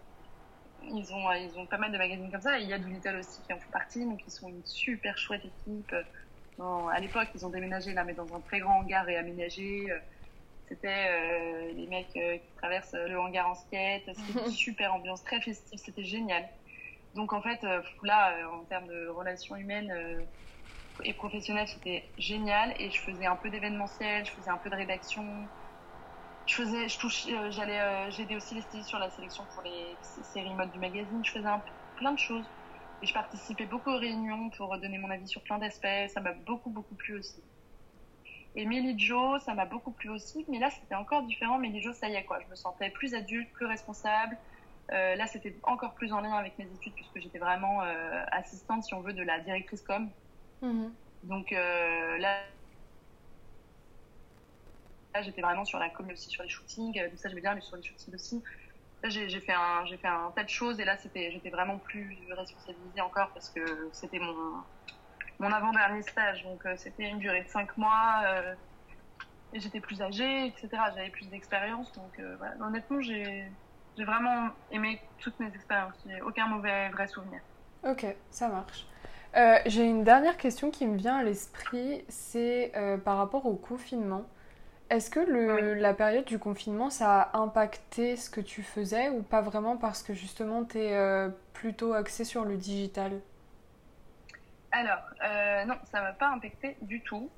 Ils 0.87 1.13
ont, 1.15 1.29
euh, 1.31 1.37
ils 1.39 1.59
ont 1.59 1.67
pas 1.67 1.79
mal 1.79 1.93
de 1.93 1.99
magazines 1.99 2.31
comme 2.31 2.41
ça. 2.41 2.59
Et 2.59 2.63
il 2.63 2.69
y 2.69 2.73
a 2.73 2.79
Doolittle 2.79 3.17
aussi 3.17 3.43
qui 3.43 3.53
en 3.53 3.59
fait 3.59 3.71
partie. 3.71 4.05
Donc, 4.05 4.21
ils 4.27 4.31
sont 4.31 4.49
une 4.49 4.65
super 4.65 5.17
chouette 5.19 5.45
équipe. 5.45 5.95
Bon, 6.59 6.89
à 6.89 7.01
l'époque, 7.01 7.29
ils 7.35 7.45
ont 7.45 7.51
déménagé 7.51 7.93
là, 7.95 8.05
mais 8.05 8.15
dans 8.15 8.35
un 8.35 8.41
très 8.41 8.61
grand 8.61 8.79
hangar 8.81 9.09
et 9.09 9.17
aménagé. 9.17 9.91
Euh, 9.91 9.99
C'était 10.69 10.89
euh, 11.11 11.73
les 11.75 11.87
mecs 11.89 12.17
euh, 12.17 12.39
qui 12.39 12.55
traversent 12.55 12.95
le 12.95 13.19
hangar 13.19 13.49
en 13.51 13.55
skate. 13.55 14.03
C'était 14.15 14.33
une 14.33 14.47
super 14.47 14.95
ambiance, 14.95 15.23
très 15.25 15.41
festive. 15.41 15.79
C'était 15.85 16.05
génial. 16.05 16.49
Donc, 17.15 17.33
en 17.33 17.43
fait, 17.43 17.63
euh, 17.65 17.83
là, 18.03 18.37
euh, 18.39 18.51
en 18.61 18.65
termes 18.67 18.89
de 18.89 19.09
relations 19.09 19.57
humaines 19.57 19.91
euh, 19.93 20.25
et 21.05 21.15
professionnelles, 21.15 21.69
c'était 21.69 22.13
génial. 22.19 22.75
Et 22.79 22.91
je 22.91 23.01
faisais 23.03 23.27
un 23.27 23.37
peu 23.37 23.51
d'événementiel, 23.51 24.25
je 24.27 24.33
faisais 24.33 24.51
un 24.51 24.59
peu 24.59 24.71
de 24.71 24.77
rédaction 24.77 25.51
je 26.47 26.55
faisais, 26.57 26.89
je 26.89 26.99
touche, 26.99 27.27
euh, 27.27 27.51
j'allais, 27.51 27.81
euh, 27.81 28.11
j'aidais 28.11 28.37
aussi 28.37 28.55
les 28.55 28.61
stylistes 28.63 28.89
sur 28.91 28.99
la 28.99 29.11
sélection 29.11 29.47
pour 29.55 29.63
les 29.63 29.99
séries 30.03 30.55
mode 30.55 30.71
du 30.71 30.79
magazine. 30.79 31.25
Je 31.25 31.31
faisais 31.31 31.47
un, 31.49 31.63
plein 31.97 32.13
de 32.13 32.19
choses 32.19 32.51
et 33.01 33.07
je 33.07 33.15
participais 33.15 33.67
beaucoup 33.67 33.91
aux 33.91 33.99
réunions 33.99 34.51
pour 34.51 34.77
donner 34.79 34.99
mon 34.99 35.11
avis 35.11 35.29
sur 35.29 35.43
plein 35.43 35.59
d'aspects. 35.59 35.87
Ça 36.13 36.21
m'a 36.21 36.33
beaucoup 36.35 36.71
beaucoup 36.71 36.97
plu 36.97 37.19
aussi. 37.19 37.43
Et 38.57 38.67
Millie 38.67 38.99
Jo, 38.99 39.39
ça 39.41 39.55
m'a 39.55 39.67
beaucoup 39.67 39.93
plu 39.93 40.11
aussi, 40.11 40.45
mais 40.49 40.59
là 40.59 40.71
c'était 40.71 40.95
encore 40.95 41.25
différent. 41.25 41.59
Millie 41.59 41.83
Jo, 41.83 41.93
ça 41.93 42.09
y 42.09 42.15
est 42.15 42.25
quoi, 42.25 42.41
je 42.41 42.49
me 42.49 42.55
sentais 42.55 42.91
plus 42.91 43.15
adulte, 43.15 43.53
plus 43.53 43.67
responsable. 43.67 44.39
Euh, 44.93 45.17
là 45.17 45.27
c'était 45.27 45.59
encore 45.65 45.95
plus 45.95 46.13
en 46.13 46.21
lien 46.21 46.35
avec 46.35 46.59
mes 46.59 46.71
études 46.73 46.95
puisque 46.95 47.19
j'étais 47.19 47.39
vraiment 47.39 47.83
euh, 47.83 48.23
assistante, 48.31 48.85
si 48.85 48.95
on 48.95 49.01
veut, 49.01 49.13
de 49.13 49.23
la 49.23 49.41
directrice 49.41 49.83
com. 49.83 50.11
Mhm. 50.63 50.95
Donc 51.25 51.53
euh, 51.53 52.19
là, 52.19 52.43
là 55.15 55.23
j'étais 55.23 55.43
vraiment 55.43 55.65
sur 55.65 55.79
la 55.79 55.91
com, 55.91 56.09
aussi 56.11 56.31
sur 56.31 56.43
les 56.43 56.49
shootings. 56.49 56.95
Donc 57.11 57.19
ça, 57.19 57.29
j'aimais 57.29 57.41
bien, 57.41 57.55
mais 57.55 57.61
sur 57.61 57.77
les 57.77 57.83
shootings 57.83 58.15
aussi. 58.15 58.43
Là, 59.03 59.09
j'ai 59.11 59.29
j'ai 59.29 59.41
fait 59.41 59.53
un, 59.53 59.85
j'ai 59.87 59.99
fait 59.99 60.09
un 60.09 60.31
tas 60.33 60.45
de 60.45 60.49
choses 60.49 60.81
et 60.81 60.85
là, 60.85 60.97
c'était, 60.97 61.31
j'étais 61.33 61.51
vraiment 61.51 61.79
plus 61.79 62.17
responsabilisée 62.33 63.01
encore 63.01 63.33
parce 63.35 63.51
que 63.51 63.91
c'était 63.93 64.19
mon, 64.21 64.63
mon 65.39 65.51
avant-dernier 65.53 66.03
stage. 66.03 66.43
Donc 66.45 66.65
euh, 66.67 66.75
c'était 66.77 67.09
une 67.09 67.19
durée 67.19 67.43
de 67.43 67.49
cinq 67.49 67.77
mois. 67.77 68.23
euh, 68.27 68.55
et 69.53 69.61
j'étais 69.61 69.81
plus 69.81 70.03
âgée, 70.03 70.47
etc. 70.47 70.69
J'avais 70.97 71.11
plus 71.11 71.29
d'expérience. 71.29 71.93
Donc 71.93 72.19
euh, 72.19 72.35
voilà. 72.39 72.55
honnêtement, 72.61 73.01
j'ai, 73.01 73.45
j'ai 73.97 74.05
vraiment 74.05 74.49
aimé 74.73 75.01
toutes 75.19 75.39
mes 75.39 75.47
expériences. 75.55 75.95
J'ai 76.07 76.21
aucun 76.23 76.49
mauvais 76.49 76.89
vrai 76.91 77.07
souvenir. 77.07 77.41
Ok, 77.87 78.05
ça 78.31 78.49
marche. 78.49 78.87
Euh, 79.37 79.59
J'ai 79.67 79.85
une 79.85 80.05
dernière 80.05 80.37
question 80.39 80.71
qui 80.71 80.87
me 80.87 80.97
vient 80.97 81.19
à 81.19 81.23
l'esprit, 81.23 82.05
c'est 82.09 82.73
euh, 82.77 82.97
par 82.97 83.17
rapport 83.17 83.47
au 83.47 83.55
confinement. 83.55 84.25
Est-ce 84.91 85.11
que 85.11 85.21
le, 85.21 85.75
la 85.75 85.95
période 85.95 86.25
du 86.25 86.39
confinement, 86.39 86.91
ça 86.91 87.23
a 87.23 87.39
impacté 87.39 88.17
ce 88.17 88.31
que 88.31 88.41
tu 88.41 88.63
faisais 88.63 89.09
ou 89.09 89.23
pas 89.23 89.41
vraiment 89.41 89.77
parce 89.77 90.03
que 90.03 90.15
justement, 90.15 90.65
tu 90.65 90.79
es 90.79 91.29
plutôt 91.53 91.95
axé 91.95 92.25
sur 92.25 92.45
le 92.45 92.57
digital? 92.57 93.21
Alors, 94.75 95.03
euh, 95.23 95.65
non, 95.67 95.77
ça 95.85 96.01
ne 96.01 96.07
m'a 96.07 96.13
pas 96.13 96.29
impacté 96.31 96.77
du 96.83 97.01
tout. 97.01 97.31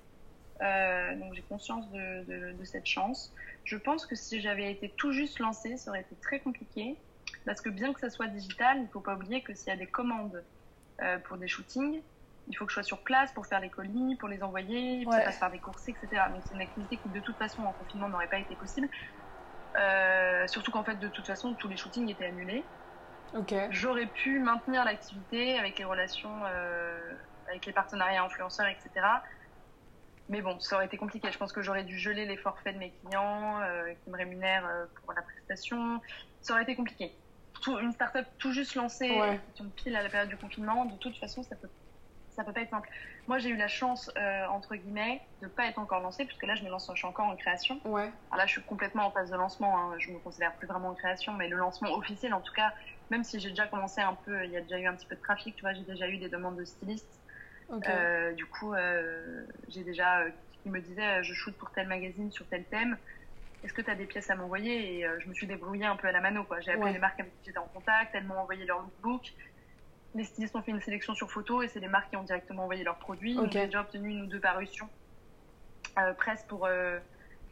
Euh, 0.63 1.15
donc 1.17 1.35
j'ai 1.35 1.43
conscience 1.43 1.91
de, 1.91 2.25
de, 2.25 2.53
de, 2.53 2.65
cette 2.65 2.87
chance. 2.87 3.31
Je 3.65 3.77
pense 3.77 4.07
que 4.07 4.15
si 4.15 4.41
j'avais 4.41 4.73
été 4.73 4.89
tout 4.89 5.13
juste 5.13 5.39
lancée, 5.39 5.77
ça 5.77 5.91
aurait 5.91 6.01
été 6.01 6.17
très 6.17 6.41
compliqué. 6.41 6.97
Parce 7.45 7.61
que 7.61 7.69
bien 7.69 7.93
que 7.93 8.01
ça 8.01 8.09
soit 8.09 8.29
digital, 8.29 8.79
il 8.79 8.85
ne 8.85 8.89
faut 8.89 9.01
pas 9.01 9.15
oublier 9.15 9.43
que 9.43 9.55
s'il 9.55 9.69
y 9.69 9.71
a 9.71 9.77
des 9.77 9.87
commandes 9.87 10.43
euh, 11.03 11.19
pour 11.19 11.37
des 11.37 11.47
shootings, 11.47 12.01
il 12.49 12.57
faut 12.57 12.65
que 12.65 12.71
je 12.71 12.77
sois 12.77 12.83
sur 12.83 13.05
place 13.05 13.31
pour 13.33 13.47
faire 13.47 13.61
les 13.61 13.69
colis, 13.69 14.17
pour 14.17 14.31
les 14.31 14.43
envoyer, 14.43 15.05
ouais. 15.05 15.19
ça 15.19 15.25
passe 15.25 15.39
par 15.39 15.51
des 15.51 15.59
coursiers, 15.59 15.95
etc. 16.01 16.23
Donc 16.33 16.43
c'est 16.47 16.55
une 16.55 16.63
activité 16.63 16.97
qui 16.97 17.11
de 17.11 17.21
toute 17.21 17.37
façon 17.37 17.65
en 17.65 17.73
confinement 17.75 18.09
n'aurait 18.09 18.29
pas 18.29 18.39
été 18.39 18.57
possible. 18.57 18.89
Surtout 20.47 20.71
qu'en 20.71 20.85
fait 20.85 20.97
de 20.97 21.09
toute 21.09 21.27
façon 21.27 21.53
tous 21.53 21.69
les 21.69 21.77
shootings 21.77 22.09
étaient 22.09 22.25
annulés. 22.25 22.65
Okay. 23.35 23.69
J'aurais 23.71 24.07
pu 24.07 24.39
maintenir 24.39 24.85
l'activité 24.85 25.59
avec 25.59 25.79
les 25.79 25.85
relations, 25.85 26.43
euh, 26.45 26.99
avec 27.49 27.67
les 27.67 27.73
partenariats 27.73 28.25
influenceurs, 28.25 28.67
etc. 28.67 29.07
Mais 30.29 30.43
bon, 30.43 30.59
ça 30.59 30.77
aurait 30.77 30.87
été 30.87 30.97
compliqué. 30.97 31.31
Je 31.31 31.39
pense 31.39 31.53
que 31.53 31.63
j'aurais 31.63 31.85
dû 31.85 31.99
geler 31.99 32.27
les 32.27 32.37
forfaits 32.37 32.75
de 32.75 32.79
mes 32.79 32.93
clients 32.93 33.61
euh, 33.61 33.93
qui 34.03 34.11
me 34.11 34.17
rémunèrent 34.17 34.67
euh, 34.67 34.87
pour 35.01 35.13
la 35.13 35.23
prestation. 35.23 36.01
Ça 36.41 36.55
aurait 36.55 36.65
été 36.65 36.75
compliqué. 36.75 37.13
Tout, 37.63 37.79
une 37.79 37.93
start-up 37.93 38.27
tout 38.39 38.53
juste 38.53 38.75
lancée, 38.75 39.11
ouais. 39.11 39.41
pile 39.77 39.97
à 39.97 40.03
la 40.03 40.09
période 40.09 40.29
du 40.29 40.37
confinement, 40.37 40.85
de 40.85 40.97
toute 40.97 41.17
façon, 41.19 41.43
ça 41.43 41.57
peut, 41.57 41.69
ça 42.31 42.45
peut 42.45 42.53
pas 42.53 42.61
être 42.61 42.71
simple. 42.71 42.89
Moi, 43.29 43.39
j'ai 43.39 43.49
eu 43.49 43.57
la 43.57 43.67
chance, 43.67 44.11
euh, 44.17 44.47
entre 44.47 44.77
guillemets, 44.77 45.21
de 45.43 45.49
pas 45.49 45.67
être 45.67 45.79
encore 45.79 46.01
lancée, 46.01 46.25
puisque 46.25 46.45
là, 46.45 46.55
je 46.55 46.63
me 46.63 46.69
lance, 46.69 46.89
je 46.93 46.97
suis 46.97 47.07
encore 47.07 47.27
en 47.27 47.37
création. 47.37 47.81
Ouais. 47.85 48.11
Alors 48.31 48.39
là, 48.39 48.47
je 48.47 48.53
suis 48.53 48.63
complètement 48.63 49.07
en 49.07 49.11
phase 49.11 49.31
de 49.31 49.37
lancement. 49.37 49.77
Hein. 49.77 49.97
Je 49.99 50.13
me 50.13 50.19
considère 50.19 50.55
plus 50.55 50.69
vraiment 50.69 50.91
en 50.91 50.95
création, 50.95 51.33
mais 51.33 51.49
le 51.49 51.57
lancement 51.57 51.93
officiel, 51.95 52.35
en 52.35 52.41
tout 52.41 52.53
cas, 52.53 52.73
même 53.11 53.25
si 53.25 53.41
j'ai 53.41 53.51
déjà 53.51 53.67
commencé 53.67 54.01
un 54.01 54.15
peu, 54.15 54.45
il 54.45 54.53
y 54.53 54.57
a 54.57 54.61
déjà 54.61 54.79
eu 54.79 54.87
un 54.87 54.95
petit 54.95 55.07
peu 55.07 55.17
de 55.17 55.21
trafic, 55.21 55.57
tu 55.57 55.63
vois, 55.63 55.73
j'ai 55.73 55.83
déjà 55.83 56.09
eu 56.09 56.19
des 56.19 56.29
demandes 56.29 56.57
de 56.57 56.65
stylistes. 56.65 57.21
Okay. 57.69 57.91
Euh, 57.91 58.33
du 58.35 58.47
coup, 58.47 58.75
euh, 58.75 59.45
j'ai 59.69 59.83
déjà 59.83 60.25
qui 60.63 60.71
me 60.71 60.81
disait 60.81 61.25
je 61.25 61.35
shoot 61.35 61.57
pour 61.57 61.73
tel 61.73 61.89
magazine 61.89 62.31
sur 62.31 62.47
tel 62.47 62.65
thème. 62.65 62.97
Est-ce 63.65 63.73
que 63.73 63.83
tu 63.83 63.91
as 63.91 63.97
des 63.97 64.07
pièces 64.07 64.31
à 64.31 64.37
m'envoyer? 64.37 65.01
Et 65.01 65.07
je 65.19 65.29
me 65.29 65.35
suis 65.35 65.49
débrouillée 65.49 65.87
un 65.87 65.97
peu 65.97 66.07
à 66.07 66.13
la 66.13 66.21
mano. 66.21 66.45
quoi. 66.45 66.61
J'ai 66.61 66.71
appelé 66.71 66.85
ouais. 66.85 66.93
les 66.93 66.99
marques 67.01 67.19
avec 67.19 67.33
qui 67.33 67.47
j'étais 67.47 67.59
en 67.59 67.67
contact, 67.67 68.15
elles 68.15 68.23
m'ont 68.23 68.39
envoyé 68.39 68.65
leur 68.65 68.83
lookbook. 68.83 69.33
Les 70.17 70.25
stylistes 70.25 70.57
ont 70.57 70.63
fait 70.63 70.73
une 70.73 70.81
sélection 70.81 71.15
sur 71.15 71.31
photo 71.31 71.63
et 71.63 71.69
c'est 71.69 71.81
les 71.81 71.89
marques 71.89 72.11
qui 72.11 72.17
ont 72.17 72.23
directement 72.23 72.65
envoyé 72.65 72.83
leurs 72.83 72.99
produits. 72.99 73.39
Okay. 73.39 73.51
J'ai 73.53 73.67
déjà 73.67 73.83
obtenu 73.83 74.11
une 74.11 74.23
ou 74.23 74.27
deux 74.27 74.41
parutions 74.41 74.89
euh, 75.99 76.15
presse 76.15 76.43
pour, 76.49 76.69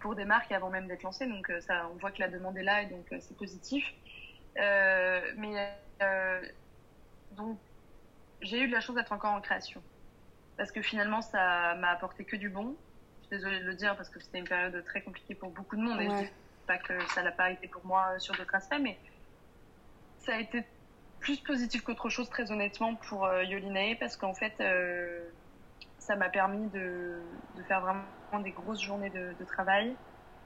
pour 0.01 0.15
des 0.15 0.25
marques 0.25 0.51
avant 0.51 0.71
même 0.71 0.89
d'être 0.89 1.03
lancées. 1.03 1.27
Donc 1.27 1.53
ça, 1.61 1.89
on 1.93 1.97
voit 1.97 2.11
que 2.11 2.21
la 2.21 2.29
demande 2.29 2.57
est 2.57 2.63
là 2.63 2.83
et 2.83 2.87
donc 2.87 3.07
c'est 3.21 3.37
positif. 3.37 3.85
Euh, 4.59 5.21
mais 5.37 5.77
donc 7.33 7.59
j'ai 8.41 8.61
eu 8.61 8.69
de 8.69 8.73
la 8.73 8.81
chance 8.81 8.97
d'être 8.97 9.13
encore 9.13 9.33
en 9.33 9.41
création 9.41 9.83
parce 10.57 10.71
que 10.71 10.83
finalement 10.83 11.23
ça 11.23 11.75
m'a 11.77 11.91
apporté 11.91 12.25
que 12.25 12.37
du 12.37 12.49
bon. 12.49 12.77
Je 13.23 13.27
suis 13.27 13.37
désolée 13.37 13.61
de 13.61 13.67
le 13.67 13.75
dire 13.75 13.97
parce 13.97 14.09
que 14.09 14.21
c'était 14.21 14.39
une 14.39 14.49
période 14.49 14.85
très 14.85 15.03
compliquée 15.03 15.35
pour 15.35 15.51
beaucoup 15.51 15.77
de 15.77 15.83
monde 15.83 16.01
et 16.01 16.09
je 16.09 16.15
dis 16.15 16.31
pas 16.67 16.79
que 16.79 16.99
ça 17.09 17.23
l'a 17.23 17.33
pas 17.33 17.51
été 17.51 17.69
pour 17.69 17.85
moi 17.85 18.19
sur 18.19 18.35
d'autres 18.35 18.55
aspects, 18.55 18.81
mais 18.81 18.99
ça 20.19 20.35
a 20.35 20.39
été 20.41 20.65
plus 21.25 21.41
positif 21.41 21.83
qu'autre 21.83 22.11
chose, 22.11 22.29
très 22.29 22.53
honnêtement, 22.53 22.97
pour 22.97 23.25
euh, 23.25 23.45
Yolinae, 23.45 23.97
parce 23.99 24.15
qu'en 24.15 24.35
fait, 24.35 24.53
euh, 24.61 25.25
ça 25.99 26.17
m'a 26.17 26.29
permis 26.29 26.69
de, 26.69 27.19
de, 27.57 27.63
faire 27.63 27.81
vraiment 27.81 28.05
des 28.41 28.51
grosses 28.51 28.83
journées 28.83 29.09
de, 29.09 29.35
de, 29.41 29.45
travail. 29.45 29.97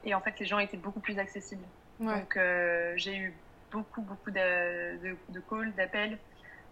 Et 0.05 0.15
en 0.15 0.21
fait, 0.21 0.39
les 0.39 0.47
gens 0.47 0.61
étaient 0.61 0.77
beaucoup 0.77 1.01
plus 1.01 1.19
accessibles. 1.19 1.65
Ouais. 1.99 2.15
Donc, 2.15 2.37
euh, 2.37 2.93
j'ai 2.95 3.17
eu 3.17 3.35
beaucoup, 3.73 4.03
beaucoup 4.03 4.31
de, 4.31 5.03
de, 5.03 5.17
de 5.31 5.41
calls, 5.41 5.75
d'appels 5.75 6.17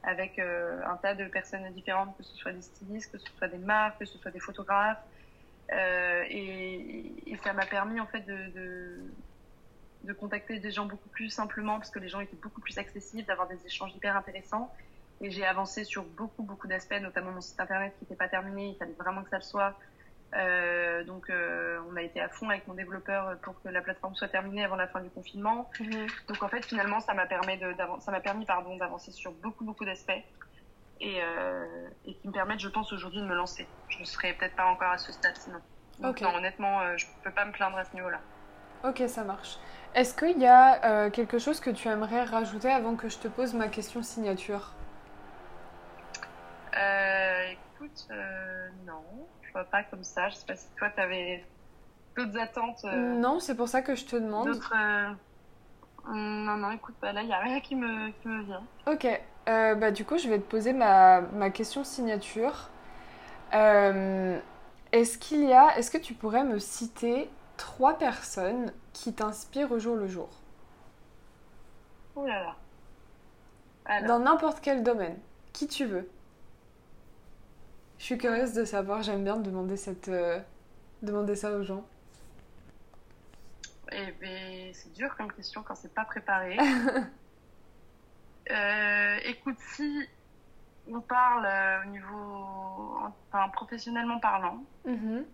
avec 0.04 0.38
euh, 0.38 0.80
un 0.86 0.96
tas 0.98 1.16
de 1.16 1.24
personnes 1.24 1.68
différentes, 1.72 2.16
que 2.16 2.22
ce 2.22 2.36
soit 2.36 2.52
des 2.52 2.62
stylistes, 2.62 3.10
que 3.10 3.18
ce 3.18 3.26
soit 3.36 3.48
des 3.48 3.58
marques, 3.58 3.98
que 3.98 4.04
ce 4.04 4.16
soit 4.18 4.30
des 4.30 4.38
photographes. 4.38 5.02
Euh, 5.72 6.22
et, 6.28 7.12
et, 7.26 7.36
ça 7.42 7.52
m'a 7.52 7.66
permis 7.66 7.98
en 7.98 8.06
fait 8.06 8.20
de, 8.20 9.10
de, 10.06 10.12
contacter 10.12 10.58
des 10.58 10.70
gens 10.70 10.86
beaucoup 10.86 11.08
plus 11.08 11.30
simplement 11.30 11.76
parce 11.76 11.90
que 11.90 11.98
les 11.98 12.08
gens 12.08 12.20
étaient 12.20 12.36
beaucoup 12.36 12.60
plus 12.60 12.78
accessibles, 12.78 13.24
d'avoir 13.24 13.48
des 13.48 13.64
échanges 13.66 13.94
hyper 13.94 14.16
intéressants. 14.16 14.72
Et 15.20 15.30
j'ai 15.30 15.46
avancé 15.46 15.84
sur 15.84 16.04
beaucoup 16.04 16.42
beaucoup 16.42 16.66
d'aspects, 16.66 17.00
notamment 17.00 17.32
mon 17.32 17.40
site 17.40 17.58
internet 17.58 17.94
qui 17.98 18.04
n'était 18.04 18.16
pas 18.16 18.28
terminé. 18.28 18.68
Il 18.68 18.76
fallait 18.76 18.92
vraiment 18.98 19.22
que 19.22 19.30
ça 19.30 19.36
le 19.36 19.42
soit. 19.42 19.74
Euh, 20.34 21.04
donc 21.04 21.30
euh, 21.30 21.80
on 21.88 21.96
a 21.96 22.02
été 22.02 22.20
à 22.20 22.28
fond 22.28 22.50
avec 22.50 22.66
mon 22.66 22.74
développeur 22.74 23.38
pour 23.42 23.60
que 23.62 23.68
la 23.68 23.80
plateforme 23.80 24.14
soit 24.16 24.28
terminée 24.28 24.64
avant 24.64 24.76
la 24.76 24.88
fin 24.88 25.00
du 25.00 25.08
confinement. 25.08 25.70
Mhm. 25.80 26.06
Donc 26.28 26.42
en 26.42 26.48
fait 26.48 26.64
finalement 26.64 27.00
ça 27.00 27.14
m'a 27.14 27.26
permis 27.26 27.56
de, 27.58 27.74
ça 28.00 28.10
m'a 28.10 28.20
permis 28.20 28.44
pardon 28.44 28.76
d'avancer 28.76 29.12
sur 29.12 29.32
beaucoup 29.32 29.64
beaucoup 29.64 29.84
d'aspects 29.84 30.10
et, 31.00 31.22
euh, 31.22 31.88
et 32.04 32.14
qui 32.14 32.26
me 32.26 32.32
permettent 32.32 32.60
je 32.60 32.68
pense 32.68 32.92
aujourd'hui 32.92 33.20
de 33.20 33.26
me 33.26 33.34
lancer. 33.34 33.66
Je 33.88 34.00
ne 34.00 34.04
serais 34.04 34.34
peut-être 34.34 34.56
pas 34.56 34.66
encore 34.66 34.90
à 34.90 34.98
ce 34.98 35.12
stade 35.12 35.36
sinon. 35.36 35.60
Donc 36.00 36.20
non, 36.20 36.34
honnêtement 36.34 36.96
je 36.96 37.06
peux 37.22 37.30
pas 37.30 37.44
me 37.44 37.52
plaindre 37.52 37.78
à 37.78 37.84
ce 37.84 37.94
niveau-là. 37.94 38.20
Ok, 38.84 39.02
ça 39.08 39.24
marche. 39.24 39.58
Est-ce 39.94 40.14
qu'il 40.14 40.38
y 40.38 40.46
a 40.46 40.84
euh, 40.84 41.10
quelque 41.10 41.38
chose 41.38 41.60
que 41.60 41.70
tu 41.70 41.88
aimerais 41.88 42.24
rajouter 42.24 42.70
avant 42.70 42.96
que 42.96 43.08
je 43.08 43.18
te 43.18 43.28
pose 43.28 43.54
ma 43.54 43.68
question 43.68 44.02
signature? 44.02 44.72
Euh, 46.78 47.52
écoute 47.52 48.06
euh, 48.10 48.68
non, 48.86 49.02
je 49.42 49.52
vois 49.52 49.64
pas 49.64 49.82
comme 49.84 50.04
ça. 50.04 50.28
Je 50.28 50.34
sais 50.36 50.46
pas 50.46 50.56
si 50.56 50.66
toi 50.76 50.90
tu 50.94 51.00
avais 51.00 51.44
d'autres 52.16 52.38
attentes. 52.38 52.84
Non, 52.84 53.40
c'est 53.40 53.56
pour 53.56 53.68
ça 53.68 53.80
que 53.80 53.94
je 53.94 54.04
te 54.04 54.16
demande. 54.16 54.48
Euh, 54.74 55.10
Non, 56.08 56.56
non, 56.56 56.70
écoute, 56.70 56.94
bah 57.00 57.12
là, 57.12 57.22
il 57.22 57.26
n'y 57.28 57.32
a 57.34 57.38
rien 57.38 57.60
qui 57.60 57.74
me, 57.74 58.10
qui 58.10 58.28
me 58.28 58.42
vient. 58.44 58.62
Ok, 58.86 59.08
bah 59.46 59.90
du 59.90 60.04
coup 60.04 60.18
je 60.18 60.28
vais 60.28 60.38
te 60.38 60.48
poser 60.48 60.72
ma, 60.74 61.22
ma 61.22 61.50
question 61.50 61.82
signature. 61.84 62.68
Est-ce 63.52 65.18
qu'il 65.18 65.44
y 65.44 65.52
a, 65.52 65.76
est-ce 65.78 65.90
que 65.90 65.98
tu 65.98 66.14
pourrais 66.14 66.44
me 66.44 66.58
citer 66.58 67.30
trois 67.56 67.98
personnes 67.98 68.72
qui 68.92 69.12
t'inspirent 69.14 69.72
au 69.72 69.78
jour 69.78 69.96
le 69.96 70.06
jour 70.06 70.28
Oh 72.14 72.26
là 72.26 72.42
là. 72.42 72.56
Alors, 73.84 74.08
Dans 74.08 74.18
n'importe 74.24 74.60
quel 74.62 74.82
domaine, 74.82 75.18
qui 75.52 75.68
tu 75.68 75.84
veux. 75.86 76.08
Je 77.98 78.04
suis 78.04 78.18
curieuse 78.18 78.52
de 78.52 78.64
savoir, 78.64 79.02
j'aime 79.02 79.24
bien 79.24 79.36
demander, 79.36 79.76
cette, 79.76 80.08
euh, 80.08 80.38
demander 81.02 81.34
ça 81.36 81.52
aux 81.52 81.62
gens. 81.62 81.84
eh 83.92 84.12
ben, 84.20 84.72
c'est 84.74 84.92
dur 84.94 85.14
comme 85.16 85.32
question 85.32 85.62
quand 85.62 85.74
c'est 85.74 85.94
pas 85.94 86.04
préparé. 86.04 86.56
Euh, 88.50 89.16
écoute, 89.24 89.56
si 89.74 90.08
on 90.88 91.00
parle 91.00 91.44
euh, 91.46 91.82
au 91.82 91.86
niveau. 91.90 92.98
Enfin, 93.32 93.48
professionnellement 93.48 94.20
parlant, 94.20 94.62
Mhm. 94.84 95.24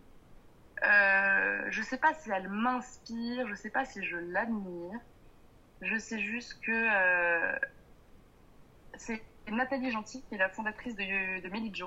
Euh, 0.85 1.65
je 1.71 1.83
sais 1.83 1.99
pas 1.99 2.13
si 2.15 2.31
elle 2.31 2.49
m'inspire, 2.49 3.47
je 3.49 3.55
sais 3.55 3.71
pas 3.71 3.85
si 3.85 4.05
je 4.05 4.17
l'admire. 4.17 4.99
Je 5.81 5.97
sais 5.97 6.19
juste 6.21 6.61
que 6.61 6.73
euh, 6.73 7.59
c'est 8.97 9.23
Nathalie 9.51 9.91
Gentil, 9.91 10.23
qui 10.23 10.35
est 10.35 10.39
la 10.39 10.49
fondatrice 10.49 10.95
de, 10.95 11.41
de 11.41 11.49
Melidjo, 11.49 11.87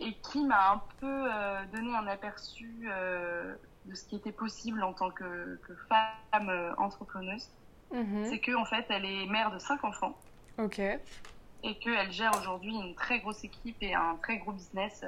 et 0.00 0.14
qui 0.14 0.44
m'a 0.44 0.72
un 0.72 0.82
peu 1.00 1.32
euh, 1.32 1.64
donné 1.72 1.94
un 1.94 2.06
aperçu 2.06 2.70
euh, 2.86 3.54
de 3.86 3.94
ce 3.94 4.04
qui 4.06 4.16
était 4.16 4.32
possible 4.32 4.82
en 4.82 4.92
tant 4.92 5.10
que, 5.10 5.56
que 5.66 5.74
femme 5.88 6.74
entrepreneuse. 6.78 7.48
Mhm. 7.92 8.26
C'est 8.26 8.40
qu'en 8.40 8.62
en 8.62 8.64
fait, 8.64 8.86
elle 8.88 9.04
est 9.04 9.26
mère 9.26 9.50
de 9.50 9.58
cinq 9.58 9.84
enfants 9.84 10.18
Ok. 10.58 10.78
et 10.78 11.78
qu'elle 11.78 12.12
gère 12.12 12.32
aujourd'hui 12.38 12.74
une 12.74 12.94
très 12.94 13.20
grosse 13.20 13.44
équipe 13.44 13.76
et 13.82 13.94
un 13.94 14.16
très 14.22 14.38
gros 14.38 14.52
business 14.52 15.04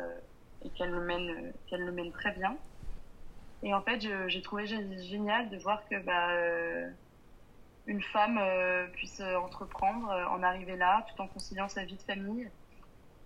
et 0.66 0.72
qu'elle 0.72 0.90
le 0.90 1.02
mène 1.02 1.30
euh, 1.30 1.52
qu'elle 1.68 1.82
le 1.84 1.92
mène 1.92 2.12
très 2.12 2.32
bien 2.32 2.58
et 3.62 3.74
en 3.74 3.82
fait 3.82 4.00
j'ai 4.28 4.42
trouvé 4.42 4.64
gé- 4.64 5.02
génial 5.08 5.50
de 5.50 5.58
voir 5.58 5.84
que 5.88 5.98
bah 6.04 6.30
euh, 6.32 6.90
une 7.86 8.02
femme 8.02 8.38
euh, 8.38 8.88
puisse 8.88 9.20
entreprendre 9.20 10.08
en 10.30 10.42
arriver 10.42 10.76
là 10.76 11.06
tout 11.14 11.22
en 11.22 11.28
conciliant 11.28 11.68
sa 11.68 11.84
vie 11.84 11.96
de 11.96 12.02
famille 12.02 12.50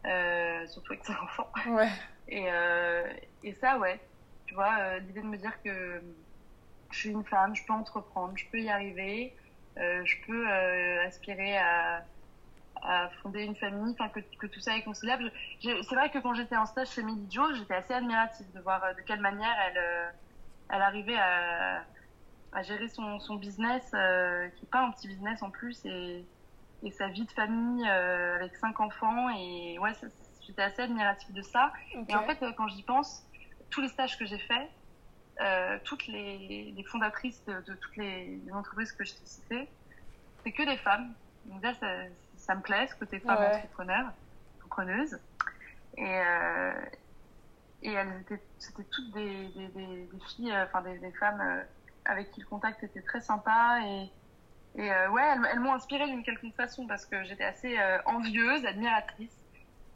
euh, 0.07 0.67
surtout 0.69 0.95
avec 0.95 1.05
ses 1.07 1.15
enfants 1.23 1.53
Ouais. 1.67 1.91
et, 2.29 2.51
euh, 2.53 3.13
et 3.43 3.55
ça, 3.55 3.79
ouais. 3.79 4.01
Tu 4.47 4.55
vois, 4.55 4.79
euh, 4.81 5.01
l'idée 5.01 5.23
de 5.23 5.27
me 5.27 5.39
dire 5.39 5.63
que 5.63 6.03
je 6.93 6.99
suis 6.99 7.11
une 7.11 7.25
femme, 7.25 7.55
je 7.57 7.63
peux 7.67 7.73
entreprendre, 7.75 8.37
je 8.37 8.45
peux 8.53 8.61
y 8.61 8.69
arriver, 8.71 9.37
je 9.77 10.15
peux 10.27 10.49
aspirer 11.03 11.57
à, 11.59 12.07
à 12.83 13.11
fonder 13.23 13.45
une 13.45 13.57
famille, 13.57 13.95
enfin 13.99 14.09
que, 14.09 14.21
que 14.39 14.47
tout 14.47 14.61
ça 14.61 14.77
est 14.77 14.83
conciliable. 14.83 15.31
C'est 15.63 15.95
vrai 15.95 16.11
que 16.11 16.19
quand 16.19 16.35
j'étais 16.35 16.57
en 16.57 16.67
stage 16.67 16.89
chez 16.89 17.03
Millie 17.03 17.31
Jo, 17.31 17.53
j'étais 17.55 17.75
assez 17.75 17.93
admirative 17.93 18.51
de 18.53 18.61
voir 18.61 18.83
euh, 18.83 18.95
de 18.95 19.01
quelle 19.03 19.21
manière 19.21 19.55
elle, 19.67 19.79
euh, 19.79 20.11
elle 20.71 20.83
arrivait 20.83 21.19
à, 21.19 21.85
à 22.53 22.63
gérer 22.63 22.89
son, 22.89 23.21
son 23.21 23.37
business, 23.37 23.91
euh, 23.95 24.49
qui 24.49 24.65
n'est 24.65 24.71
pas 24.71 24.81
un 24.81 24.91
petit 24.93 25.09
business 25.09 25.43
en 25.43 25.51
plus, 25.51 25.85
et, 25.85 26.25
et 26.83 26.91
sa 26.91 27.09
vie 27.09 27.27
de 27.27 27.33
famille 27.33 27.87
euh, 27.87 28.37
avec 28.37 28.57
cinq 28.57 28.81
enfants. 28.81 29.29
Et 29.37 29.79
ouais, 29.79 29.93
j'étais 30.47 30.63
assez 30.63 30.83
admirative 30.83 31.35
de 31.35 31.43
ça. 31.43 31.73
Et 32.09 32.15
en 32.15 32.23
fait, 32.25 32.43
quand 32.57 32.69
j'y 32.69 32.83
pense, 32.83 33.27
tous 33.71 33.83
les 33.83 33.89
stages 33.89 34.19
que 34.19 34.25
j'ai 34.25 34.39
faits, 34.39 34.69
euh, 35.41 35.79
toutes 35.85 36.07
les, 36.07 36.73
les 36.77 36.85
fondatrices 36.85 37.45
de, 37.45 37.61
de 37.61 37.75
toutes 37.75 37.97
les, 37.97 38.41
les 38.45 38.53
entreprises 38.53 38.93
que 38.93 39.05
je 39.05 39.13
t'ai 39.13 39.27
citées, 39.27 39.69
c'est 40.43 40.53
que 40.53 40.63
des 40.63 40.77
femmes. 40.79 41.13
Donc 41.45 41.61
déjà, 41.61 41.75
ça, 41.75 41.87
ça 42.51 42.57
me 42.57 42.63
plaît, 42.63 42.89
ce 42.89 42.97
côté 42.97 43.21
femme 43.21 43.39
Ouais. 43.39 43.47
entrepreneur, 43.47 44.13
entrepreneuse. 44.59 45.21
Et, 45.97 46.05
euh, 46.19 46.73
et 47.83 47.93
elles 47.93 48.21
étaient, 48.23 48.43
c'était 48.59 48.85
toutes 48.85 49.13
des, 49.13 49.49
des, 49.51 49.69
des, 49.69 50.07
des 50.07 50.21
filles, 50.35 50.51
euh, 50.53 50.65
enfin 50.65 50.83
des, 50.83 50.99
des 50.99 51.13
femmes 51.13 51.41
euh, 51.41 51.63
avec 52.05 52.33
qui 52.33 52.41
le 52.41 52.47
contact 52.47 52.83
était 52.83 53.03
très 53.03 53.21
sympa. 53.21 53.79
Et, 53.85 54.11
et 54.75 54.91
ouais, 55.09 55.23
elles, 55.23 55.47
elles 55.53 55.61
m'ont 55.61 55.75
inspirée 55.75 56.07
d'une 56.07 56.25
quelconque 56.25 56.57
façon 56.57 56.89
parce 56.89 57.07
que 57.07 57.23
j'étais 57.25 57.45
assez 57.45 57.77
envieuse, 58.07 58.65
admiratrice 58.67 59.37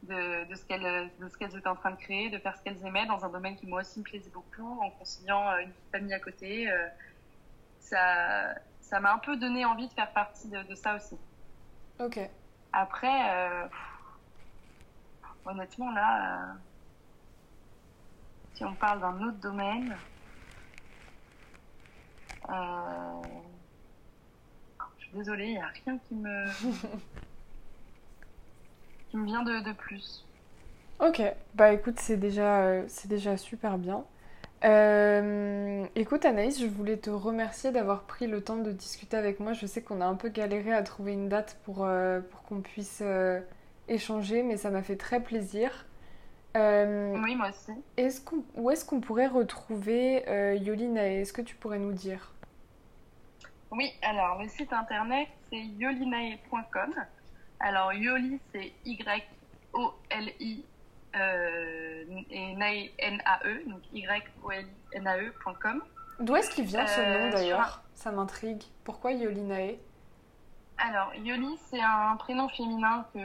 de, 0.03 0.45
de 0.45 0.55
ce 0.55 0.65
qu'elles 0.65 1.11
de 1.19 1.29
ce 1.29 1.37
qu'elles 1.37 1.57
étaient 1.57 1.69
en 1.69 1.77
train 1.77 1.91
de 1.93 1.97
créer, 1.97 2.31
de 2.31 2.39
faire 2.39 2.57
ce 2.57 2.63
qu'elles 2.63 2.85
aimaient 2.87 3.07
dans 3.07 3.25
un 3.25 3.31
domaine 3.31 3.57
qui 3.57 3.67
moi 3.67 3.81
aussi 3.81 3.99
me 4.01 4.05
plaisait 4.05 4.31
beaucoup, 4.31 4.81
en 4.81 4.91
conciliant 4.93 5.59
une 5.59 5.73
famille 5.93 6.15
à 6.15 6.21
côté. 6.21 6.71
ça 7.79 8.55
ça 8.81 9.01
m'a 9.01 9.13
un 9.15 9.19
peu 9.19 9.37
donné 9.37 9.65
envie 9.65 9.89
de 9.89 9.93
faire 9.95 10.13
partie 10.13 10.49
de, 10.49 10.63
de 10.63 10.75
ça 10.75 10.95
aussi. 10.97 11.19
Ok. 11.99 12.19
Après, 12.77 13.31
euh, 13.31 13.69
honnêtement 15.45 15.93
là, 15.93 16.41
euh, 16.41 16.55
si 18.55 18.65
on 18.65 18.75
parle 18.75 19.01
d'un 19.01 19.23
autre 19.23 19.39
domaine, 19.39 19.97
euh, 22.49 23.23
je 24.99 25.05
suis 25.05 25.17
désolée, 25.17 25.47
il 25.47 25.53
n'y 25.53 25.61
a 25.61 25.71
rien 25.85 25.99
qui 25.99 26.17
me 26.17 26.47
qui 29.11 29.17
me 29.19 29.25
vient 29.25 29.45
de, 29.45 29.61
de 29.61 29.73
plus. 29.73 30.27
Ok, 30.99 31.23
bah 31.55 31.73
écoute, 31.73 32.01
c'est 32.01 32.17
déjà, 32.17 32.89
c'est 32.89 33.07
déjà 33.07 33.37
super 33.37 33.79
bien. 33.79 34.05
Euh, 34.65 35.85
écoute 35.95 36.25
Anaïs, 36.25 36.59
je 36.59 36.67
voulais 36.67 36.97
te 36.97 37.11
remercier 37.11 37.71
d'avoir 37.71 38.05
pris 38.05 38.27
le 38.27 38.43
temps 38.43 38.57
de 38.57 38.73
discuter 38.73 39.17
avec 39.17 39.39
moi. 39.39 39.53
Je 39.53 39.67
sais 39.67 39.83
qu'on 39.83 40.01
a 40.01 40.07
un 40.07 40.15
peu 40.15 40.31
galéré 40.31 40.73
à 40.73 40.83
trouver 40.83 41.13
une 41.13 41.29
date 41.29 41.59
pour, 41.65 41.85
euh, 41.85 42.21
pour 42.21 42.43
qu'on 42.45 42.63
puisse 42.63 43.01
euh, 43.03 43.41
échanger, 43.89 44.43
mais 44.43 44.57
ça 44.57 44.71
m'a 44.71 44.83
fait 44.83 44.97
très 44.97 45.23
plaisir. 45.23 45.87
Oui, 46.57 47.35
moi 47.35 47.49
aussi. 47.49 47.73
est-ce 47.97 48.21
qu'on, 48.21 48.45
où 48.55 48.71
est-ce 48.71 48.85
qu'on 48.85 49.01
pourrait 49.01 49.27
retrouver 49.27 50.23
Yolina? 50.63 51.05
Est-ce 51.13 51.33
que 51.33 51.43
tu 51.43 51.57
pourrais 51.57 51.81
nous 51.81 51.93
dire? 51.93 52.33
Oui, 53.73 53.93
alors 54.03 54.41
le 54.41 54.49
site 54.49 54.73
internet 54.73 55.27
c'est 55.51 55.59
yolinae.com. 55.59 56.95
Alors 57.59 57.93
Yoli 57.93 58.39
c'est 58.53 58.73
Y-O-L-I 58.85 60.65
et 61.15 62.55
Nae 62.57 62.91
N-A-E, 62.99 63.63
donc 63.69 63.83
Y-O-L-I-N-A-E.com. 63.93 65.83
D'où 66.21 66.37
est-ce 66.37 66.51
qu'il 66.51 66.65
vient 66.65 66.87
ce 66.87 67.01
Euh, 67.01 67.19
nom 67.27 67.31
d'ailleurs? 67.31 67.83
Ça 67.95 68.11
m'intrigue. 68.13 68.63
Pourquoi 68.85 69.13
Yolinae? 69.13 69.79
Alors 70.77 71.15
Yoli 71.15 71.57
c'est 71.71 71.81
un 71.81 72.17
prénom 72.17 72.49
féminin 72.49 73.07
que 73.15 73.21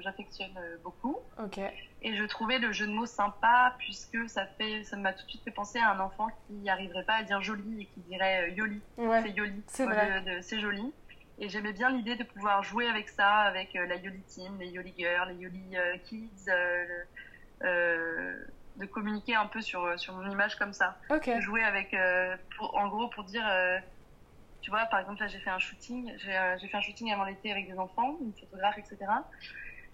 j'affectionne 0.00 0.56
euh, 0.56 0.78
beaucoup 0.82 1.18
Ok, 1.38 1.58
et 1.58 2.16
je 2.16 2.24
trouvais 2.24 2.58
le 2.58 2.72
jeu 2.72 2.86
de 2.86 2.92
mots 2.92 3.04
sympa 3.04 3.74
puisque 3.78 4.26
ça 4.30 4.46
fait 4.46 4.82
ça 4.82 4.96
m'a 4.96 5.12
tout 5.12 5.22
de 5.26 5.28
suite 5.28 5.42
fait 5.44 5.50
penser 5.50 5.78
à 5.78 5.90
un 5.90 6.00
enfant 6.00 6.28
qui 6.46 6.54
n'arriverait 6.54 7.04
pas 7.04 7.16
à 7.16 7.22
dire 7.22 7.42
joli 7.42 7.82
et 7.82 7.84
qui 7.84 8.00
dirait 8.00 8.44
euh, 8.48 8.54
Yoli. 8.54 8.80
ouais, 8.96 9.22
c'est 9.22 9.30
Yoli 9.32 9.62
c'est 9.66 9.84
vrai. 9.84 10.22
c'est 10.40 10.58
joli. 10.58 10.90
Et 11.38 11.50
j'aimais 11.50 11.74
bien 11.74 11.90
l'idée 11.90 12.16
de 12.16 12.24
pouvoir 12.24 12.62
jouer 12.62 12.88
avec 12.88 13.10
ça, 13.10 13.40
avec 13.42 13.74
la 13.74 13.96
Yoli 13.96 14.22
Team, 14.22 14.56
les 14.58 14.68
Yoli 14.68 14.94
Girls, 14.96 15.28
les 15.34 15.42
Yoli 15.42 15.76
Kids, 16.04 16.46
de 17.62 18.86
communiquer 18.86 19.34
un 19.34 19.46
peu 19.46 19.60
sur, 19.62 19.98
sur 19.98 20.14
mon 20.14 20.30
image 20.30 20.56
comme 20.56 20.72
ça. 20.72 20.98
Okay. 21.10 21.40
Jouer 21.40 21.62
avec, 21.62 21.96
en 22.60 22.88
gros, 22.88 23.08
pour 23.08 23.24
dire 23.24 23.46
tu 24.66 24.70
vois, 24.70 24.84
par 24.86 24.98
exemple, 24.98 25.20
là, 25.20 25.28
j'ai 25.28 25.38
fait 25.38 25.50
un 25.50 25.60
shooting, 25.60 26.12
j'ai 26.18 26.68
fait 26.68 26.76
un 26.76 26.80
shooting 26.80 27.12
avant 27.12 27.24
l'été 27.24 27.52
avec 27.52 27.70
des 27.70 27.78
enfants, 27.78 28.16
une 28.20 28.32
photographe, 28.32 28.76
etc. 28.78 28.98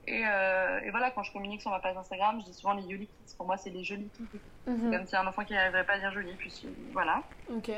Euh, 0.08 0.80
et, 0.80 0.90
voilà, 0.90 1.10
quand 1.10 1.22
je 1.22 1.32
communique 1.32 1.60
sur 1.60 1.70
ma 1.70 1.78
page 1.78 1.96
Instagram, 1.96 2.40
je 2.40 2.46
dis 2.46 2.54
souvent 2.54 2.72
les 2.72 2.82
Yoli 2.84 3.06
Kids. 3.06 3.36
Pour 3.36 3.46
moi, 3.46 3.56
c'est 3.56 3.70
les 3.70 3.84
jolis 3.84 4.08
kids. 4.16 4.40
Mhm. 4.66 4.90
Comme 4.90 5.06
si 5.06 5.14
un 5.14 5.26
enfant 5.26 5.44
qui 5.44 5.52
n'arriverait 5.52 5.84
pas 5.84 5.94
à 5.94 5.98
dire 5.98 6.12
joli. 6.12 6.32
Puis 6.36 6.66
voilà. 6.92 7.22
Ok. 7.50 7.70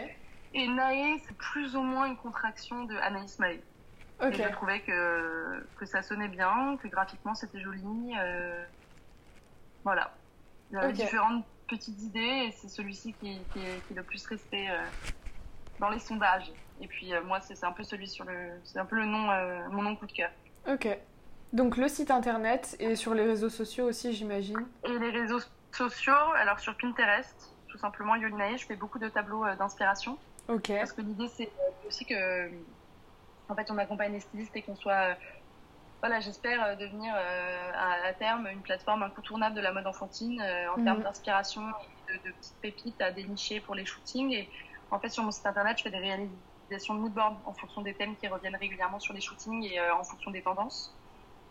Et 0.55 0.69
Nae, 0.69 1.19
c'est 1.27 1.37
plus 1.37 1.75
ou 1.75 1.83
moins 1.83 2.07
une 2.07 2.17
contraction 2.17 2.85
de 2.85 2.95
Anaïs 2.97 3.39
Maé. 3.39 3.61
Ok. 4.23 4.39
Et 4.39 4.43
je 4.45 4.49
trouvais 4.51 4.81
que, 4.81 5.67
que 5.77 5.87
ça 5.87 6.03
sonnait 6.03 6.29
bien, 6.29 6.79
que 6.83 6.89
graphiquement 6.89 7.35
c'était 7.35 7.61
joli. 7.61 8.15
Euh, 8.17 8.65
voilà. 9.85 10.13
Il 10.71 10.77
y 10.77 10.79
avait 10.79 10.93
différentes 10.93 11.45
petites 11.69 12.01
idées 12.03 12.47
et 12.49 12.53
c'est 12.53 12.69
celui-ci 12.69 13.13
qui, 13.15 13.39
qui, 13.53 13.61
est, 13.61 13.95
le 13.95 14.03
plus 14.03 14.27
resté 14.27 14.69
euh, 14.69 14.83
dans 15.79 15.91
les 15.91 16.01
sondages. 16.01 16.51
Et 16.81 16.89
puis 16.89 17.13
moi, 17.25 17.41
c'est 17.41 17.63
un 17.65 17.71
peu 17.71 17.85
celui 17.85 18.09
sur 18.09 18.25
le. 18.25 18.51
C'est 18.65 18.81
un 18.81 18.85
peu 18.85 18.97
le 18.97 19.05
nom, 19.05 19.29
mon 19.71 19.83
nom 19.83 19.95
coup 19.95 20.07
de 20.07 20.13
cœur. 20.13 20.31
Ok. 20.67 20.89
Donc 21.53 21.77
le 21.77 21.87
site 21.87 22.11
internet 22.11 22.77
et 22.81 22.97
sur 22.97 23.15
les 23.15 23.23
réseaux 23.23 23.49
sociaux 23.49 23.87
aussi, 23.87 24.13
j'imagine. 24.13 24.67
Et 24.83 24.99
les 24.99 25.11
réseaux 25.11 25.39
sociaux, 25.71 26.13
alors 26.37 26.59
sur 26.59 26.77
Pinterest, 26.77 27.55
tout 27.69 27.79
simplement 27.79 28.17
Yolinae, 28.17 28.57
je 28.57 28.67
fais 28.67 28.77
beaucoup 28.77 28.99
de 28.99 29.09
tableaux 29.09 29.45
euh, 29.45 29.55
d'inspiration. 29.57 30.19
Ok. 30.49 30.69
Parce 30.69 30.93
que 30.93 31.01
l'idée 31.01 31.29
c'est 31.29 31.47
euh, 31.47 31.89
aussi 31.89 32.05
que, 32.07 32.51
en 33.49 33.55
fait, 33.55 33.71
on 33.71 33.79
accompagne 33.79 34.13
les 34.13 34.21
stylistes 34.21 34.57
et 34.57 34.63
qu'on 34.63 34.75
soit, 34.75 35.11
euh, 35.11 35.15
voilà, 36.05 36.21
j'espère 36.21 36.77
devenir 36.77 37.15
à, 37.15 38.13
terme 38.13 38.47
une 38.47 38.61
plateforme 38.61 39.03
incontournable 39.03 39.57
de 39.57 39.63
la 39.63 39.73
mode 39.73 39.87
enfantine 39.87 40.43
en 40.43 40.85
termes 40.85 40.99
mhm. 40.99 41.05
d'inspiration 41.05 41.63
et 41.69 42.13
de, 42.13 42.29
de, 42.29 42.35
petites 42.35 42.57
pépites 42.61 43.01
à 43.01 43.11
dénicher 43.11 43.61
pour 43.61 43.75
les 43.75 43.87
shootings. 43.87 44.33
Et 44.33 44.49
en 44.91 44.99
fait, 44.99 45.09
sur 45.09 45.23
mon 45.23 45.31
site 45.31 45.47
internet, 45.47 45.79
je 45.79 45.85
fais 45.85 45.91
des 45.91 45.97
réalisations 45.97 46.95
de 46.95 47.01
moodboard 47.01 47.37
en 47.47 47.55
fonction 47.55 47.81
des 47.81 47.95
thèmes 47.95 48.17
qui 48.17 48.29
reviennent 48.29 48.57
régulièrement 48.57 49.01
sur 49.01 49.15
les 49.15 49.23
shootings 49.23 49.65
et 49.65 49.81
en 49.81 50.05
fonction 50.05 50.31
des 50.31 50.43
tendances. 50.43 50.95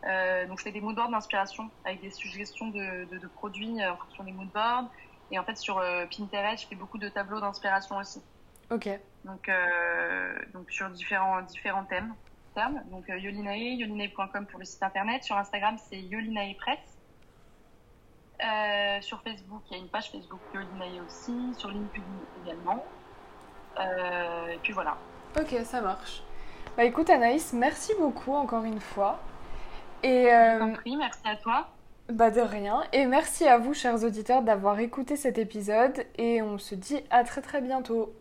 Euh, 0.05 0.45
donc, 0.47 0.59
je 0.59 0.63
fais 0.63 0.71
des 0.71 0.81
moodboards 0.81 1.09
d'inspiration 1.09 1.69
avec 1.85 2.01
des 2.01 2.09
suggestions 2.09 2.67
de, 2.67 3.05
de, 3.05 3.27
produits 3.27 3.81
euh, 3.81 3.93
en 3.93 3.97
fonction 3.97 4.23
des 4.23 4.31
moodboards. 4.31 4.89
Et 5.31 5.39
en 5.39 5.43
fait, 5.43 5.57
sur 5.57 5.79
euh, 5.79 6.05
Pinterest, 6.05 6.63
je 6.63 6.67
fais 6.67 6.75
beaucoup 6.75 6.97
de 6.97 7.09
tableaux 7.09 7.39
d'inspiration 7.39 7.97
aussi. 7.97 8.21
Ok. 8.69 8.89
Donc, 9.23 9.49
donc 10.53 10.69
sur 10.71 10.89
différents, 10.89 11.41
différents 11.43 11.85
thèmes. 11.85 12.13
Termes. 12.53 12.81
Donc, 12.91 13.05
Yolinae, 13.07 13.75
yolinae.com 13.75 14.45
pour 14.47 14.59
le 14.59 14.65
site 14.65 14.83
internet. 14.83 15.23
Sur 15.23 15.37
Instagram, 15.37 15.77
c'est 15.77 15.99
Yolinae 15.99 16.55
Press. 16.55 16.79
sur 19.03 19.21
Facebook, 19.21 19.61
il 19.69 19.77
y 19.77 19.79
a 19.79 19.83
une 19.83 19.89
page 19.89 20.11
Facebook 20.11 20.41
Yolinae 20.53 21.01
aussi. 21.05 21.53
Sur 21.57 21.69
LinkedIn 21.69 22.05
également. 22.43 22.83
et 23.79 24.57
puis 24.61 24.73
voilà. 24.73 24.97
Ok, 25.39 25.55
ça 25.63 25.81
marche. 25.81 26.23
Bah 26.75 26.85
écoute 26.85 27.09
Anaïs, 27.11 27.53
merci 27.53 27.93
beaucoup 27.99 28.33
encore 28.33 28.63
une 28.63 28.79
fois. 28.79 29.19
Et 30.01 30.33
euh, 30.33 30.75
merci 30.97 31.21
à 31.23 31.35
toi. 31.35 31.67
Bah 32.09 32.31
de 32.31 32.41
rien. 32.41 32.83
Et 32.91 33.05
merci 33.05 33.47
à 33.47 33.57
vous, 33.59 33.73
chers 33.73 34.03
auditeurs, 34.03 34.41
d'avoir 34.41 34.79
écouté 34.79 35.15
cet 35.15 35.37
épisode. 35.37 36.05
Et 36.17 36.41
on 36.41 36.57
se 36.57 36.75
dit 36.75 37.01
à 37.11 37.23
très 37.23 37.41
très 37.41 37.61
bientôt. 37.61 38.13